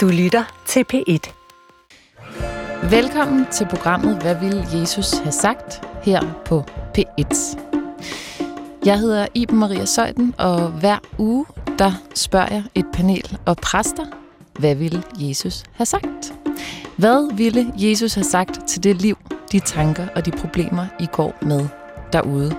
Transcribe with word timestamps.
Du 0.00 0.08
lytter 0.08 0.62
til 0.66 0.84
P1. 0.92 1.32
Velkommen 2.90 3.46
til 3.52 3.66
programmet 3.70 4.22
Hvad 4.22 4.34
vil 4.34 4.80
Jesus 4.80 5.12
have 5.12 5.32
sagt? 5.32 5.82
her 6.02 6.42
på 6.44 6.64
P1. 6.98 7.58
Jeg 8.84 8.98
hedder 8.98 9.26
Iben 9.34 9.58
Maria 9.58 9.84
Søjden, 9.84 10.34
og 10.38 10.68
hver 10.68 10.98
uge 11.18 11.46
der 11.78 11.92
spørger 12.14 12.46
jeg 12.50 12.62
et 12.74 12.86
panel 12.92 13.38
og 13.46 13.56
præster, 13.56 14.06
hvad 14.58 14.74
ville 14.74 15.02
Jesus 15.16 15.64
have 15.72 15.86
sagt? 15.86 16.34
Hvad 16.96 17.36
ville 17.36 17.72
Jesus 17.76 18.14
have 18.14 18.24
sagt 18.24 18.68
til 18.68 18.84
det 18.84 19.02
liv, 19.02 19.18
de 19.52 19.60
tanker 19.60 20.06
og 20.16 20.26
de 20.26 20.30
problemer, 20.30 20.86
I 21.00 21.06
går 21.12 21.38
med 21.42 21.68
derude? 22.12 22.56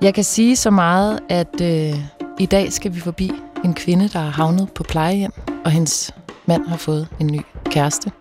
Jeg 0.00 0.14
kan 0.14 0.24
sige 0.24 0.56
så 0.56 0.70
meget, 0.70 1.20
at 1.28 1.60
øh, 1.60 1.94
i 2.38 2.46
dag 2.46 2.72
skal 2.72 2.94
vi 2.94 3.00
forbi 3.00 3.30
en 3.64 3.74
kvinde, 3.74 4.08
der 4.08 4.20
er 4.20 4.30
havnet 4.30 4.72
på 4.72 4.82
plejehjem, 4.82 5.32
og 5.64 5.70
hendes 5.70 6.14
mand 6.46 6.66
har 6.66 6.76
fået 6.76 7.08
en 7.20 7.26
ny 7.26 7.40
kæreste. 7.64 8.12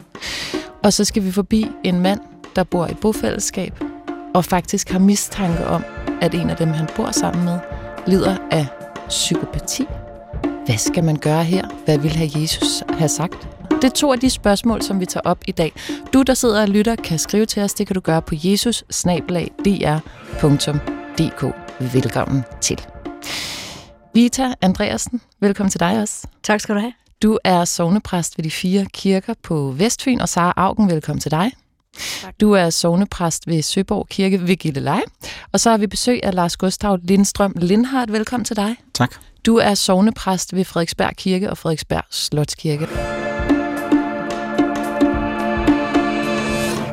Og 0.83 0.93
så 0.93 1.03
skal 1.03 1.23
vi 1.23 1.31
forbi 1.31 1.67
en 1.83 1.99
mand, 1.99 2.19
der 2.55 2.63
bor 2.63 2.87
i 2.87 2.93
bofællesskab, 2.93 3.83
og 4.33 4.45
faktisk 4.45 4.89
har 4.89 4.99
mistanke 4.99 5.67
om, 5.67 5.83
at 6.21 6.35
en 6.35 6.49
af 6.49 6.55
dem, 6.55 6.69
han 6.69 6.87
bor 6.95 7.11
sammen 7.11 7.45
med, 7.45 7.59
lider 8.07 8.37
af 8.51 8.67
psykopati. 9.07 9.85
Hvad 10.65 10.77
skal 10.77 11.03
man 11.03 11.15
gøre 11.15 11.43
her? 11.43 11.67
Hvad 11.85 11.97
vil 11.97 12.11
have 12.11 12.29
Jesus 12.35 12.83
have 12.89 13.09
sagt? 13.09 13.47
Det 13.71 13.83
er 13.83 13.89
to 13.89 14.11
af 14.11 14.19
de 14.19 14.29
spørgsmål, 14.29 14.81
som 14.81 14.99
vi 14.99 15.05
tager 15.05 15.21
op 15.25 15.37
i 15.47 15.51
dag. 15.51 15.73
Du, 16.13 16.21
der 16.21 16.33
sidder 16.33 16.61
og 16.61 16.67
lytter, 16.67 16.95
kan 16.95 17.19
skrive 17.19 17.45
til 17.45 17.63
os. 17.63 17.73
Det 17.73 17.87
kan 17.87 17.93
du 17.93 17.99
gøre 17.99 18.21
på 18.21 18.35
jesus 18.43 18.83
Velkommen 21.79 22.43
til. 22.61 22.81
Vita 24.13 24.53
Andreasen, 24.61 25.21
velkommen 25.39 25.71
til 25.71 25.79
dig 25.79 26.01
også. 26.01 26.27
Tak 26.43 26.59
skal 26.59 26.75
du 26.75 26.79
have. 26.79 27.00
Du 27.21 27.39
er 27.43 27.65
sovnepræst 27.65 28.37
ved 28.37 28.43
de 28.43 28.51
fire 28.51 28.85
kirker 28.93 29.33
på 29.43 29.71
Vestfyn, 29.77 30.19
og 30.19 30.29
Sara 30.29 30.53
Augen, 30.57 30.89
velkommen 30.89 31.19
til 31.21 31.31
dig. 31.31 31.51
Tak. 32.21 32.33
Du 32.41 32.51
er 32.51 32.69
sovnepræst 32.69 33.47
ved 33.47 33.61
Søborg 33.61 34.07
Kirke 34.09 34.47
ved 34.47 34.55
Gilleleje. 34.55 35.01
Og 35.51 35.59
så 35.59 35.69
har 35.69 35.77
vi 35.77 35.87
besøg 35.87 36.19
af 36.23 36.33
Lars 36.33 36.57
Gustav 36.57 36.99
Lindstrøm 37.03 37.53
Lindhardt. 37.55 38.11
Velkommen 38.11 38.45
til 38.45 38.55
dig. 38.55 38.75
Tak. 38.93 39.15
Du 39.45 39.57
er 39.57 39.73
sovnepræst 39.73 40.55
ved 40.55 40.65
Frederiksberg 40.65 41.15
Kirke 41.15 41.49
og 41.49 41.57
Frederiksberg 41.57 42.03
Slotskirke. 42.09 42.87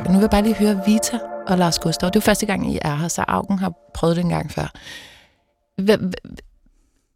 Nu 0.07 0.13
vil 0.13 0.21
jeg 0.21 0.29
bare 0.29 0.43
lige 0.43 0.55
høre 0.55 0.81
Vita 0.85 1.19
og 1.47 1.57
Lars 1.57 1.79
Gustav. 1.79 2.09
Det 2.09 2.15
er 2.15 2.21
første 2.21 2.45
gang, 2.45 2.73
I 2.73 2.79
er 2.81 2.95
her, 2.95 3.07
så 3.07 3.23
Augen 3.27 3.59
har 3.59 3.73
prøvet 3.93 4.15
det 4.15 4.23
en 4.23 4.29
gang 4.29 4.51
før. 4.51 4.71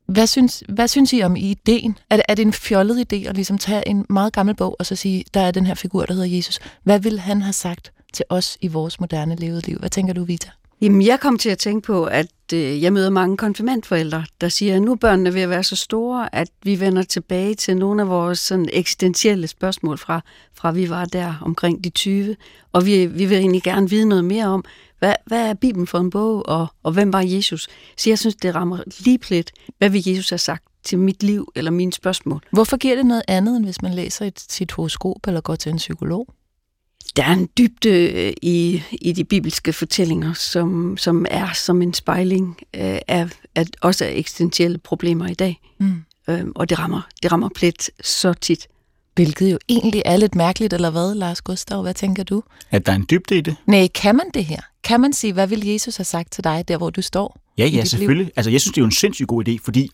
Hvad 0.05 0.27
synes, 0.27 0.63
hvad 0.69 0.87
synes 0.87 1.13
I 1.13 1.21
om 1.21 1.35
ideen? 1.35 1.97
Er 2.09 2.15
det, 2.15 2.25
er 2.27 2.35
det 2.35 2.45
en 2.45 2.53
fjollet 2.53 3.13
idé 3.13 3.27
at 3.29 3.35
ligesom 3.35 3.57
tage 3.57 3.87
en 3.87 4.05
meget 4.09 4.33
gammel 4.33 4.55
bog 4.55 4.75
og 4.79 4.85
så 4.85 4.95
sige, 4.95 5.25
der 5.33 5.39
er 5.39 5.51
den 5.51 5.65
her 5.65 5.75
figur, 5.75 6.05
der 6.05 6.13
hedder 6.13 6.35
Jesus. 6.35 6.59
Hvad 6.83 6.99
vil 6.99 7.19
han 7.19 7.41
have 7.41 7.53
sagt 7.53 7.91
til 8.13 8.25
os 8.29 8.57
i 8.61 8.67
vores 8.67 8.99
moderne 8.99 9.35
levede 9.35 9.61
liv? 9.67 9.77
Hvad 9.77 9.89
tænker 9.89 10.13
du, 10.13 10.23
Vita? 10.23 10.49
Jamen, 10.81 11.01
jeg 11.01 11.19
kom 11.19 11.37
til 11.37 11.49
at 11.49 11.57
tænke 11.57 11.85
på, 11.85 12.05
at 12.05 12.27
øh, 12.53 12.83
jeg 12.83 12.93
møder 12.93 13.09
mange 13.09 13.37
konfirmandforældre, 13.37 14.25
der 14.41 14.49
siger, 14.49 14.75
at 14.75 14.81
nu 14.81 14.91
er 14.91 14.95
børnene 14.95 15.33
ved 15.33 15.41
at 15.41 15.49
være 15.49 15.63
så 15.63 15.75
store, 15.75 16.35
at 16.35 16.47
vi 16.63 16.79
vender 16.79 17.03
tilbage 17.03 17.55
til 17.55 17.77
nogle 17.77 18.01
af 18.01 18.09
vores 18.09 18.39
sådan, 18.39 18.69
eksistentielle 18.73 19.47
spørgsmål 19.47 19.97
fra, 19.97 20.21
fra 20.53 20.71
vi 20.71 20.89
var 20.89 21.05
der 21.05 21.33
omkring 21.41 21.83
de 21.83 21.89
20. 21.89 22.35
Og 22.71 22.85
vi, 22.85 23.05
vi 23.05 23.25
vil 23.25 23.37
egentlig 23.37 23.63
gerne 23.63 23.89
vide 23.89 24.05
noget 24.05 24.25
mere 24.25 24.45
om, 24.45 24.65
hvad, 25.03 25.15
hvad 25.25 25.49
er 25.49 25.53
Bibelen 25.53 25.87
for 25.87 25.99
en 25.99 26.09
bog, 26.09 26.49
og, 26.49 26.67
og 26.83 26.91
hvem 26.91 27.13
var 27.13 27.21
Jesus? 27.21 27.67
Så 27.97 28.09
jeg 28.09 28.19
synes, 28.19 28.35
det 28.35 28.55
rammer 28.55 28.83
lige 28.99 29.19
plet, 29.19 29.51
hvad 29.77 29.89
vil 29.89 30.03
Jesus 30.07 30.29
have 30.29 30.37
sagt 30.37 30.63
til 30.83 30.99
mit 30.99 31.23
liv 31.23 31.51
eller 31.55 31.71
mine 31.71 31.93
spørgsmål. 31.93 32.41
Hvorfor 32.51 32.77
giver 32.77 32.95
det 32.95 33.05
noget 33.05 33.23
andet, 33.27 33.57
end 33.57 33.65
hvis 33.65 33.81
man 33.81 33.93
læser 33.93 34.25
et, 34.25 34.39
sit 34.39 34.71
horoskop 34.71 35.27
eller 35.27 35.41
går 35.41 35.55
til 35.55 35.71
en 35.71 35.77
psykolog? 35.77 36.27
Der 37.15 37.23
er 37.23 37.33
en 37.33 37.49
dybde 37.57 37.89
øh, 37.89 38.33
i, 38.41 38.83
i 38.91 39.11
de 39.11 39.23
bibelske 39.23 39.73
fortællinger, 39.73 40.33
som, 40.33 40.97
som 40.97 41.25
er 41.31 41.53
som 41.53 41.81
en 41.81 41.93
spejling 41.93 42.57
øh, 42.75 42.99
af, 43.07 43.29
af 43.55 43.65
også 43.81 44.05
af 44.05 44.13
eksistentielle 44.15 44.77
problemer 44.77 45.27
i 45.27 45.33
dag. 45.33 45.59
Mm. 45.79 46.03
Øhm, 46.29 46.51
og 46.55 46.69
det 46.69 46.79
rammer, 46.79 47.01
det 47.23 47.31
rammer 47.31 47.49
plet 47.55 47.89
så 48.03 48.33
tit. 48.33 48.67
Hvilket 49.15 49.51
jo 49.51 49.57
egentlig 49.69 50.01
er 50.05 50.17
lidt 50.17 50.35
mærkeligt, 50.35 50.73
eller 50.73 50.89
hvad, 50.89 51.15
Lars 51.15 51.41
Gustav? 51.41 51.81
Hvad 51.81 51.93
tænker 51.93 52.23
du? 52.23 52.43
At 52.71 52.85
der 52.85 52.91
er 52.91 52.95
en 52.95 53.05
dybde 53.09 53.37
i 53.37 53.41
det? 53.41 53.55
Nej, 53.65 53.87
kan 53.95 54.15
man 54.15 54.25
det 54.33 54.45
her? 54.45 54.61
Kan 54.83 55.01
man 55.01 55.13
sige, 55.13 55.33
hvad 55.33 55.47
vil 55.47 55.65
Jesus 55.65 55.97
have 55.97 56.05
sagt 56.05 56.31
til 56.31 56.43
dig, 56.43 56.65
der 56.67 56.77
hvor 56.77 56.89
du 56.89 57.01
står? 57.01 57.39
Ja, 57.57 57.65
ja, 57.65 57.85
selvfølgelig. 57.85 58.25
Liv? 58.25 58.33
Altså, 58.35 58.51
jeg 58.51 58.61
synes, 58.61 58.73
det 58.73 58.77
er 58.77 58.81
jo 58.81 58.85
en 58.85 58.91
sindssygt 58.91 59.27
god 59.27 59.47
idé, 59.47 59.57
fordi 59.63 59.89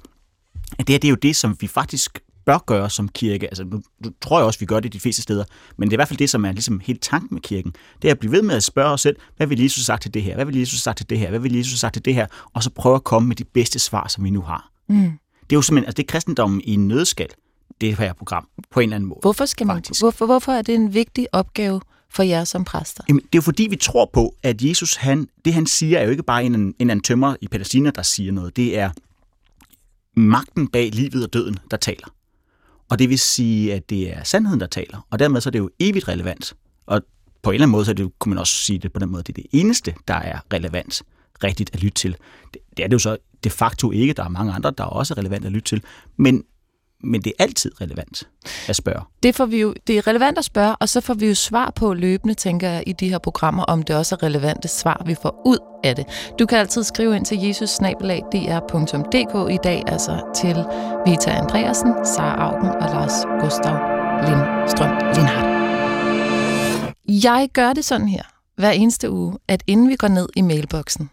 det 0.78 0.90
her 0.90 0.98
det 0.98 1.06
er 1.06 1.10
jo 1.10 1.16
det, 1.16 1.36
som 1.36 1.58
vi 1.60 1.68
faktisk 1.68 2.20
bør 2.46 2.58
gøre 2.66 2.90
som 2.90 3.10
kirke. 3.10 3.48
Altså, 3.48 3.64
nu, 3.64 3.82
nu 4.06 4.12
tror 4.22 4.40
jeg 4.40 4.46
også, 4.46 4.60
vi 4.60 4.66
gør 4.66 4.80
det 4.80 4.94
de 4.94 5.00
fleste 5.00 5.22
steder, 5.22 5.44
men 5.78 5.90
det 5.90 5.94
er 5.94 5.96
i 5.96 6.00
hvert 6.00 6.08
fald 6.08 6.18
det, 6.18 6.30
som 6.30 6.46
er 6.46 6.52
ligesom 6.52 6.80
helt 6.80 7.02
tanken 7.02 7.36
med 7.36 7.42
kirken. 7.42 7.74
Det 8.02 8.08
er 8.08 8.12
at 8.12 8.20
blive 8.20 8.32
ved 8.32 8.42
med 8.42 8.56
at 8.56 8.64
spørge 8.64 8.92
os 8.92 9.02
selv, 9.02 9.16
hvad 9.38 9.48
vil 9.48 9.62
Jesus 9.62 9.78
have 9.78 9.84
sagt 9.84 10.02
til 10.02 10.14
det 10.14 10.24
her? 10.24 10.36
Hvad 10.36 10.46
vil 10.46 10.60
Jesus 10.60 10.74
have 10.74 10.80
sagt 10.80 10.98
til 10.98 11.10
det 11.10 11.20
her? 11.20 11.30
Hvad 11.30 11.40
vil 11.40 11.56
Jesus 11.56 11.74
have 11.74 11.78
sagt 11.78 11.94
til 11.94 12.06
det 12.06 12.14
her? 12.14 12.28
Og 12.54 12.64
så 12.64 12.70
prøve 12.70 12.96
at 12.96 13.04
komme 13.04 13.28
med 13.28 13.36
de 13.36 13.44
bedste 13.44 13.80
svar, 13.80 14.08
som 14.08 14.24
vi 14.24 14.30
nu 14.30 14.42
har. 14.42 14.72
Mm. 14.90 15.12
Det 15.50 15.56
er 15.56 15.58
jo 15.58 15.62
simpelthen, 15.62 15.88
altså 15.88 15.98
det 15.98 16.04
er 16.04 16.08
kristendommen 16.08 16.62
i 16.64 16.74
en 16.74 16.88
nødskal, 16.88 17.30
det 17.82 17.98
her 17.98 18.14
program, 18.14 18.48
på 18.72 18.80
en 18.80 18.84
eller 18.84 18.96
anden 18.96 19.10
måde. 19.10 19.20
Hvorfor, 19.22 19.46
skal 19.46 19.68
man, 19.68 19.84
hvorfor, 20.00 20.26
hvorfor 20.26 20.52
er 20.52 20.62
det 20.62 20.76
en 20.76 20.94
vigtig 20.94 21.28
opgave 21.32 21.82
for 22.10 22.24
jer 22.24 22.44
som 22.44 22.66
præster? 22.66 23.04
Jamen, 23.08 23.22
det 23.22 23.28
er 23.28 23.38
jo 23.38 23.42
fordi, 23.42 23.68
vi 23.70 23.76
tror 23.76 24.10
på, 24.14 24.36
at 24.44 24.62
Jesus, 24.62 24.96
han, 24.96 25.28
det 25.46 25.54
han 25.54 25.66
siger, 25.66 26.00
er 26.00 26.04
jo 26.04 26.10
ikke 26.10 26.24
bare 26.24 26.44
en, 26.44 26.56
en 26.56 26.74
anden 26.80 27.02
tømmer 27.02 27.36
i 27.42 27.48
Palæstina, 27.48 27.90
der 27.90 28.02
siger 28.02 28.32
noget. 28.32 28.56
Det 28.56 28.78
er 28.78 28.90
magten 30.20 30.68
bag 30.68 30.90
livet 30.94 31.24
og 31.24 31.34
døden, 31.34 31.58
der 31.72 31.78
taler. 31.78 32.08
Og 32.90 33.00
det 33.00 33.10
vil 33.10 33.20
sige, 33.20 33.74
at 33.74 33.90
det 33.90 34.18
er 34.18 34.24
sandheden, 34.24 34.60
der 34.60 34.68
taler. 34.68 35.08
Og 35.10 35.20
dermed 35.20 35.42
så 35.42 35.50
er 35.50 35.52
det 35.52 35.60
jo 35.60 35.70
evigt 35.80 36.08
relevant. 36.08 36.54
Og 36.86 37.02
på 37.42 37.50
en 37.50 37.54
eller 37.54 37.66
anden 37.66 37.72
måde, 37.72 37.86
så 37.86 37.94
det, 37.94 38.12
kunne 38.20 38.30
man 38.30 38.40
også 38.40 38.54
sige 38.54 38.80
det 38.80 38.94
på 38.94 39.00
den 39.00 39.10
måde, 39.10 39.24
det 39.24 39.38
er 39.38 39.42
det 39.42 39.60
eneste, 39.60 39.96
der 40.08 40.14
er 40.14 40.40
relevant 40.54 41.04
rigtigt 41.44 41.70
at 41.74 41.84
lytte 41.84 41.96
til. 41.96 42.16
Det, 42.54 42.62
det 42.78 42.84
er 42.84 42.88
det 42.88 42.94
jo 42.94 43.00
så 43.00 43.18
de 43.44 43.50
facto 43.50 43.92
ikke. 43.92 44.14
Der 44.14 44.24
er 44.24 44.30
mange 44.30 44.54
andre, 44.54 44.72
der 44.78 44.84
er 44.84 44.88
også 44.88 45.14
relevant 45.14 45.46
at 45.46 45.52
lytte 45.52 45.70
til. 45.70 45.84
Men 46.18 46.44
men 47.04 47.22
det 47.22 47.34
er 47.40 47.44
altid 47.44 47.82
relevant 47.82 48.28
at 48.68 48.76
spørge. 48.76 49.02
Det, 49.24 49.36
får 49.36 49.46
vi 49.46 49.62
jo, 49.62 49.74
det 49.88 49.98
er 49.98 50.08
relevant 50.08 50.38
at 50.38 50.46
spørge, 50.46 50.76
og 50.76 50.90
så 50.90 51.02
får 51.02 51.14
vi 51.14 51.28
jo 51.28 51.36
svar 51.36 51.72
på 51.76 51.94
løbende, 51.94 52.34
tænker 52.34 52.70
jeg, 52.70 52.84
i 52.88 52.94
de 52.94 53.10
her 53.10 53.18
programmer, 53.18 53.64
om 53.64 53.84
det 53.84 53.96
også 53.96 54.16
er 54.16 54.24
relevante 54.24 54.68
svar, 54.68 55.04
vi 55.06 55.16
får 55.22 55.42
ud 55.46 55.58
af 55.84 55.96
det. 55.96 56.06
Du 56.40 56.46
kan 56.46 56.58
altid 56.58 56.84
skrive 56.84 57.16
ind 57.16 57.26
til 57.26 57.42
jesusnabelag.dr.dk 57.42 59.52
i 59.54 59.58
dag, 59.64 59.84
altså 59.88 60.22
til 60.36 60.56
Vita 61.06 61.32
Andreasen, 61.32 61.94
Sara 62.06 62.52
Augen 62.52 62.70
og 62.70 62.90
Lars 62.90 63.26
Gustav 63.42 64.00
Lindstrøm 64.28 64.92
Lindhardt. 65.16 65.50
Jeg 67.24 67.50
gør 67.54 67.74
det 67.74 67.86
sådan 67.86 68.08
her, 68.08 68.24
hver 68.56 68.72
eneste 68.72 69.12
uge, 69.12 69.38
at 69.48 69.64
inden 69.68 69.90
vi 69.90 69.96
går 69.96 70.08
ned 70.08 70.30
i 70.36 70.42
mailboksen, 70.42 71.10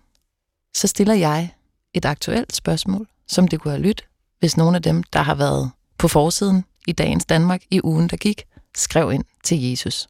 så 0.76 0.86
stiller 0.86 1.14
jeg 1.14 1.54
et 1.94 2.04
aktuelt 2.04 2.54
spørgsmål, 2.54 3.06
som 3.28 3.48
det 3.48 3.60
kunne 3.60 3.72
have 3.72 3.82
lyttet, 3.82 4.06
hvis 4.40 4.56
nogle 4.56 4.76
af 4.76 4.82
dem, 4.82 5.02
der 5.02 5.20
har 5.20 5.34
været 5.34 5.70
på 5.98 6.08
forsiden 6.08 6.64
i 6.86 6.92
dagens 6.92 7.24
Danmark 7.24 7.62
i 7.70 7.80
ugen, 7.84 8.08
der 8.08 8.16
gik, 8.16 8.44
skrev 8.76 9.12
ind 9.12 9.24
til 9.44 9.62
Jesus. 9.62 10.08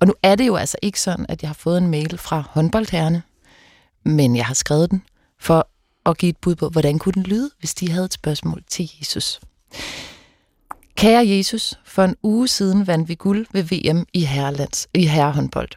Og 0.00 0.06
nu 0.06 0.14
er 0.22 0.34
det 0.34 0.46
jo 0.46 0.56
altså 0.56 0.76
ikke 0.82 1.00
sådan, 1.00 1.26
at 1.28 1.42
jeg 1.42 1.48
har 1.48 1.54
fået 1.54 1.78
en 1.78 1.86
mail 1.86 2.18
fra 2.18 2.44
håndboldherrene, 2.50 3.22
men 4.04 4.36
jeg 4.36 4.46
har 4.46 4.54
skrevet 4.54 4.90
den 4.90 5.02
for 5.40 5.68
at 6.06 6.18
give 6.18 6.30
et 6.30 6.36
bud 6.36 6.54
på, 6.54 6.68
hvordan 6.68 6.98
kunne 6.98 7.12
den 7.12 7.22
lyde, 7.22 7.50
hvis 7.58 7.74
de 7.74 7.90
havde 7.90 8.04
et 8.04 8.12
spørgsmål 8.12 8.62
til 8.70 8.90
Jesus. 9.00 9.40
Kære 10.96 11.28
Jesus, 11.28 11.74
for 11.84 12.04
en 12.04 12.16
uge 12.22 12.48
siden 12.48 12.86
vandt 12.86 13.08
vi 13.08 13.14
guld 13.14 13.46
ved 13.52 13.62
VM 13.62 14.06
i, 14.12 14.24
herrelands, 14.24 14.88
i 14.94 15.06
herrehåndbold. 15.06 15.68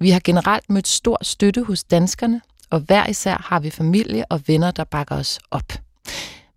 Vi 0.00 0.10
har 0.10 0.20
generelt 0.24 0.70
mødt 0.70 0.88
stor 0.88 1.18
støtte 1.22 1.62
hos 1.62 1.84
danskerne, 1.84 2.40
og 2.70 2.80
hver 2.80 3.06
især 3.06 3.44
har 3.46 3.60
vi 3.60 3.70
familie 3.70 4.24
og 4.30 4.40
venner, 4.46 4.70
der 4.70 4.84
bakker 4.84 5.16
os 5.16 5.38
op. 5.50 5.72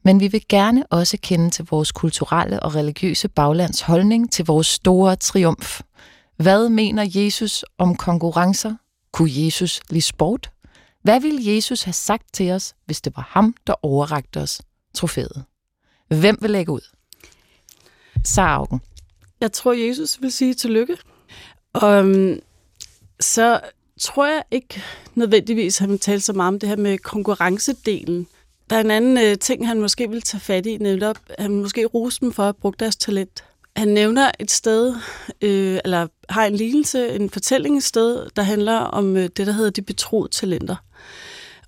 Men 0.09 0.20
vi 0.20 0.28
vil 0.28 0.46
gerne 0.50 0.86
også 0.90 1.18
kende 1.22 1.50
til 1.50 1.66
vores 1.70 1.92
kulturelle 1.92 2.59
og 2.59 2.75
religiøse 2.75 3.28
baglands 3.28 3.81
holdning 3.81 4.31
til 4.31 4.45
vores 4.45 4.68
store 4.68 5.16
triumf. 5.16 5.81
Hvad 6.38 6.69
mener 6.69 7.06
Jesus 7.16 7.66
om 7.78 7.95
konkurrencer? 7.95 8.75
Kunne 9.12 9.30
Jesus 9.33 9.81
lide 9.89 10.01
sport? 10.01 10.51
Hvad 11.04 11.19
ville 11.19 11.56
Jesus 11.56 11.83
have 11.83 11.94
sagt 11.94 12.33
til 12.33 12.51
os, 12.51 12.75
hvis 12.86 13.01
det 13.01 13.13
var 13.16 13.30
ham, 13.30 13.56
der 13.68 13.74
overrakte 13.86 14.38
os 14.38 14.62
trofæet? 14.94 15.44
Hvem 16.07 16.38
vil 16.42 16.50
lægge 16.50 16.72
ud? 16.72 16.95
Saraugen. 18.25 18.81
Jeg 19.42 19.51
tror, 19.51 19.74
Jesus 19.74 20.22
vil 20.22 20.31
sige 20.31 20.54
tillykke. 20.54 20.98
Og 21.74 22.06
så 23.19 23.62
tror 24.00 24.25
jeg 24.25 24.44
ikke 24.51 24.81
nødvendigvis, 25.16 25.78
at 25.78 25.81
han 25.81 25.89
vil 25.89 26.00
tale 26.00 26.22
så 26.22 26.33
meget 26.33 26.48
om 26.48 26.60
det 26.60 26.69
her 26.69 26.75
med 26.75 26.98
konkurrencedelen. 26.98 28.28
Der 28.69 28.75
er 28.75 28.80
en 28.80 28.92
anden 28.92 29.18
øh, 29.18 29.38
ting, 29.38 29.68
han 29.68 29.81
måske 29.81 30.10
vil 30.10 30.21
tage 30.21 30.42
fat 30.42 30.66
i, 30.66 30.77
netop, 30.77 31.18
han 31.39 31.51
måske 31.51 31.86
rose 31.86 32.19
dem 32.21 32.33
for 32.33 32.44
at 32.44 32.56
bruge 32.56 32.74
deres 32.80 32.95
talent. 32.95 33.44
Han 33.75 33.88
nævner 33.88 34.31
et 34.39 34.51
sted, 34.51 34.95
øh, 35.42 35.80
eller 35.86 36.07
har 36.30 36.45
en 36.45 36.56
lignelse, 36.56 37.10
en 37.10 37.30
fortælling 37.30 37.77
et 37.77 37.83
sted, 37.83 38.27
der 38.36 38.42
handler 38.42 38.77
om 38.77 39.18
øh, 39.18 39.24
det, 39.24 39.48
der 39.48 39.51
hedder 39.51 39.69
de 39.69 39.81
betroede 39.81 40.30
talenter. 40.30 40.75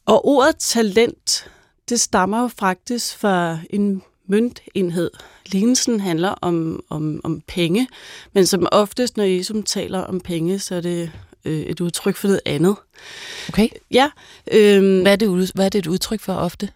Og 0.05 0.25
ordet 0.27 0.55
talent, 0.55 1.47
det 1.89 1.99
stammer 1.99 2.41
jo 2.41 2.47
faktisk 2.47 3.17
fra 3.17 3.57
en 3.69 4.03
møntenhed. 4.27 5.11
Lignelsen 5.45 5.99
handler 5.99 6.29
om, 6.29 6.83
om, 6.89 7.21
om 7.23 7.41
penge, 7.47 7.87
men 8.33 8.45
som 8.45 8.67
oftest, 8.71 9.17
når 9.17 9.23
Jesus 9.23 9.63
taler 9.65 9.99
om 9.99 10.19
penge, 10.19 10.59
så 10.59 10.75
er 10.75 10.81
det 10.81 11.11
øh, 11.45 11.59
et 11.59 11.81
udtryk 11.81 12.15
for 12.15 12.27
noget 12.27 12.41
andet. 12.45 12.75
Okay. 13.49 13.67
Ja, 13.91 14.09
øh, 14.51 15.01
Hvad 15.01 15.11
er, 15.11 15.15
det, 15.15 15.51
hvad 15.55 15.65
er 15.65 15.69
det 15.69 15.79
et 15.79 15.87
udtryk 15.87 16.19
for 16.19 16.33
ofte? 16.33 16.69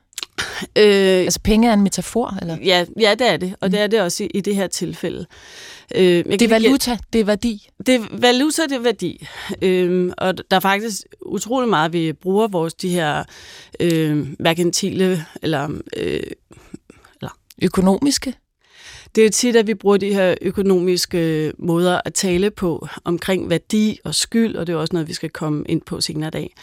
Øh, 0.78 1.20
Altså 1.26 1.40
penge 1.44 1.70
er 1.70 1.74
en 1.74 1.82
metafor, 1.82 2.38
eller? 2.42 2.58
ja, 2.64 2.86
ja, 3.00 3.16
det 3.20 3.30
er 3.30 3.38
det, 3.38 3.56
og 3.62 3.72
det 3.72 3.80
er 3.80 3.88
det 3.88 4.02
også 4.02 4.24
i, 4.24 4.28
i 4.28 4.42
det 4.42 4.56
her 4.56 4.68
tilfælde. 4.68 5.26
Øh, 5.96 6.04
jeg 6.04 6.26
Det 6.26 6.42
er 6.42 6.50
valuta, 6.50 6.98
det 7.14 7.22
er 7.22 7.26
værdi. 7.26 7.68
Det 7.86 7.96
er 7.96 8.06
valuta, 8.12 8.62
det 8.64 8.72
er 8.72 8.80
værdi. 8.80 9.28
Øhm, 9.62 10.12
og 10.18 10.38
der 10.38 10.56
er 10.58 10.60
faktisk 10.60 11.02
utrolig 11.22 11.70
meget, 11.70 11.94
vi 11.94 12.14
bruger 12.14 12.48
vores 12.48 12.74
de 12.74 12.90
her 12.90 13.24
øh, 13.80 14.28
merkantile, 14.40 15.26
eller 15.42 15.70
øh, 15.98 16.20
Økonomiske. 17.62 18.34
Det 19.16 19.26
er 19.26 19.30
tit, 19.30 19.56
at 19.56 19.68
vi 19.68 19.74
bruger 19.74 19.98
de 19.98 20.14
her 20.14 20.36
økonomiske 20.42 21.54
måder 21.58 22.02
at 22.06 22.14
tale 22.14 22.52
på 22.52 22.88
omkring 23.04 23.50
værdi 23.50 24.00
og 24.04 24.16
skyld, 24.16 24.56
og 24.56 24.68
det 24.68 24.74
er 24.74 24.78
også 24.78 24.94
noget, 24.94 25.08
vi 25.08 25.14
skal 25.14 25.30
komme 25.30 25.64
ind 25.70 25.82
på 25.82 26.02
senere 26.02 26.28
i 26.28 26.32
dag. 26.32 26.56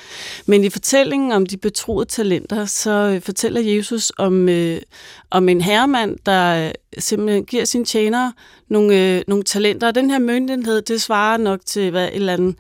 Men 0.47 0.65
i 0.65 0.71
fortællingen 0.71 1.33
om 1.33 1.47
de 1.47 1.57
betroede 1.57 2.07
talenter, 2.07 2.65
så 2.65 2.91
øh, 2.91 3.21
fortæller 3.21 3.61
Jesus 3.61 4.13
om, 4.19 4.49
øh, 4.49 4.81
om 5.31 5.49
en 5.49 5.61
herremand, 5.61 6.17
der 6.27 6.67
øh, 6.67 6.73
simpelthen 6.99 7.45
giver 7.45 7.65
sine 7.65 7.85
tjenere 7.85 8.33
nogle, 8.69 9.17
øh, 9.17 9.23
nogle 9.29 9.45
talenter. 9.45 9.87
Og 9.87 9.95
den 9.95 10.11
her 10.11 10.19
møntenhed, 10.19 10.83
det 10.83 11.03
svarer 11.03 11.37
nok 11.37 11.61
til 11.67 11.91
hvad, 11.91 12.09
et 12.09 12.15
eller 12.15 12.33
andet, 12.33 12.57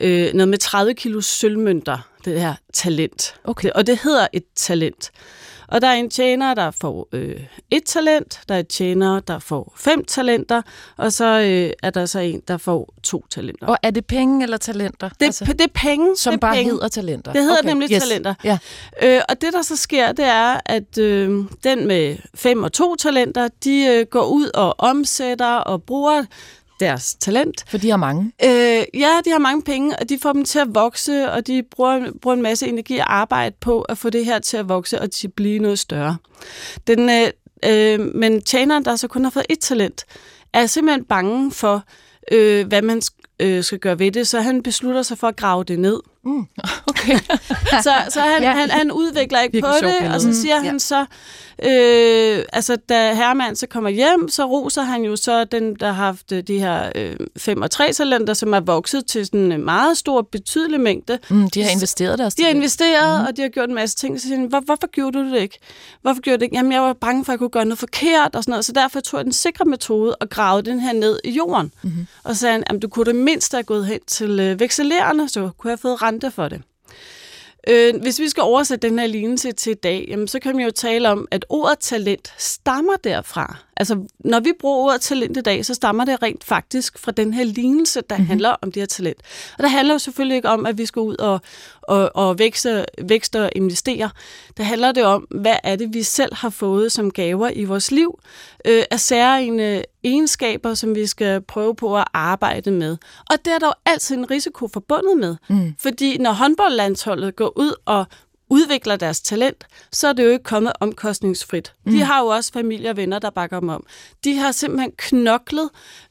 øh, 0.00 0.34
noget 0.34 0.48
med 0.48 0.58
30 0.58 0.94
kilo 0.94 1.20
sølvmønter, 1.20 1.98
det 2.24 2.40
her 2.40 2.54
talent. 2.72 3.34
Okay. 3.44 3.70
Og 3.70 3.86
det 3.86 3.98
hedder 4.02 4.26
et 4.32 4.44
talent. 4.56 5.10
Og 5.68 5.80
der 5.80 5.88
er 5.88 5.92
en 5.92 6.10
tjener, 6.10 6.54
der 6.54 6.70
får 6.70 7.08
øh, 7.12 7.40
et 7.70 7.84
talent, 7.84 8.40
der 8.48 8.54
er 8.54 8.58
et 8.58 8.68
tjener, 8.68 9.20
der 9.20 9.38
får 9.38 9.74
fem 9.76 10.04
talenter, 10.04 10.62
og 10.96 11.12
så 11.12 11.24
øh, 11.24 11.72
er 11.82 11.90
der 11.90 12.06
så 12.06 12.18
en, 12.18 12.42
der 12.48 12.56
får 12.56 12.94
to 13.02 13.24
talenter. 13.30 13.66
Og 13.66 13.76
er 13.82 13.90
det 13.90 14.06
penge 14.06 14.42
eller 14.42 14.56
talenter? 14.56 15.08
det, 15.08 15.26
altså, 15.26 15.44
det 15.44 15.60
er 15.60 15.66
penge. 15.74 16.16
som 16.16 16.30
det 16.30 16.36
er 16.36 16.40
bare 16.40 16.54
penge. 16.54 16.72
hedder 16.72 16.88
talenter? 16.88 17.32
Det 17.32 17.42
hedder 17.42 17.62
nemlig 17.62 17.88
talenter. 18.00 18.34
Ja. 18.44 18.58
Øh, 19.02 19.20
og 19.28 19.40
det, 19.40 19.52
der 19.52 19.62
så 19.62 19.76
sker, 19.76 20.12
det 20.12 20.24
er, 20.24 20.60
at 20.66 20.98
øh, 20.98 21.44
den 21.64 21.86
med 21.86 22.16
fem 22.34 22.62
og 22.62 22.72
to 22.72 22.96
talenter, 22.96 23.48
de 23.64 23.86
øh, 23.86 24.06
går 24.06 24.24
ud 24.24 24.50
og 24.54 24.74
omsætter 24.78 25.54
og 25.54 25.82
bruger 25.82 26.24
deres 26.80 27.14
talent. 27.14 27.64
For 27.68 27.78
de 27.78 27.90
har 27.90 27.96
mange. 27.96 28.32
Øh, 28.44 28.84
ja, 28.94 29.20
de 29.24 29.30
har 29.30 29.38
mange 29.38 29.62
penge, 29.62 29.98
og 29.98 30.08
de 30.08 30.18
får 30.22 30.32
dem 30.32 30.44
til 30.44 30.58
at 30.58 30.74
vokse, 30.74 31.32
og 31.32 31.46
de 31.46 31.62
bruger, 31.70 32.12
bruger 32.22 32.36
en 32.36 32.42
masse 32.42 32.66
energi 32.66 32.98
og 32.98 33.14
arbejde 33.14 33.56
på 33.60 33.82
at 33.82 33.98
få 33.98 34.10
det 34.10 34.24
her 34.24 34.38
til 34.38 34.56
at 34.56 34.68
vokse 34.68 35.00
og 35.00 35.10
til 35.10 35.26
at 35.26 35.32
blive 35.32 35.58
noget 35.58 35.78
større. 35.78 36.16
Den, 36.86 37.10
øh, 37.10 37.30
øh, 37.64 38.14
men 38.14 38.42
tjeneren, 38.42 38.84
der 38.84 38.96
så 38.96 39.08
kun 39.08 39.24
har 39.24 39.30
fået 39.30 39.46
et 39.48 39.58
talent, 39.58 40.04
er 40.52 40.66
simpelthen 40.66 41.04
bange 41.04 41.52
for, 41.52 41.84
øh, 42.32 42.66
hvad 42.66 42.82
man 42.82 43.02
øh, 43.40 43.64
skal 43.64 43.78
gøre 43.78 43.98
ved 43.98 44.12
det, 44.12 44.28
så 44.28 44.40
han 44.40 44.62
beslutter 44.62 45.02
sig 45.02 45.18
for 45.18 45.28
at 45.28 45.36
grave 45.36 45.64
det 45.64 45.78
ned. 45.78 46.00
Mm. 46.24 46.46
Okay. 46.86 47.18
Så, 47.82 47.92
så 48.08 48.20
han, 48.20 48.42
Ja. 48.42 48.50
han, 48.52 48.70
han 48.70 48.92
udvikler 48.92 49.40
ikke 49.40 49.52
Virkelig 49.52 49.74
på 49.82 49.86
det, 50.04 50.14
og 50.14 50.20
så 50.20 50.28
Mm. 50.28 50.34
siger 50.34 50.54
Ja. 50.56 50.62
han 50.62 50.80
så, 50.80 51.04
øh, 51.64 52.44
altså 52.52 52.76
da 52.88 53.14
Herman 53.14 53.56
så 53.56 53.66
kommer 53.66 53.90
hjem, 53.90 54.28
så 54.28 54.44
roser 54.46 54.82
han 54.82 55.02
jo 55.02 55.16
så 55.16 55.44
den, 55.44 55.74
der 55.74 55.86
har 55.86 56.04
haft 56.04 56.32
øh, 56.32 56.42
de 56.42 56.58
her 56.58 56.92
øh, 56.94 57.16
fem 57.36 57.62
og 57.62 57.70
tre 57.70 57.92
talenter, 57.92 58.34
som 58.34 58.52
er 58.54 58.60
vokset 58.60 59.06
til 59.06 59.26
sådan 59.26 59.52
en 59.52 59.64
meget 59.64 59.98
stor, 59.98 60.22
betydelig 60.22 60.80
mængde. 60.80 61.18
Mm, 61.30 61.50
de 61.50 61.62
har 61.62 61.70
investeret 61.70 62.18
deres 62.18 62.34
De 62.34 62.42
har 62.42 62.50
investeret, 62.50 63.20
mm. 63.20 63.26
og 63.26 63.36
de 63.36 63.42
har 63.42 63.48
gjort 63.48 63.68
en 63.68 63.74
masse 63.74 63.96
ting. 63.96 64.20
Så 64.20 64.26
siger 64.26 64.36
han, 64.38 64.46
Hvor, 64.46 64.60
hvorfor 64.60 64.86
gjorde 64.90 65.18
du 65.18 65.24
det 65.34 65.40
ikke? 65.40 65.58
Hvorfor 66.02 66.20
gjorde 66.20 66.36
du 66.36 66.40
det 66.40 66.44
ikke? 66.44 66.56
Jamen, 66.56 66.72
jeg 66.72 66.82
var 66.82 66.92
bange 66.92 67.24
for, 67.24 67.32
at 67.32 67.34
jeg 67.34 67.38
kunne 67.38 67.50
gøre 67.50 67.64
noget 67.64 67.78
forkert 67.78 68.34
og 68.36 68.42
sådan 68.44 68.52
noget, 68.52 68.64
så 68.64 68.72
derfor 68.72 69.00
tog 69.00 69.18
jeg 69.18 69.24
den 69.24 69.32
sikre 69.32 69.64
metode 69.64 70.14
og 70.16 70.30
gravede 70.30 70.70
den 70.70 70.80
her 70.80 70.92
ned 70.92 71.20
i 71.24 71.30
jorden. 71.30 71.72
Mm-hmm. 71.82 72.06
Og 72.24 72.34
så 72.34 72.40
sagde 72.40 72.52
han, 72.52 72.64
at 72.66 72.82
du 72.82 72.88
kunne 72.88 73.04
det 73.06 73.14
mindste 73.16 73.54
have 73.56 73.62
gået 73.64 73.86
hen 73.86 74.00
til 74.06 74.40
øh, 74.40 74.60
vekselererne, 74.60 75.28
så 75.28 75.40
kunne 75.58 75.68
jeg 75.68 75.72
have 75.72 75.78
fået 75.78 76.02
rente 76.08 76.30
for 76.30 76.48
det. 76.48 76.62
Øh, 77.68 77.94
hvis 78.02 78.20
vi 78.20 78.28
skal 78.28 78.42
oversætte 78.42 78.88
den 78.88 78.98
her 78.98 79.06
lignelse 79.06 79.52
til 79.52 79.70
i 79.70 79.74
dag, 79.74 80.06
jamen, 80.08 80.28
så 80.28 80.38
kan 80.40 80.56
man 80.56 80.64
jo 80.64 80.70
tale 80.70 81.08
om, 81.08 81.28
at 81.30 81.44
ordet 81.48 81.78
talent 81.78 82.34
stammer 82.38 82.96
derfra. 83.04 83.56
Altså, 83.76 84.06
når 84.18 84.40
vi 84.40 84.52
bruger 84.60 84.76
ordet 84.76 85.00
talent 85.00 85.36
i 85.36 85.40
dag, 85.40 85.64
så 85.64 85.74
stammer 85.74 86.04
det 86.04 86.22
rent 86.22 86.44
faktisk 86.44 86.98
fra 86.98 87.12
den 87.12 87.34
her 87.34 87.44
lignelse, 87.44 88.00
der 88.10 88.16
mm-hmm. 88.16 88.28
handler 88.28 88.56
om 88.62 88.72
det 88.72 88.80
her 88.80 88.86
talent. 88.86 89.18
Og 89.58 89.62
det 89.62 89.70
handler 89.70 89.94
jo 89.94 89.98
selvfølgelig 89.98 90.36
ikke 90.36 90.48
om, 90.48 90.66
at 90.66 90.78
vi 90.78 90.86
skal 90.86 91.00
ud 91.00 91.16
og, 91.16 91.40
og, 91.82 92.10
og 92.14 92.38
vækste, 92.38 92.84
vækste 93.02 93.42
og 93.42 93.50
investere. 93.56 94.10
Det 94.56 94.64
handler 94.64 94.92
det 94.92 95.04
om, 95.04 95.26
hvad 95.30 95.56
er 95.64 95.76
det, 95.76 95.94
vi 95.94 96.02
selv 96.02 96.34
har 96.34 96.50
fået 96.50 96.92
som 96.92 97.10
gaver 97.10 97.50
i 97.52 97.64
vores 97.64 97.90
liv, 97.90 98.18
øh, 98.64 98.82
af 98.90 99.00
særlige 99.00 99.84
egenskaber, 100.04 100.74
som 100.74 100.94
vi 100.94 101.06
skal 101.06 101.40
prøve 101.40 101.74
på 101.74 101.96
at 101.98 102.04
arbejde 102.12 102.70
med. 102.70 102.96
Og 103.30 103.36
det 103.44 103.52
er 103.52 103.58
der 103.58 103.66
jo 103.66 103.72
altid 103.84 104.16
en 104.16 104.30
risiko 104.30 104.68
forbundet 104.68 105.18
med. 105.18 105.36
Mm. 105.48 105.74
Fordi 105.78 106.18
når 106.18 106.32
håndboldlandsholdet 106.32 107.36
går 107.36 107.58
ud 107.58 107.74
og 107.84 108.04
udvikler 108.50 108.96
deres 108.96 109.20
talent, 109.20 109.66
så 109.92 110.08
er 110.08 110.12
det 110.12 110.24
jo 110.24 110.28
ikke 110.28 110.44
kommet 110.44 110.72
omkostningsfrit. 110.80 111.72
Mm. 111.86 111.92
De 111.92 112.02
har 112.02 112.20
jo 112.20 112.26
også 112.26 112.52
familie 112.52 112.90
og 112.90 112.96
venner, 112.96 113.18
der 113.18 113.30
bakker 113.30 113.60
dem 113.60 113.68
om. 113.68 113.86
De 114.24 114.36
har 114.36 114.52
simpelthen 114.52 114.92
knoklet 114.98 115.70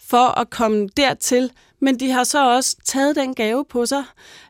for 0.10 0.40
at 0.40 0.50
komme 0.50 0.90
dertil, 0.98 1.52
men 1.82 2.00
de 2.00 2.12
har 2.12 2.24
så 2.24 2.50
også 2.56 2.76
taget 2.86 3.16
den 3.16 3.34
gave 3.36 3.66
på 3.70 3.86
sig, 3.86 4.04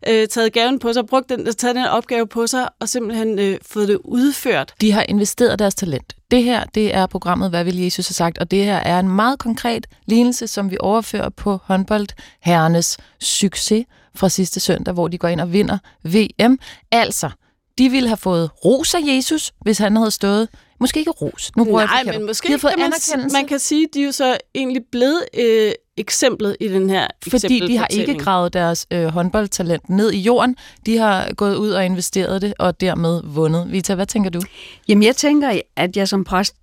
øh, 0.07 0.27
taget 0.27 0.53
gaven 0.53 0.79
på 0.79 0.93
sig, 0.93 1.05
brugt 1.05 1.29
den, 1.29 1.45
taget 1.45 1.75
den 1.75 1.85
opgave 1.85 2.27
på 2.27 2.47
sig, 2.47 2.69
og 2.79 2.89
simpelthen 2.89 3.39
øh, 3.39 3.57
fået 3.61 3.87
det 3.87 3.97
udført. 4.03 4.73
De 4.81 4.91
har 4.91 5.05
investeret 5.09 5.59
deres 5.59 5.75
talent. 5.75 6.13
Det 6.31 6.43
her, 6.43 6.63
det 6.65 6.95
er 6.95 7.05
programmet, 7.05 7.49
hvad 7.49 7.63
vil 7.63 7.77
Jesus 7.77 8.07
have 8.07 8.13
sagt, 8.13 8.37
og 8.37 8.51
det 8.51 8.63
her 8.63 8.77
er 8.77 8.99
en 8.99 9.09
meget 9.09 9.39
konkret 9.39 9.87
lignelse, 10.05 10.47
som 10.47 10.71
vi 10.71 10.77
overfører 10.79 11.29
på 11.29 11.59
håndboldherrenes 11.63 12.97
succes 13.19 13.85
fra 14.15 14.29
sidste 14.29 14.59
søndag, 14.59 14.93
hvor 14.93 15.07
de 15.07 15.17
går 15.17 15.27
ind 15.27 15.41
og 15.41 15.53
vinder 15.53 15.77
VM. 16.03 16.59
Altså, 16.91 17.29
de 17.77 17.89
ville 17.89 18.09
have 18.09 18.17
fået 18.17 18.49
ros 18.65 18.93
af 18.95 18.99
Jesus, 19.03 19.51
hvis 19.61 19.77
han 19.77 19.95
havde 19.95 20.11
stået. 20.11 20.49
Måske 20.79 20.99
ikke 20.99 21.11
ros. 21.11 21.51
Nu 21.57 21.63
bruger 21.63 21.79
jeg 21.79 21.87
Nej, 21.87 22.03
forkert. 22.03 22.15
men 22.21 22.27
måske 22.27 22.47
kan 22.47 22.59
man, 22.79 23.29
man 23.33 23.45
kan 23.47 23.59
sige, 23.59 23.83
at 23.83 23.89
de 23.93 24.01
er 24.01 24.05
jo 24.05 24.11
så 24.11 24.37
egentlig 24.55 24.81
blevet 24.91 25.23
øh, 25.33 25.71
eksemplet 25.97 26.57
i 26.59 26.67
den 26.67 26.89
her 26.89 27.07
fordi 27.27 27.67
de 27.67 27.77
har 27.77 27.87
ikke 27.87 28.17
gravet 28.17 28.53
deres 28.53 28.87
øh, 28.91 29.05
håndboldtalent 29.05 29.89
ned 29.89 30.11
i 30.11 30.19
jorden. 30.19 30.55
De 30.85 30.97
har 30.97 31.33
gået 31.33 31.55
ud 31.55 31.69
og 31.69 31.85
investeret 31.85 32.41
det, 32.41 32.53
og 32.59 32.81
dermed 32.81 33.21
vundet. 33.23 33.71
Vita, 33.71 33.95
hvad 33.95 34.05
tænker 34.05 34.29
du? 34.29 34.41
Jamen, 34.87 35.03
jeg 35.03 35.15
tænker, 35.15 35.61
at 35.75 35.97
jeg 35.97 36.07
som 36.07 36.23
præst 36.23 36.55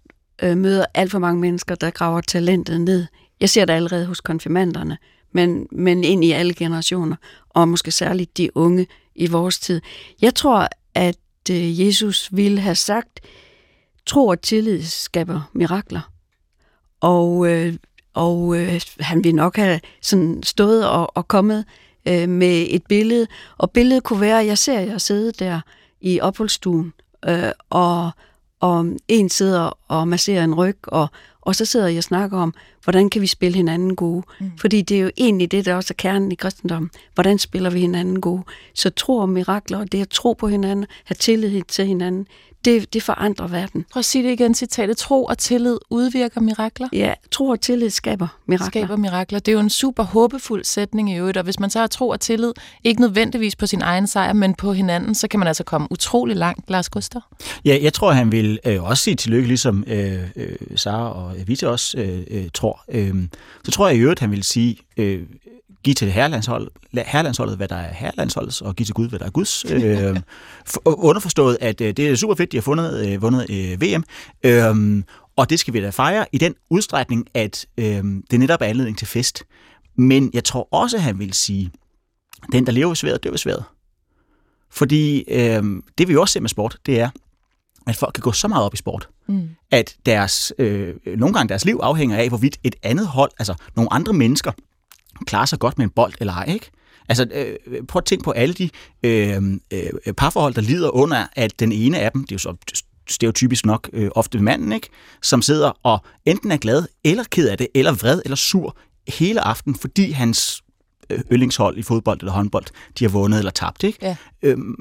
øh, 0.43 0.57
møder 0.57 0.87
alt 0.95 1.11
for 1.11 1.19
mange 1.19 1.41
mennesker, 1.41 1.75
der 1.75 1.91
graver 1.91 2.21
talentet 2.21 2.81
ned. 2.81 3.07
Jeg 3.41 3.51
ser 3.51 3.65
det 3.65 3.73
allerede 3.73 4.07
hos 4.07 4.21
konfirmanderne, 4.21 4.99
men, 5.33 5.67
men 5.73 6.05
ind 6.05 6.25
i 6.25 6.33
alle 6.33 6.55
generationer, 6.55 7.17
og 7.51 7.69
måske 7.69 7.91
særligt 7.91 8.37
de 8.37 8.57
unge 8.57 8.87
i 9.15 9.27
vores 9.27 9.59
tid. 9.59 9.81
Jeg 10.23 10.35
tror, 10.35 10.69
at 10.95 11.17
øh, 11.51 11.87
Jesus 11.87 12.29
ville 12.33 12.61
have 12.61 12.75
sagt, 12.75 13.21
tro 14.07 14.27
og 14.27 14.41
tillid 14.43 14.83
skaber 14.83 15.51
mirakler. 15.53 16.11
Og, 17.01 17.47
øh, 17.49 17.75
og 18.15 18.57
øh, 18.57 18.81
han 19.01 19.25
ville 19.25 19.37
nok 19.37 19.57
have 19.57 19.81
sådan 20.03 20.43
stået 20.43 20.89
og, 20.89 21.17
og 21.17 21.29
kommet 21.29 21.65
øh, 22.09 22.29
med 22.29 22.67
et 22.71 22.83
billede, 22.89 23.27
og 23.59 23.71
billedet 23.71 24.03
kunne 24.05 24.21
være, 24.21 24.41
at 24.41 24.47
jeg 24.47 24.59
ser 24.59 24.81
jer 24.81 24.99
sidde 24.99 25.33
der 25.33 25.61
i 26.01 26.21
opholdsstuen, 26.21 26.93
øh, 27.29 27.53
og, 27.71 28.11
og 28.61 28.87
en 29.09 29.29
sidder 29.29 29.79
og 29.89 30.09
masserer 30.09 30.45
en 30.45 30.55
ryg, 30.55 30.79
og, 30.83 31.09
og 31.41 31.55
så 31.55 31.65
sidder 31.65 31.89
jeg 31.89 31.99
og 31.99 32.05
snakker 32.05 32.39
om, 32.39 32.55
hvordan 32.85 33.11
kan 33.11 33.23
vi 33.23 33.27
spille 33.27 33.57
hinanden 33.57 33.97
gode? 33.97 34.23
Mm. 34.41 34.53
Fordi 34.59 34.83
det 34.83 34.97
er 34.97 35.01
jo 35.01 35.11
egentlig 35.17 35.51
det, 35.51 35.65
der 35.65 35.75
også 35.75 35.93
er 35.93 35.99
kernen 35.99 36.33
i 36.33 36.35
kristendommen. 36.35 36.91
Hvordan 37.15 37.39
spiller 37.39 37.71
vi 37.71 37.81
hinanden 37.81 38.21
gode? 38.21 38.43
Så 38.75 38.91
tro 38.91 39.17
og 39.17 39.29
mirakler, 39.29 39.79
og 39.79 39.93
det 39.93 40.01
at 40.01 40.09
tro 40.09 40.33
på 40.33 40.49
hinanden, 40.49 40.87
have 41.05 41.17
tillid 41.21 41.63
til 41.63 41.87
hinanden, 41.87 42.27
det, 42.65 42.93
det 42.95 43.03
forandrer 43.03 43.47
verden. 43.47 43.85
Prøv 43.93 43.99
at 44.01 44.05
sige 44.05 44.25
det 44.25 44.33
igen, 44.33 44.55
citatet. 44.55 44.97
Tro 44.97 45.25
og 45.25 45.39
tillid 45.39 45.77
udvirker 45.91 46.41
mirakler. 46.41 46.89
Ja, 46.93 47.15
tro 47.31 47.49
og 47.49 47.61
tillid 47.61 47.91
skaber 47.91 48.29
mirakler. 48.47 48.67
skaber 48.67 48.97
mirakler. 48.97 49.39
Det 49.39 49.53
er 49.53 49.57
jo 49.57 49.61
en 49.61 49.71
super 49.71 50.03
håbefuld 50.03 50.65
sætning 50.65 51.13
i 51.13 51.17
øvrigt, 51.17 51.37
og 51.37 51.45
hvis 51.45 51.61
man 51.61 51.71
så 51.71 51.79
har 51.79 51.87
tro 51.87 52.09
og 52.09 52.21
tillid, 52.21 52.53
ikke 52.85 53.01
nødvendigvis 53.01 53.57
på 53.57 53.67
sin 53.67 53.83
egen 53.83 54.07
sejr, 54.07 54.33
men 54.33 54.55
på 54.55 54.73
hinanden, 54.73 55.15
så 55.15 55.29
kan 55.29 55.41
man 55.41 55.47
altså 55.47 55.65
komme 55.65 55.89
utrolig 55.91 56.37
langt, 56.37 56.71
Lars 56.71 56.89
Gustav. 56.89 57.21
Ja, 57.65 57.79
jeg 57.83 57.93
tror, 57.93 58.13
han 58.13 58.33
vil 58.33 58.59
øh, 58.67 58.83
også 58.83 59.03
sige 59.03 59.17
tillykke, 59.17 59.49
ligesom 59.49 59.85
øh, 59.87 60.21
øh, 60.37 60.57
Sara 60.77 61.13
og 61.13 61.35
Vita 61.47 61.67
også 61.67 61.99
øh, 61.99 62.23
øh, 62.31 62.45
tror. 62.55 62.85
Øh, 62.89 63.15
så 63.65 63.71
tror 63.71 63.89
jeg 63.89 63.97
i 63.97 64.01
øvrigt, 64.01 64.21
han 64.21 64.31
vil 64.31 64.43
sige, 64.43 64.77
øh, 64.97 65.23
give 65.85 65.95
til 65.95 66.11
herrelandsholdet, 66.11 66.69
herrelandsholdet, 66.93 67.57
hvad 67.57 67.69
der 67.69 67.77
er 67.77 67.95
herrelandsholdets, 67.95 68.61
og 68.61 68.77
give 68.77 68.87
til 68.87 68.95
Gud, 68.95 69.09
hvad 69.09 69.19
der 69.19 69.27
er 69.27 69.31
Guds. 69.31 69.65
Øh, 69.75 70.21
for, 70.67 70.83
underforstået, 70.85 71.59
at 71.61 71.81
øh, 71.81 71.97
det 71.97 72.09
er 72.09 72.17
super 72.17 72.35
fedt, 72.35 72.53
de 72.53 72.57
har 72.57 72.63
fundet, 72.63 73.09
øh, 73.09 73.23
vundet 73.23 73.51
øh, 73.51 73.83
VM, 73.83 74.05
øh, 74.45 75.03
og 75.37 75.51
det 75.51 75.61
skal 75.61 75.75
vi 75.75 75.81
da 75.81 75.91
fejre 75.91 76.27
i 76.33 76.39
den 76.39 76.55
udstrækning, 76.71 77.27
at 77.35 77.67
øh, 77.79 78.05
det 78.31 78.41
netop 78.41 78.61
er 78.61 78.67
anledning 78.67 78.99
til 78.99 79.07
fest. 79.07 79.45
Men 79.97 80.31
jeg 80.35 80.45
tror 80.45 80.69
også, 80.71 80.99
han 80.99 81.19
vil 81.19 81.33
sige, 81.33 81.71
den, 82.53 82.67
der 82.67 82.73
lever 82.73 82.93
i 82.93 82.97
sværet, 82.97 83.25
dør 83.25 83.33
i 83.33 83.39
sværet. 83.39 83.65
Fordi 84.71 85.25
øh, 85.29 85.63
det 85.99 86.09
vi 86.09 86.13
jo 86.13 86.21
også 86.21 86.33
ser 86.33 86.41
med 86.41 86.49
sport, 86.49 86.77
det 86.87 87.01
er, 87.01 87.11
at 87.87 87.97
folk 87.97 88.13
kan 88.13 88.23
gå 88.23 88.33
så 88.33 88.49
meget 88.49 88.65
op 88.65 88.75
i 88.75 88.77
sport, 88.77 89.09
Mm. 89.27 89.49
At 89.71 89.97
deres, 90.07 90.53
øh, 90.59 90.95
nogle 91.07 91.35
gange 91.35 91.49
deres 91.49 91.65
liv 91.65 91.81
afhænger 91.83 92.17
af, 92.17 92.29
hvorvidt 92.29 92.59
et 92.65 92.77
andet 92.83 93.07
hold, 93.07 93.31
altså 93.39 93.55
nogle 93.77 93.93
andre 93.93 94.13
mennesker, 94.13 94.53
klarer 95.27 95.47
sig 95.47 95.59
godt 95.59 95.79
med 95.79 95.85
en 95.85 95.91
bold 95.91 96.13
eller 96.21 96.33
ej, 96.33 96.45
ikke? 96.49 96.71
Altså, 97.09 97.27
øh, 97.33 97.83
prøv 97.89 97.99
at 98.01 98.05
tænke 98.05 98.25
på 98.25 98.31
alle 98.31 98.55
de 98.55 98.71
øh, 99.03 99.43
øh, 99.71 100.13
parforhold, 100.17 100.55
der 100.55 100.61
lider 100.61 100.91
under, 100.91 101.27
at 101.33 101.61
den 101.61 101.73
ene 101.73 101.99
af 101.99 102.13
dem, 102.13 102.25
det 102.25 102.33
er 102.33 102.35
jo 102.35 102.39
så 102.39 102.75
stereotypisk 103.09 103.67
nok 103.67 103.91
øh, 103.93 104.11
ofte 104.15 104.39
manden, 104.39 104.73
ikke? 104.73 104.89
som 105.23 105.43
sidder 105.43 105.73
og 105.83 105.99
enten 106.25 106.53
er 106.53 106.57
glad, 106.57 106.87
eller 107.05 107.25
ked 107.31 107.49
af 107.49 107.59
det, 107.59 107.69
eller 107.75 107.93
vred, 107.93 108.23
eller 108.25 108.37
sur 108.37 108.77
hele 109.09 109.41
aften, 109.41 109.75
fordi 109.75 110.11
hans 110.11 110.63
øh, 111.11 111.21
yndlingshold 111.33 111.79
i 111.79 111.83
fodbold 111.83 112.21
eller 112.21 112.33
håndbold, 112.33 112.65
de 112.99 113.05
har 113.05 113.11
vundet 113.11 113.39
eller 113.39 113.51
tabt. 113.51 113.83
Ikke? 113.83 113.99
Ja. 114.03 114.17
Øhm, 114.43 114.75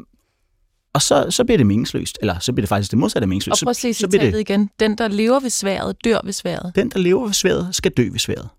og 0.93 1.01
så, 1.01 1.27
så 1.29 1.43
bliver 1.43 1.57
det 1.57 1.67
meningsløst, 1.67 2.17
eller 2.21 2.39
så 2.39 2.53
bliver 2.53 2.63
det 2.63 2.69
faktisk 2.69 2.91
det 2.91 2.99
modsatte 2.99 3.23
af 3.23 3.27
meningsløst. 3.27 3.61
Og 3.61 3.65
prøv 3.65 3.69
at 3.69 3.75
se 3.75 3.93
så, 3.93 3.99
så 3.99 4.07
bliver 4.07 4.31
det, 4.31 4.39
igen. 4.39 4.69
Den, 4.79 4.97
der 4.97 5.07
lever 5.07 5.39
ved 5.39 5.49
sværet, 5.49 6.03
dør 6.03 6.19
ved 6.23 6.33
sværet. 6.33 6.71
Den, 6.75 6.89
der 6.89 6.99
lever 6.99 7.25
ved 7.25 7.33
sværet, 7.33 7.75
skal 7.75 7.91
dø 7.91 8.09
ved 8.11 8.19
sværet. 8.19 8.49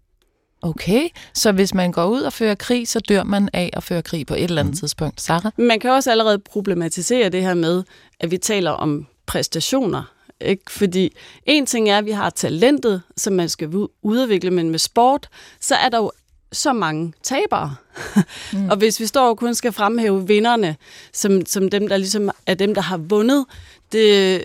Okay, 0.64 1.08
så 1.34 1.52
hvis 1.52 1.74
man 1.74 1.92
går 1.92 2.04
ud 2.04 2.20
og 2.20 2.32
fører 2.32 2.54
krig, 2.54 2.88
så 2.88 3.00
dør 3.00 3.22
man 3.22 3.48
af 3.52 3.70
at 3.72 3.82
føre 3.82 4.02
krig 4.02 4.26
på 4.26 4.34
et 4.34 4.42
eller 4.44 4.60
andet 4.60 4.74
mm. 4.74 4.78
tidspunkt. 4.78 5.20
Sarah? 5.20 5.52
Man 5.56 5.80
kan 5.80 5.90
også 5.90 6.10
allerede 6.10 6.38
problematisere 6.38 7.28
det 7.28 7.42
her 7.42 7.54
med, 7.54 7.82
at 8.20 8.30
vi 8.30 8.38
taler 8.38 8.70
om 8.70 9.06
præstationer. 9.26 10.02
Ikke? 10.40 10.72
Fordi 10.72 11.16
en 11.46 11.66
ting 11.66 11.90
er, 11.90 11.98
at 11.98 12.04
vi 12.04 12.10
har 12.10 12.30
talentet, 12.30 13.02
som 13.16 13.32
man 13.32 13.48
skal 13.48 13.88
udvikle, 14.02 14.50
men 14.50 14.70
med 14.70 14.78
sport, 14.78 15.28
så 15.60 15.74
er 15.74 15.88
der 15.88 15.98
jo 15.98 16.12
så 16.52 16.72
mange 16.72 17.12
tabere. 17.22 17.76
Mm. 18.52 18.68
og 18.70 18.76
hvis 18.76 19.00
vi 19.00 19.06
står 19.06 19.28
og 19.28 19.38
kun 19.38 19.54
skal 19.54 19.72
fremhæve 19.72 20.26
vinderne, 20.26 20.76
som, 21.12 21.46
som 21.46 21.70
dem, 21.70 21.88
der 21.88 21.96
ligesom 21.96 22.30
er 22.46 22.54
dem, 22.54 22.74
der 22.74 22.82
har 22.82 22.96
vundet, 22.96 23.44
det, 23.92 24.42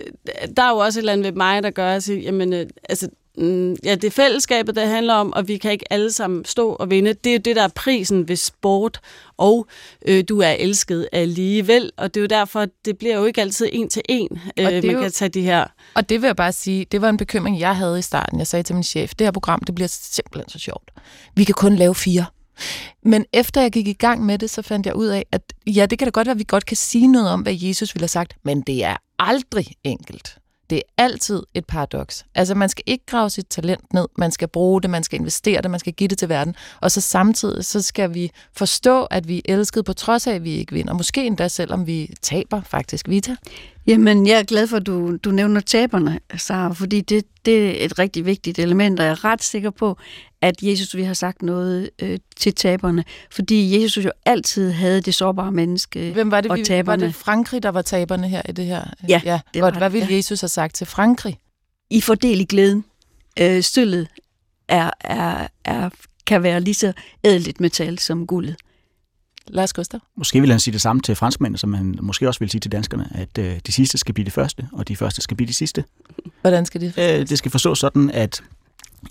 der 0.56 0.62
er 0.62 0.70
jo 0.70 0.76
også 0.76 0.98
et 0.98 1.02
eller 1.02 1.12
andet 1.12 1.24
ved 1.24 1.32
mig, 1.32 1.62
der 1.62 1.70
gør, 1.70 1.92
at 1.92 2.02
sige, 2.02 2.20
jamen, 2.20 2.52
øh, 2.52 2.66
altså, 2.88 3.08
Mm, 3.38 3.76
ja, 3.84 3.94
det 3.94 4.04
er 4.04 4.10
fællesskabet, 4.10 4.76
der 4.76 4.86
handler 4.86 5.14
om, 5.14 5.32
og 5.32 5.48
vi 5.48 5.56
kan 5.56 5.72
ikke 5.72 5.92
alle 5.92 6.12
sammen 6.12 6.44
stå 6.44 6.72
og 6.72 6.90
vinde. 6.90 7.14
Det 7.14 7.30
er 7.30 7.34
jo 7.34 7.40
det, 7.44 7.56
der 7.56 7.62
er 7.62 7.68
prisen 7.68 8.28
ved 8.28 8.36
sport, 8.36 9.00
og 9.36 9.66
øh, 10.06 10.24
du 10.28 10.40
er 10.40 10.50
elsket 10.50 11.08
alligevel, 11.12 11.90
og 11.96 12.14
det 12.14 12.20
er 12.20 12.22
jo 12.22 12.26
derfor, 12.26 12.66
det 12.84 12.98
bliver 12.98 13.16
jo 13.16 13.24
ikke 13.24 13.40
altid 13.40 13.68
en 13.72 13.88
til 13.88 14.02
en, 14.08 14.40
øh, 14.56 14.64
man 14.64 14.84
jo, 14.84 15.00
kan 15.00 15.12
tage 15.12 15.28
de 15.28 15.42
her. 15.42 15.64
Og 15.94 16.08
det 16.08 16.22
vil 16.22 16.28
jeg 16.28 16.36
bare 16.36 16.52
sige, 16.52 16.86
det 16.92 17.02
var 17.02 17.08
en 17.08 17.16
bekymring, 17.16 17.60
jeg 17.60 17.76
havde 17.76 17.98
i 17.98 18.02
starten. 18.02 18.38
Jeg 18.38 18.46
sagde 18.46 18.62
til 18.62 18.74
min 18.74 18.84
chef, 18.84 19.14
det 19.14 19.26
her 19.26 19.32
program, 19.32 19.60
det 19.60 19.74
bliver 19.74 19.88
simpelthen 19.88 20.48
så 20.48 20.58
sjovt. 20.58 20.90
Vi 21.36 21.44
kan 21.44 21.54
kun 21.54 21.76
lave 21.76 21.94
fire. 21.94 22.24
Men 23.02 23.24
efter 23.32 23.60
jeg 23.60 23.72
gik 23.72 23.88
i 23.88 23.92
gang 23.92 24.26
med 24.26 24.38
det, 24.38 24.50
så 24.50 24.62
fandt 24.62 24.86
jeg 24.86 24.96
ud 24.96 25.06
af, 25.06 25.26
at 25.32 25.42
ja, 25.66 25.86
det 25.86 25.98
kan 25.98 26.06
da 26.06 26.10
godt 26.10 26.26
være, 26.26 26.32
at 26.34 26.38
vi 26.38 26.44
godt 26.48 26.66
kan 26.66 26.76
sige 26.76 27.06
noget 27.06 27.28
om, 27.30 27.40
hvad 27.40 27.54
Jesus 27.60 27.94
ville 27.94 28.02
have 28.02 28.08
sagt, 28.08 28.36
men 28.42 28.60
det 28.60 28.84
er 28.84 28.96
aldrig 29.18 29.66
enkelt. 29.84 30.39
Det 30.70 30.76
er 30.76 31.02
altid 31.02 31.42
et 31.54 31.64
paradoks. 31.64 32.24
Altså, 32.34 32.54
man 32.54 32.68
skal 32.68 32.84
ikke 32.86 33.06
grave 33.06 33.30
sit 33.30 33.46
talent 33.46 33.94
ned, 33.94 34.06
man 34.18 34.30
skal 34.30 34.48
bruge 34.48 34.82
det, 34.82 34.90
man 34.90 35.02
skal 35.02 35.20
investere 35.20 35.62
det, 35.62 35.70
man 35.70 35.80
skal 35.80 35.92
give 35.92 36.08
det 36.08 36.18
til 36.18 36.28
verden, 36.28 36.54
og 36.80 36.90
så 36.90 37.00
samtidig 37.00 37.64
så 37.64 37.82
skal 37.82 38.14
vi 38.14 38.30
forstå, 38.56 39.04
at 39.04 39.28
vi 39.28 39.42
er 39.48 39.54
elskede, 39.54 39.84
på 39.84 39.92
trods 39.92 40.26
af, 40.26 40.34
at 40.34 40.44
vi 40.44 40.50
ikke 40.50 40.72
vinder. 40.72 40.94
Måske 40.94 41.26
endda 41.26 41.48
selvom 41.48 41.86
vi 41.86 42.14
taber 42.22 42.62
faktisk. 42.62 43.08
Vita? 43.08 43.36
Jamen, 43.86 44.26
jeg 44.26 44.38
er 44.38 44.42
glad 44.42 44.66
for, 44.66 44.76
at 44.76 44.86
du, 44.86 45.16
du 45.16 45.30
nævner 45.30 45.60
taberne, 45.60 46.20
Sara, 46.36 46.72
fordi 46.72 47.00
det, 47.00 47.24
det 47.44 47.82
er 47.82 47.84
et 47.84 47.98
rigtig 47.98 48.26
vigtigt 48.26 48.58
element, 48.58 49.00
og 49.00 49.06
jeg 49.06 49.12
er 49.12 49.24
ret 49.24 49.42
sikker 49.42 49.70
på, 49.70 49.96
at 50.42 50.62
Jesus 50.62 50.96
vi 50.96 51.02
har 51.02 51.14
sagt 51.14 51.42
noget 51.42 51.90
øh, 52.02 52.18
til 52.36 52.54
taberne, 52.54 53.04
fordi 53.30 53.82
Jesus 53.82 54.04
jo 54.04 54.10
altid 54.24 54.70
havde 54.70 55.00
det 55.00 55.14
sårbare 55.14 55.52
menneske 55.52 56.12
Hvem 56.12 56.30
var 56.30 56.40
det, 56.40 56.50
og 56.50 56.58
vi, 56.58 56.64
taberne. 56.64 57.02
Var 57.02 57.08
det 57.08 57.14
Frankrig, 57.14 57.62
der 57.62 57.68
var 57.68 57.82
taberne 57.82 58.28
her 58.28 58.42
i 58.48 58.52
det 58.52 58.66
her? 58.66 58.84
Ja, 59.08 59.20
ja 59.24 59.40
det 59.54 59.62
var 59.62 59.70
hvad, 59.70 59.90
ville 59.90 60.08
ja. 60.10 60.16
Jesus 60.16 60.40
have 60.40 60.48
sagt 60.48 60.74
til 60.74 60.86
Frankrig? 60.86 61.38
I 61.90 62.00
fordel 62.00 62.40
i 62.40 62.44
glæden. 62.44 62.84
Øh, 63.40 63.62
støllet 63.62 64.08
er, 64.68 64.90
er, 65.00 65.46
er, 65.64 65.90
kan 66.26 66.42
være 66.42 66.60
lige 66.60 66.74
så 66.74 66.92
ædeligt 67.24 67.60
metal 67.60 67.98
som 67.98 68.26
guldet. 68.26 68.56
Lars 69.48 69.72
Gustav? 69.72 70.00
Måske 70.16 70.40
vil 70.40 70.50
han 70.50 70.60
sige 70.60 70.72
det 70.72 70.80
samme 70.80 71.02
til 71.02 71.16
franskmændene, 71.16 71.58
som 71.58 71.74
han 71.74 71.98
måske 72.02 72.28
også 72.28 72.40
vil 72.40 72.50
sige 72.50 72.60
til 72.60 72.72
danskerne, 72.72 73.08
at 73.14 73.38
øh, 73.38 73.60
de 73.66 73.72
sidste 73.72 73.98
skal 73.98 74.14
blive 74.14 74.24
det 74.24 74.32
første, 74.32 74.68
og 74.72 74.88
de 74.88 74.96
første 74.96 75.22
skal 75.22 75.36
blive 75.36 75.48
de 75.48 75.54
sidste. 75.54 75.84
Hvordan 76.40 76.66
skal 76.66 76.80
det 76.80 76.94
øh, 76.98 77.28
Det 77.28 77.38
skal 77.38 77.50
forstås 77.50 77.78
sådan, 77.78 78.10
at 78.10 78.42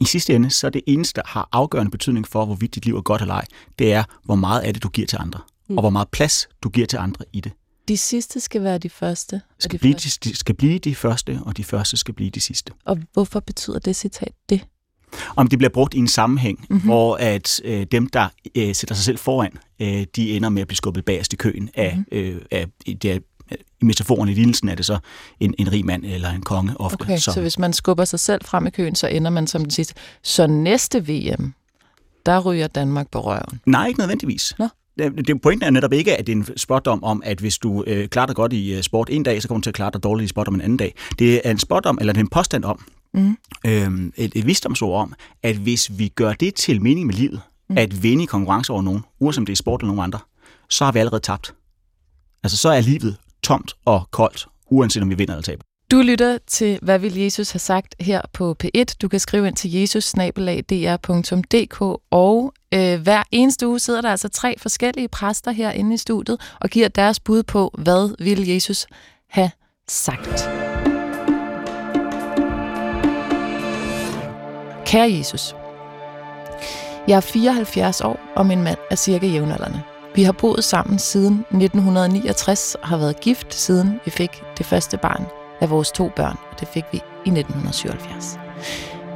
i 0.02 0.06
sidste 0.06 0.36
ende, 0.36 0.50
så 0.50 0.68
er 0.68 0.72
det 0.72 0.82
eneste, 0.88 1.16
der 1.16 1.28
har 1.28 1.50
afgørende 1.52 1.92
betydning 1.92 2.28
for, 2.28 2.46
hvorvidt 2.46 2.76
dit 2.76 2.86
liv 2.86 2.98
er 2.98 3.02
godt 3.02 3.22
eller 3.22 3.34
ej, 3.34 3.46
det 3.80 3.94
er, 3.94 4.04
hvor 4.24 4.36
meget 4.36 4.62
af 4.62 4.74
det, 4.74 4.84
du 4.84 4.90
giver 4.90 5.08
til 5.08 5.18
andre. 5.22 5.40
Mm. 5.70 5.78
Og 5.78 5.82
hvor 5.82 5.90
meget 5.90 6.08
plads, 6.08 6.50
du 6.64 6.70
giver 6.70 6.88
til 6.88 6.98
andre 6.98 7.26
i 7.34 7.42
det. 7.42 7.52
De 7.88 7.98
sidste 7.98 8.40
skal 8.40 8.64
være 8.64 8.78
de 8.78 8.90
første. 8.90 9.42
Skal, 9.60 9.72
de, 9.72 9.78
blive, 9.78 9.94
første. 9.94 10.30
de 10.30 10.36
skal 10.36 10.56
blive 10.56 10.80
de 10.80 10.96
første, 10.96 11.40
og 11.46 11.58
de 11.58 11.64
første 11.64 11.98
skal 11.98 12.14
blive 12.14 12.30
de 12.30 12.40
sidste. 12.40 12.74
Og 12.86 12.98
hvorfor 13.14 13.40
betyder 13.40 13.80
det 13.80 13.96
citat 13.96 14.34
det? 14.50 14.62
Om 15.36 15.48
det 15.48 15.60
bliver 15.60 15.70
brugt 15.70 15.94
i 15.94 15.98
en 15.98 16.08
sammenhæng, 16.08 16.66
mm-hmm. 16.70 16.86
hvor 16.86 17.16
at 17.16 17.62
øh, 17.64 17.86
dem, 17.92 18.08
der 18.08 18.28
øh, 18.56 18.76
sætter 18.76 18.96
sig 18.96 19.06
selv 19.06 19.18
foran, 19.18 19.52
øh, 19.82 20.06
de 20.16 20.32
ender 20.32 20.50
med 20.50 20.62
at 20.62 20.68
blive 20.68 20.78
skubbet 20.78 21.06
bagerst 21.06 21.34
i 21.34 21.36
køen 21.36 21.70
af, 21.74 21.96
mm-hmm. 21.96 22.18
øh, 22.18 22.42
af 22.52 22.66
det 22.86 23.24
i 23.82 23.86
metaforen 23.86 24.30
i 24.30 24.34
lignelsen 24.34 24.70
er 24.70 24.76
det 24.76 24.86
så 24.86 24.98
en, 25.40 25.56
en 25.58 25.72
rig 25.72 25.86
mand 25.86 26.06
eller 26.06 26.30
en 26.30 26.42
konge 26.42 26.80
ofte. 26.80 27.02
Okay, 27.02 27.18
så. 27.18 27.32
så 27.32 27.42
hvis 27.42 27.60
man 27.60 27.74
skubber 27.74 28.06
sig 28.06 28.20
selv 28.20 28.46
frem 28.46 28.68
i 28.68 28.70
køen, 28.70 28.96
så 28.96 29.08
ender 29.08 29.32
man 29.32 29.48
som 29.48 29.62
den 29.62 29.72
sidste. 29.72 29.94
Så 30.24 30.48
næste 30.48 31.08
VM, 31.08 31.54
der 32.26 32.40
ryger 32.40 32.68
Danmark 32.68 33.08
på 33.12 33.20
røven? 33.20 33.62
Nej, 33.66 33.88
ikke 33.88 34.00
nødvendigvis. 34.00 34.54
Nå? 34.60 34.68
Det, 34.98 35.42
pointen 35.42 35.68
er 35.68 35.70
netop 35.70 35.94
ikke, 35.94 36.18
at 36.18 36.28
det 36.28 36.34
er 36.34 36.38
en 36.38 36.58
spotdom 36.58 37.04
om, 37.04 37.22
at 37.26 37.40
hvis 37.40 37.58
du 37.58 37.84
øh, 37.88 38.08
klarer 38.08 38.26
dig 38.26 38.36
godt 38.36 38.54
i 38.54 38.76
uh, 38.76 38.82
sport 38.82 39.10
en 39.12 39.24
dag, 39.24 39.42
så 39.42 39.48
kommer 39.48 39.60
du 39.60 39.64
til 39.64 39.70
at 39.70 39.76
klare 39.76 39.92
dig 39.94 40.04
dårligt 40.04 40.26
i 40.26 40.30
sport 40.30 40.48
om 40.48 40.56
en 40.56 40.62
anden 40.62 40.78
dag. 40.78 40.96
Det 41.20 41.42
er 41.44 41.52
en 41.52 41.60
spotdom, 41.60 41.98
eller 42.02 42.14
er 42.14 42.20
en 42.20 42.28
påstand 42.28 42.66
om, 42.66 42.86
mm. 43.14 43.38
øhm, 43.66 44.14
et, 44.18 44.32
et 44.36 44.46
visdomsord 44.46 45.02
om, 45.02 45.14
at 45.44 45.56
hvis 45.56 45.92
vi 46.00 46.08
gør 46.08 46.34
det 46.34 46.56
til 46.56 46.82
mening 46.82 47.06
med 47.06 47.14
livet, 47.14 47.42
mm. 47.70 47.78
at 47.78 48.04
vinde 48.04 48.24
i 48.24 48.26
konkurrence 48.26 48.74
over 48.74 48.82
nogen, 48.82 49.02
uanset 49.20 49.40
om 49.40 49.46
det 49.46 49.54
er 49.54 49.58
sport 49.58 49.82
eller 49.82 49.94
nogen 49.94 50.04
andre, 50.04 50.20
så 50.70 50.86
har 50.86 50.92
vi 50.92 51.00
allerede 51.00 51.22
tabt. 51.22 51.54
Altså 52.44 52.58
så 52.58 52.70
er 52.70 52.82
livet 52.82 53.18
tomt 53.44 53.74
og 53.86 54.08
koldt, 54.12 54.48
uanset 54.70 55.04
om 55.04 55.10
vi 55.10 55.16
vinder 55.16 55.34
eller 55.34 55.44
taber. 55.44 55.64
Du 55.92 56.02
lytter 56.02 56.38
til, 56.48 56.80
hvad 56.82 57.00
vil 57.00 57.18
Jesus 57.18 57.52
have 57.52 57.60
sagt 57.60 57.96
her 58.00 58.22
på 58.34 58.56
P1. 58.64 58.84
Du 59.02 59.08
kan 59.08 59.20
skrive 59.20 59.48
ind 59.48 59.56
til 59.56 59.72
jesus 59.72 60.14
og 62.12 62.54
øh, 62.74 63.02
hver 63.02 63.24
eneste 63.32 63.68
uge 63.68 63.80
sidder 63.80 64.02
der 64.02 64.10
altså 64.10 64.30
tre 64.30 64.56
forskellige 64.58 65.08
præster 65.08 65.52
herinde 65.52 65.94
i 65.94 65.98
studiet 65.98 66.56
og 66.60 66.70
giver 66.70 66.88
deres 66.88 67.20
bud 67.20 67.44
på, 67.44 67.76
hvad 67.78 68.24
vil 68.24 68.48
Jesus 68.48 68.88
have 69.28 69.52
sagt. 69.88 70.50
Kære 74.86 75.12
Jesus, 75.12 75.56
jeg 77.08 77.16
er 77.16 77.22
74 77.22 78.02
år, 78.02 78.20
og 78.36 78.46
min 78.46 78.64
mand 78.64 78.78
er 78.92 78.96
cirka 78.96 79.28
jævnaldrende. 79.28 79.82
Vi 80.20 80.24
har 80.24 80.32
boet 80.32 80.64
sammen 80.64 81.00
siden 81.00 81.34
1969 81.34 82.76
og 82.82 82.88
har 82.88 82.98
været 82.98 83.20
gift 83.20 83.54
siden 83.54 84.00
vi 84.06 84.12
fik 84.12 84.44
det 84.58 84.66
første 84.66 84.98
barn 84.98 85.26
af 85.62 85.70
vores 85.70 85.92
to 85.92 86.12
børn, 86.16 86.38
og 86.52 86.60
det 86.60 86.68
fik 86.68 86.84
vi 86.92 86.98
i 86.98 87.30
1977. 87.30 88.40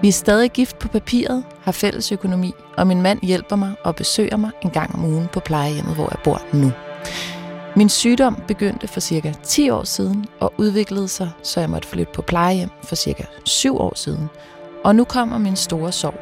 Vi 0.01 0.07
er 0.07 0.11
stadig 0.11 0.51
gift 0.51 0.79
på 0.79 0.87
papiret, 0.87 1.43
har 1.61 1.71
fælles 1.71 2.11
økonomi, 2.11 2.53
og 2.77 2.87
min 2.87 3.01
mand 3.01 3.19
hjælper 3.21 3.55
mig 3.55 3.73
og 3.83 3.95
besøger 3.95 4.37
mig 4.37 4.51
en 4.61 4.69
gang 4.69 4.95
om 4.95 5.05
ugen 5.05 5.27
på 5.33 5.39
plejehjemmet, 5.39 5.95
hvor 5.95 6.07
jeg 6.11 6.19
bor 6.23 6.41
nu. 6.53 6.71
Min 7.75 7.89
sygdom 7.89 8.43
begyndte 8.47 8.87
for 8.87 8.99
cirka 8.99 9.33
10 9.43 9.69
år 9.69 9.83
siden 9.83 10.25
og 10.39 10.53
udviklede 10.57 11.07
sig, 11.07 11.31
så 11.43 11.59
jeg 11.59 11.69
måtte 11.69 11.87
flytte 11.87 12.13
på 12.13 12.21
plejehjem 12.21 12.69
for 12.83 12.95
cirka 12.95 13.23
7 13.45 13.77
år 13.77 13.93
siden. 13.95 14.29
Og 14.83 14.95
nu 14.95 15.03
kommer 15.03 15.37
min 15.37 15.55
store 15.55 15.91
sorg. 15.91 16.19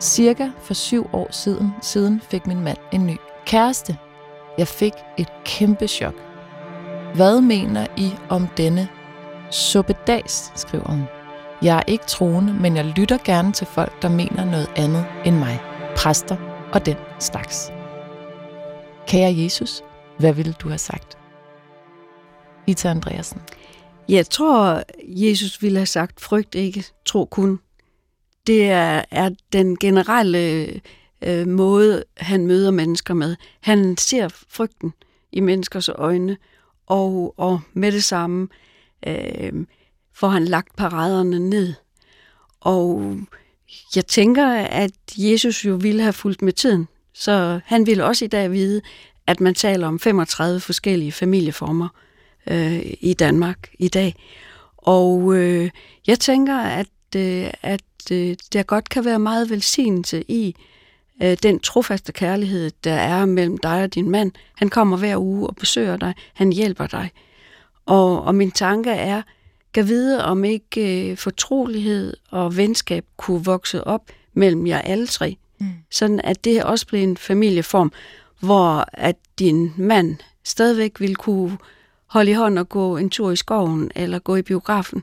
Cirka 0.00 0.48
for 0.62 0.74
7 0.74 1.10
år 1.12 1.28
siden, 1.30 1.72
siden 1.82 2.22
fik 2.30 2.46
min 2.46 2.60
mand 2.60 2.78
en 2.92 3.06
ny 3.06 3.16
Kæreste, 3.46 3.96
jeg 4.58 4.68
fik 4.68 4.92
et 5.18 5.28
kæmpe 5.44 5.86
chok. 5.86 6.14
Hvad 7.14 7.40
mener 7.40 7.86
I 7.96 8.10
om 8.28 8.46
denne 8.56 8.88
suppedags, 9.50 10.52
skriver 10.54 10.88
hun. 10.88 11.04
Jeg 11.62 11.78
er 11.78 11.82
ikke 11.86 12.04
troende, 12.04 12.52
men 12.52 12.76
jeg 12.76 12.84
lytter 12.84 13.18
gerne 13.24 13.52
til 13.52 13.66
folk, 13.66 14.02
der 14.02 14.08
mener 14.08 14.44
noget 14.44 14.70
andet 14.76 15.06
end 15.26 15.36
mig. 15.36 15.60
Præster 15.96 16.36
og 16.72 16.86
den 16.86 16.96
slags. 17.20 17.72
Kære 19.06 19.34
Jesus, 19.36 19.82
hvad 20.18 20.32
ville 20.32 20.52
du 20.52 20.68
have 20.68 20.78
sagt? 20.78 21.18
Ita 22.66 22.88
Andreasen. 22.88 23.40
Jeg 24.08 24.26
tror, 24.30 24.82
Jesus 25.08 25.62
ville 25.62 25.78
have 25.78 25.86
sagt, 25.86 26.20
frygt 26.20 26.54
ikke, 26.54 26.84
tro 27.04 27.24
kun. 27.24 27.60
Det 28.46 28.70
er, 28.70 29.02
er 29.10 29.30
den 29.52 29.76
generelle 29.78 30.68
øh, 31.22 31.48
måde, 31.48 32.04
han 32.16 32.46
møder 32.46 32.70
mennesker 32.70 33.14
med. 33.14 33.36
Han 33.60 33.96
ser 33.96 34.28
frygten 34.48 34.92
i 35.32 35.40
menneskers 35.40 35.88
øjne, 35.88 36.36
og, 36.86 37.34
og 37.36 37.60
med 37.72 37.92
det 37.92 38.04
samme 38.04 38.48
øh, 39.06 39.52
får 40.14 40.28
han 40.28 40.44
lagt 40.44 40.76
paraderne 40.76 41.38
ned. 41.38 41.74
Og 42.60 43.16
jeg 43.96 44.06
tænker, 44.06 44.46
at 44.56 44.92
Jesus 45.16 45.64
jo 45.64 45.74
ville 45.74 46.02
have 46.02 46.12
fulgt 46.12 46.42
med 46.42 46.52
tiden, 46.52 46.88
så 47.14 47.60
han 47.64 47.86
ville 47.86 48.04
også 48.04 48.24
i 48.24 48.28
dag 48.28 48.52
vide, 48.52 48.80
at 49.26 49.40
man 49.40 49.54
taler 49.54 49.86
om 49.88 49.98
35 49.98 50.60
forskellige 50.60 51.12
familieformer 51.12 51.88
øh, 52.46 52.80
i 53.00 53.14
Danmark 53.14 53.70
i 53.78 53.88
dag. 53.88 54.14
Og 54.76 55.36
øh, 55.36 55.70
jeg 56.06 56.20
tænker, 56.20 56.58
at, 56.58 57.16
øh, 57.16 57.50
at 57.62 57.82
øh, 58.12 58.36
der 58.52 58.62
godt 58.62 58.88
kan 58.88 59.04
være 59.04 59.18
meget 59.18 59.50
velsignelse 59.50 60.24
i 60.28 60.48
øh, 60.48 60.75
den 61.20 61.60
trofaste 61.60 62.12
kærlighed, 62.12 62.70
der 62.84 62.94
er 62.94 63.24
mellem 63.24 63.58
dig 63.58 63.82
og 63.82 63.94
din 63.94 64.10
mand. 64.10 64.32
Han 64.56 64.68
kommer 64.68 64.96
hver 64.96 65.16
uge 65.16 65.46
og 65.46 65.56
besøger 65.56 65.96
dig. 65.96 66.14
Han 66.34 66.52
hjælper 66.52 66.86
dig. 66.86 67.10
Og, 67.86 68.22
og 68.22 68.34
min 68.34 68.50
tanke 68.50 68.90
er, 68.90 69.22
kan 69.74 69.88
vide, 69.88 70.24
om 70.24 70.44
ikke 70.44 71.10
øh, 71.10 71.16
fortrolighed 71.16 72.16
og 72.30 72.56
venskab 72.56 73.04
kunne 73.16 73.44
vokse 73.44 73.84
op 73.84 74.10
mellem 74.34 74.66
jer 74.66 74.78
alle 74.78 75.06
tre. 75.06 75.36
Mm. 75.60 75.66
Sådan 75.90 76.20
at 76.24 76.44
det 76.44 76.64
også 76.64 76.86
bliver 76.86 77.02
en 77.02 77.16
familieform, 77.16 77.92
hvor 78.40 78.84
at 78.92 79.16
din 79.38 79.72
mand 79.76 80.16
stadigvæk 80.44 81.00
vil 81.00 81.16
kunne 81.16 81.58
holde 82.06 82.30
i 82.30 82.34
hånd 82.34 82.58
og 82.58 82.68
gå 82.68 82.96
en 82.96 83.10
tur 83.10 83.30
i 83.30 83.36
skoven 83.36 83.90
eller 83.94 84.18
gå 84.18 84.36
i 84.36 84.42
biografen, 84.42 85.02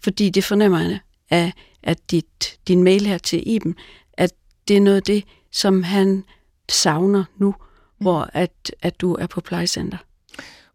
fordi 0.00 0.30
det 0.30 0.44
fornemmer 0.44 0.80
jeg 0.80 0.98
af, 1.30 1.52
at 1.82 2.10
dit, 2.10 2.58
din 2.68 2.82
mail 2.82 3.06
her 3.06 3.18
til 3.18 3.42
Iben, 3.46 3.74
at 4.12 4.32
det 4.68 4.76
er 4.76 4.80
noget 4.80 4.96
af 4.96 5.02
det, 5.02 5.24
som 5.52 5.82
han 5.82 6.24
savner 6.68 7.24
nu, 7.38 7.48
mm. 7.48 8.04
hvor 8.04 8.30
at, 8.32 8.72
at 8.82 9.00
du 9.00 9.14
er 9.14 9.26
på 9.26 9.40
plejecenter. 9.40 9.98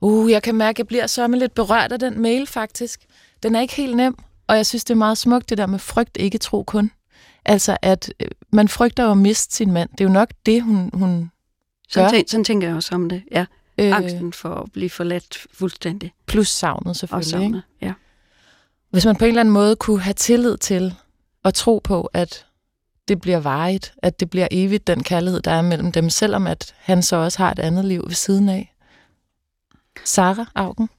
Uh, 0.02 0.32
jeg 0.32 0.44
kan 0.44 0.56
mærke, 0.56 0.76
at 0.76 0.80
jeg 0.80 0.88
bliver 0.88 1.28
med 1.28 1.40
lidt 1.40 1.54
berørt 1.54 1.92
af 1.92 2.00
den 2.00 2.22
mail 2.22 2.48
faktisk. 2.48 3.06
Den 3.44 3.56
er 3.56 3.62
ikke 3.62 3.76
helt 3.76 3.96
nem, 3.96 4.18
og 4.48 4.56
jeg 4.56 4.66
synes, 4.66 4.84
det 4.84 4.94
er 4.94 4.98
meget 4.98 5.18
smukt, 5.18 5.50
det 5.50 5.58
der 5.58 5.66
med 5.66 5.80
frygt, 5.80 6.18
ikke 6.20 6.38
tro 6.38 6.64
kun. 6.64 6.92
Altså, 7.46 7.78
at 7.82 8.14
øh, 8.20 8.28
man 8.52 8.68
frygter 8.68 9.12
at 9.12 9.18
miste 9.18 9.56
sin 9.56 9.72
mand. 9.72 9.90
Det 9.90 10.02
er 10.02 10.06
jo 10.06 10.14
nok 10.14 10.30
det, 10.46 10.62
hun, 10.62 10.90
hun 10.94 11.32
sådan, 11.90 12.10
tænker, 12.10 12.30
sådan 12.30 12.44
tænker 12.44 12.68
jeg 12.68 12.76
også 12.76 12.96
om 12.96 13.10
det, 13.10 13.24
ja. 13.32 13.46
Øh, 13.78 13.96
Angsten 13.96 14.34
for 14.34 14.56
at 14.56 14.72
blive 14.72 14.90
forladt 14.90 15.48
fuldstændig. 15.54 16.14
Plus 16.26 16.48
savnet 16.48 16.98
selvfølgelig. 16.98 17.26
Og 17.26 17.42
savnet, 17.42 17.48
ikke? 17.48 17.62
ja. 17.82 17.94
Hvis 18.90 19.06
man 19.06 19.16
på 19.16 19.26
en 19.26 19.30
eller 19.30 19.40
anden 19.40 19.54
måde 19.54 19.76
kunne 19.76 20.02
have 20.02 20.14
tillid 20.14 20.58
til 20.58 20.96
og 21.44 21.54
tro 21.54 21.82
på, 21.84 22.10
at 22.14 22.45
det 23.08 23.22
bliver 23.22 23.40
varigt, 23.40 23.94
at 23.98 24.20
det 24.20 24.30
bliver 24.30 24.48
evigt, 24.52 24.88
den 24.88 25.04
kærlighed, 25.04 25.42
der 25.42 25.52
er 25.52 25.62
mellem 25.62 25.92
dem, 25.92 26.10
selvom 26.10 26.48
at 26.48 26.76
han 26.78 27.04
så 27.04 27.16
også 27.16 27.38
har 27.38 27.52
et 27.52 27.60
andet 27.60 27.86
liv 27.86 28.04
ved 28.06 28.16
siden 28.16 28.50
af. 28.50 28.76
Sara 30.04 30.46
Augen? 30.56 30.90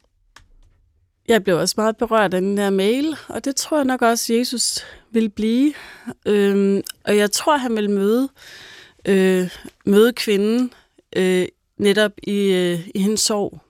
Jeg 1.28 1.44
blev 1.44 1.58
også 1.58 1.74
meget 1.78 1.96
berørt 1.96 2.34
af 2.34 2.42
den 2.42 2.56
der 2.56 2.70
mail, 2.70 3.16
og 3.28 3.44
det 3.44 3.56
tror 3.56 3.76
jeg 3.76 3.84
nok 3.84 4.02
også, 4.02 4.34
Jesus 4.34 4.84
vil 5.10 5.28
blive. 5.28 5.74
Øhm, 6.26 6.82
og 7.04 7.16
jeg 7.16 7.30
tror, 7.30 7.56
han 7.56 7.76
vil 7.76 7.90
møde, 7.90 8.28
øh, 9.08 9.50
møde 9.86 10.12
kvinden 10.12 10.72
øh, 11.16 11.46
netop 11.78 12.12
i, 12.22 12.52
øh, 12.52 12.88
i 12.94 13.00
hendes 13.00 13.20
sorg. 13.20 13.60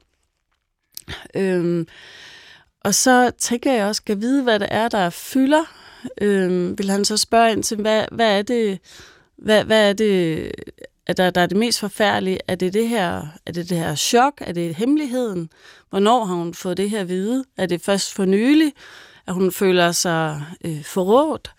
Øhm, 1.35 1.87
og 2.81 2.95
så 2.95 3.31
tænker 3.39 3.73
jeg 3.73 3.87
også, 3.87 4.03
at 4.07 4.21
vide, 4.21 4.43
hvad 4.43 4.59
det 4.59 4.69
er, 4.71 4.89
der 4.89 5.11
fylder. 5.11 5.86
Øhm, 6.21 6.79
vil 6.79 6.91
han 6.91 7.05
så 7.05 7.17
spørge 7.17 7.53
ind 7.53 7.63
til, 7.63 7.77
hvad, 7.77 8.05
hvad 8.13 8.39
er 8.39 8.43
det, 8.43 8.79
hvad, 9.37 9.65
hvad 9.65 9.89
er 9.89 9.93
det, 9.93 10.51
at 11.07 11.17
der, 11.17 11.31
der 11.31 11.41
er 11.41 11.47
det 11.47 11.57
mest 11.57 11.81
forfærdelige? 11.81 12.39
Er 12.49 12.55
det 12.55 12.75
det 12.75 12.89
her, 12.89 13.27
er 13.47 13.53
det 13.53 13.71
det 13.71 13.79
her 13.79 13.95
chok? 13.95 14.35
Er 14.41 14.53
det 14.53 14.75
hemmeligheden? 14.75 15.51
Hvornår 15.91 16.25
har 16.25 16.35
hun 16.35 16.55
fået 16.55 16.77
det 16.77 16.91
her 16.91 17.01
at 17.01 17.09
vide? 17.09 17.45
Er 17.57 17.67
det 17.67 17.81
først 17.83 18.15
for 18.15 18.25
nylig, 18.25 18.73
at 19.27 19.35
hun 19.35 19.53
føler 19.53 19.93
sig 19.93 20.43
øh, 20.65 20.85
forrådt 20.85 21.51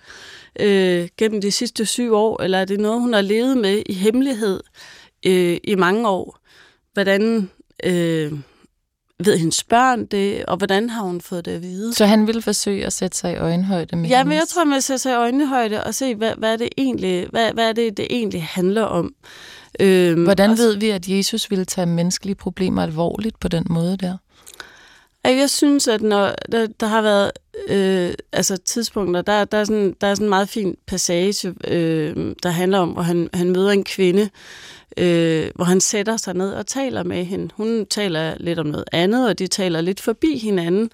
øh, 0.60 1.08
gennem 1.18 1.42
de 1.42 1.52
sidste 1.52 1.86
syv 1.86 2.14
år? 2.14 2.42
Eller 2.42 2.58
er 2.58 2.66
det 2.66 2.80
noget, 2.80 3.02
hun 3.02 3.14
har 3.14 3.22
levet 3.22 3.58
med 3.58 3.84
i 3.86 3.94
hemmelighed 3.94 4.60
øh, 5.26 5.58
i 5.64 5.76
mange 5.76 6.10
år? 6.10 6.40
Hvordan 6.94 7.50
øh, 7.84 8.34
ved 9.24 9.38
hendes 9.38 9.64
børn 9.64 10.06
det, 10.06 10.46
og 10.46 10.58
hvordan 10.58 10.90
har 10.90 11.02
hun 11.02 11.22
fået 11.22 11.46
det 11.46 11.52
at 11.52 11.62
vide? 11.62 11.94
Så 11.94 12.06
han 12.06 12.28
ville 12.28 12.42
forsøge 12.42 12.86
at 12.86 12.94
sætte 12.94 13.18
sig 13.18 13.34
i 13.34 13.36
øjenhøjde 13.36 13.96
med 13.96 14.10
Ja, 14.10 14.24
men 14.24 14.34
jeg 14.34 14.48
tror, 14.48 14.64
man 14.64 14.82
sætte 14.82 15.00
sig 15.00 15.12
i 15.12 15.16
øjenhøjde 15.16 15.84
og 15.84 15.96
se, 15.96 16.16
hvad, 16.16 16.32
hvad, 16.38 16.54
er 16.54 16.58
det 16.58 16.70
egentlig, 16.78 17.28
hvad, 17.32 17.54
hvad 17.54 17.70
er 17.70 17.74
det, 17.74 17.98
det 17.98 18.08
egentlig 18.10 18.44
handler 18.44 18.84
om. 18.84 19.14
Øhm, 19.80 20.24
hvordan 20.24 20.58
ved 20.58 20.76
vi, 20.76 20.90
at 20.90 21.08
Jesus 21.08 21.50
ville 21.50 21.66
tage 21.66 21.86
menneskelige 21.86 22.36
problemer 22.36 22.84
alvorligt 22.84 23.40
på 23.40 23.48
den 23.48 23.66
måde 23.70 23.98
der? 23.98 24.18
Jeg 25.24 25.50
synes, 25.50 25.88
at 25.88 26.02
når 26.02 26.36
der, 26.52 26.68
der 26.80 26.88
har 26.88 27.02
været 27.02 27.32
øh, 27.70 28.14
altså 28.34 28.58
tidspunkter, 28.58 29.22
der, 29.22 29.46
der, 29.46 29.58
er 29.58 29.64
sådan, 29.64 29.96
der 30.02 30.08
er 30.08 30.16
sådan 30.16 30.26
en 30.26 30.30
meget 30.30 30.50
fin 30.50 30.76
passage, 30.88 31.54
øh, 31.68 32.36
der 32.44 32.50
handler 32.50 32.80
om, 32.80 32.90
hvor 32.90 33.02
han, 33.02 33.30
han 33.34 33.52
møder 33.52 33.72
en 33.72 33.84
kvinde, 33.84 34.30
øh, 34.98 35.52
hvor 35.56 35.66
han 35.66 35.82
sætter 35.82 36.18
sig 36.18 36.34
ned 36.34 36.54
og 36.54 36.68
taler 36.68 37.04
med 37.04 37.26
hende. 37.26 37.50
Hun 37.56 37.86
taler 37.86 38.36
lidt 38.40 38.60
om 38.60 38.66
noget 38.66 38.86
andet, 38.92 39.30
og 39.30 39.40
de 39.40 39.48
taler 39.48 39.82
lidt 39.82 40.02
forbi 40.02 40.38
hinanden. 40.38 40.90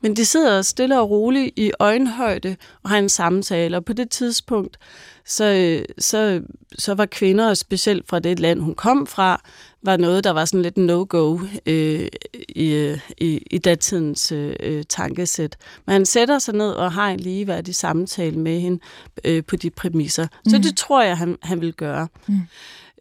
Men 0.00 0.16
de 0.16 0.24
sidder 0.24 0.62
stille 0.62 1.00
og 1.00 1.10
roligt 1.10 1.52
i 1.56 1.72
øjenhøjde 1.78 2.56
og 2.82 2.90
har 2.90 2.98
en 2.98 3.08
samtale, 3.08 3.76
og 3.76 3.84
på 3.84 3.92
det 3.92 4.10
tidspunkt, 4.10 4.78
så, 5.26 5.80
så, 5.98 6.42
så 6.78 6.94
var 6.94 7.06
kvinder, 7.06 7.54
specielt 7.54 8.08
fra 8.08 8.18
det 8.18 8.40
land, 8.40 8.60
hun 8.60 8.74
kom 8.74 9.06
fra, 9.06 9.42
var 9.82 9.96
noget, 9.96 10.24
der 10.24 10.30
var 10.30 10.44
sådan 10.44 10.62
lidt 10.62 10.76
no-go 10.76 11.38
øh, 11.66 12.08
i, 12.48 12.96
i, 13.18 13.42
i 13.50 13.58
datidens 13.58 14.32
øh, 14.32 14.84
tankesæt. 14.88 15.56
Men 15.86 15.92
han 15.92 16.06
sætter 16.06 16.38
sig 16.38 16.54
ned 16.54 16.70
og 16.70 16.92
har 16.92 17.10
en 17.10 17.20
ligeværdig 17.20 17.74
samtale 17.74 18.38
med 18.38 18.60
hende 18.60 18.80
øh, 19.24 19.44
på 19.44 19.56
de 19.56 19.70
præmisser. 19.70 20.26
Mm. 20.44 20.50
Så 20.50 20.58
det 20.58 20.76
tror 20.76 21.02
jeg, 21.02 21.18
han, 21.18 21.36
han 21.42 21.60
vil 21.60 21.72
gøre. 21.72 22.08
Mm. 22.26 22.40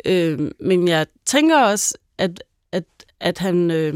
Øh, 0.05 0.51
men 0.60 0.88
jeg 0.88 1.08
tænker 1.25 1.58
også, 1.58 1.97
at, 2.17 2.43
at, 2.71 2.84
at 3.19 3.38
han... 3.38 3.71
Øh, 3.71 3.93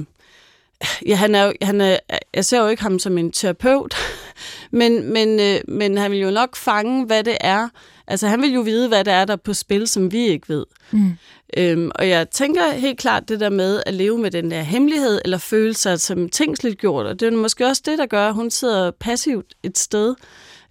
ja, 1.05 1.15
han 1.15 1.35
er, 1.35 1.45
jo, 1.45 1.53
han 1.61 1.81
er, 1.81 1.97
jeg 2.33 2.45
ser 2.45 2.61
jo 2.61 2.67
ikke 2.67 2.83
ham 2.83 2.99
som 2.99 3.17
en 3.17 3.31
terapeut, 3.31 3.95
men, 4.71 5.13
men, 5.13 5.39
øh, 5.39 5.59
men 5.67 5.97
han 5.97 6.11
vil 6.11 6.19
jo 6.19 6.31
nok 6.31 6.55
fange, 6.55 7.05
hvad 7.05 7.23
det 7.23 7.37
er. 7.41 7.69
Altså, 8.07 8.27
han 8.27 8.41
vil 8.41 8.53
jo 8.53 8.61
vide, 8.61 8.87
hvad 8.87 9.03
det 9.03 9.13
er, 9.13 9.25
der 9.25 9.33
er 9.33 9.37
på 9.37 9.53
spil, 9.53 9.87
som 9.87 10.11
vi 10.11 10.27
ikke 10.27 10.49
ved. 10.49 10.65
Mm. 10.91 11.11
Øhm, 11.57 11.91
og 11.95 12.09
jeg 12.09 12.29
tænker 12.29 12.71
helt 12.71 12.99
klart 12.99 13.29
det 13.29 13.39
der 13.39 13.49
med 13.49 13.83
at 13.85 13.93
leve 13.93 14.17
med 14.17 14.31
den 14.31 14.51
der 14.51 14.61
hemmelighed, 14.61 15.21
eller 15.23 15.37
føle 15.37 15.73
sig 15.73 15.99
som 15.99 16.29
tingsligt 16.29 16.79
gjort, 16.79 17.05
og 17.05 17.19
det 17.19 17.33
er 17.33 17.37
måske 17.37 17.65
også 17.65 17.81
det, 17.85 17.97
der 17.97 18.05
gør, 18.05 18.27
at 18.27 18.33
hun 18.33 18.49
sidder 18.49 18.91
passivt 18.91 19.53
et 19.63 19.77
sted, 19.77 20.15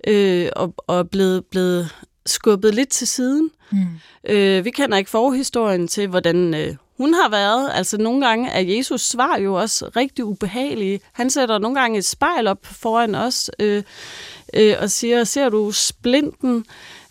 øh, 0.07 0.49
og, 0.57 0.75
og 0.77 0.99
er 0.99 1.03
blevet, 1.03 1.45
blevet 1.47 1.95
skubbet 2.31 2.75
lidt 2.75 2.89
til 2.89 3.07
siden. 3.07 3.51
Mm. 3.71 3.87
Øh, 4.29 4.65
vi 4.65 4.71
kender 4.71 4.99
ikke 4.99 5.11
forhistorien 5.11 5.89
til, 5.89 6.09
hvordan 6.09 6.55
øh, 6.55 6.75
hun 6.99 7.15
har 7.15 7.29
været. 7.29 7.71
Altså 7.75 7.99
nogle 7.99 8.27
gange 8.27 8.51
er 8.51 8.61
Jesus 8.61 9.01
svar 9.01 9.39
jo 9.39 9.55
også 9.55 9.91
rigtig 9.97 10.25
ubehagelige. 10.25 11.01
Han 11.13 11.31
sætter 11.31 11.59
nogle 11.59 11.81
gange 11.81 11.99
et 11.99 12.05
spejl 12.05 12.47
op 12.47 12.67
foran 12.67 13.15
os 13.15 13.51
øh, 13.59 13.83
øh, 14.55 14.75
og 14.81 14.91
siger, 14.91 15.25
ser 15.25 15.49
du 15.49 15.71
splinten 15.73 16.65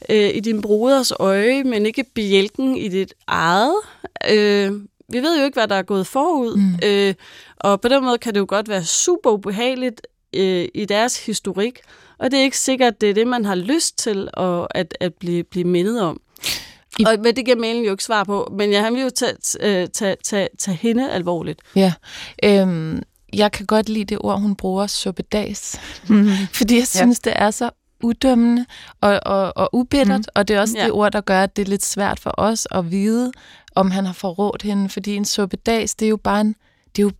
øh, 0.10 0.36
i 0.36 0.40
din 0.40 0.62
broders 0.62 1.12
øje, 1.20 1.64
men 1.64 1.86
ikke 1.86 2.06
bjælken 2.16 2.78
i 2.78 2.88
dit 2.88 3.14
eget? 3.28 3.76
Øh, 4.32 4.72
vi 5.10 5.20
ved 5.20 5.40
jo 5.40 5.46
ikke, 5.46 5.56
hvad 5.56 5.68
der 5.68 5.76
er 5.76 5.84
gået 5.84 6.08
forud. 6.08 6.56
Mm. 6.56 6.80
Øh, 6.84 7.14
og 7.58 7.82
på 7.82 7.88
den 7.88 8.04
måde 8.04 8.18
kan 8.18 8.34
det 8.34 8.40
jo 8.40 8.46
godt 8.50 8.70
være 8.70 8.84
super 8.84 9.32
ubehageligt 9.32 10.08
øh, 10.34 10.68
i 10.74 10.86
deres 10.86 11.26
historik. 11.26 11.80
Og 12.20 12.32
det 12.32 12.40
er 12.40 12.44
ikke 12.44 12.58
sikkert, 12.58 13.02
det 13.02 13.10
er 13.10 13.14
det, 13.14 13.28
man 13.28 13.46
har 13.46 13.56
lyst 13.56 13.98
til 13.98 14.30
at, 14.34 14.68
at, 14.72 14.98
at 15.00 15.14
blive, 15.14 15.44
blive 15.44 15.66
mindet 15.66 16.02
om. 16.02 16.22
I... 17.00 17.06
Og, 17.06 17.20
men 17.24 17.36
det 17.36 17.46
giver 17.46 17.58
mailen 17.58 17.84
jo 17.84 17.92
ikke 17.92 18.04
svar 18.04 18.24
på, 18.24 18.54
men 18.58 18.72
ja, 18.72 18.82
han 18.82 18.94
vil 18.94 19.02
jo 19.02 19.10
tage, 19.10 19.34
tage, 19.44 19.88
tage, 19.88 20.16
tage, 20.24 20.48
tage 20.60 20.78
hende 20.78 21.12
alvorligt. 21.12 21.62
Ja, 21.76 21.94
øhm, 22.44 23.04
jeg 23.34 23.52
kan 23.52 23.66
godt 23.66 23.90
lide 23.90 24.06
det 24.06 24.18
ord, 24.22 24.42
hun 24.42 24.56
bruger, 24.56 24.88
suppedags, 24.88 25.80
mm-hmm. 26.10 26.30
fordi 26.58 26.78
jeg 26.78 26.88
synes, 26.88 27.22
ja. 27.26 27.30
det 27.30 27.42
er 27.42 27.52
så 27.52 27.70
udømmende 28.04 28.66
og, 29.02 29.20
og, 29.26 29.58
og 29.58 29.70
ubittert, 29.74 30.20
mm. 30.20 30.32
og 30.36 30.48
det 30.48 30.56
er 30.56 30.60
også 30.60 30.78
ja. 30.78 30.84
det 30.84 30.92
ord, 30.92 31.12
der 31.12 31.22
gør, 31.22 31.44
at 31.44 31.56
det 31.56 31.62
er 31.62 31.70
lidt 31.70 31.86
svært 31.86 32.20
for 32.20 32.34
os 32.38 32.68
at 32.72 32.92
vide, 32.92 33.32
om 33.76 33.92
han 33.92 34.06
har 34.06 34.14
forrådt 34.14 34.62
hende, 34.62 34.90
fordi 34.90 35.16
en 35.16 35.26
suppedags, 35.26 35.96
det 35.96 36.06
er 36.06 36.10
jo 36.10 36.18
bare 36.18 36.42
en, 36.42 36.56
det 36.96 37.02
er 37.02 37.04
jo, 37.04 37.12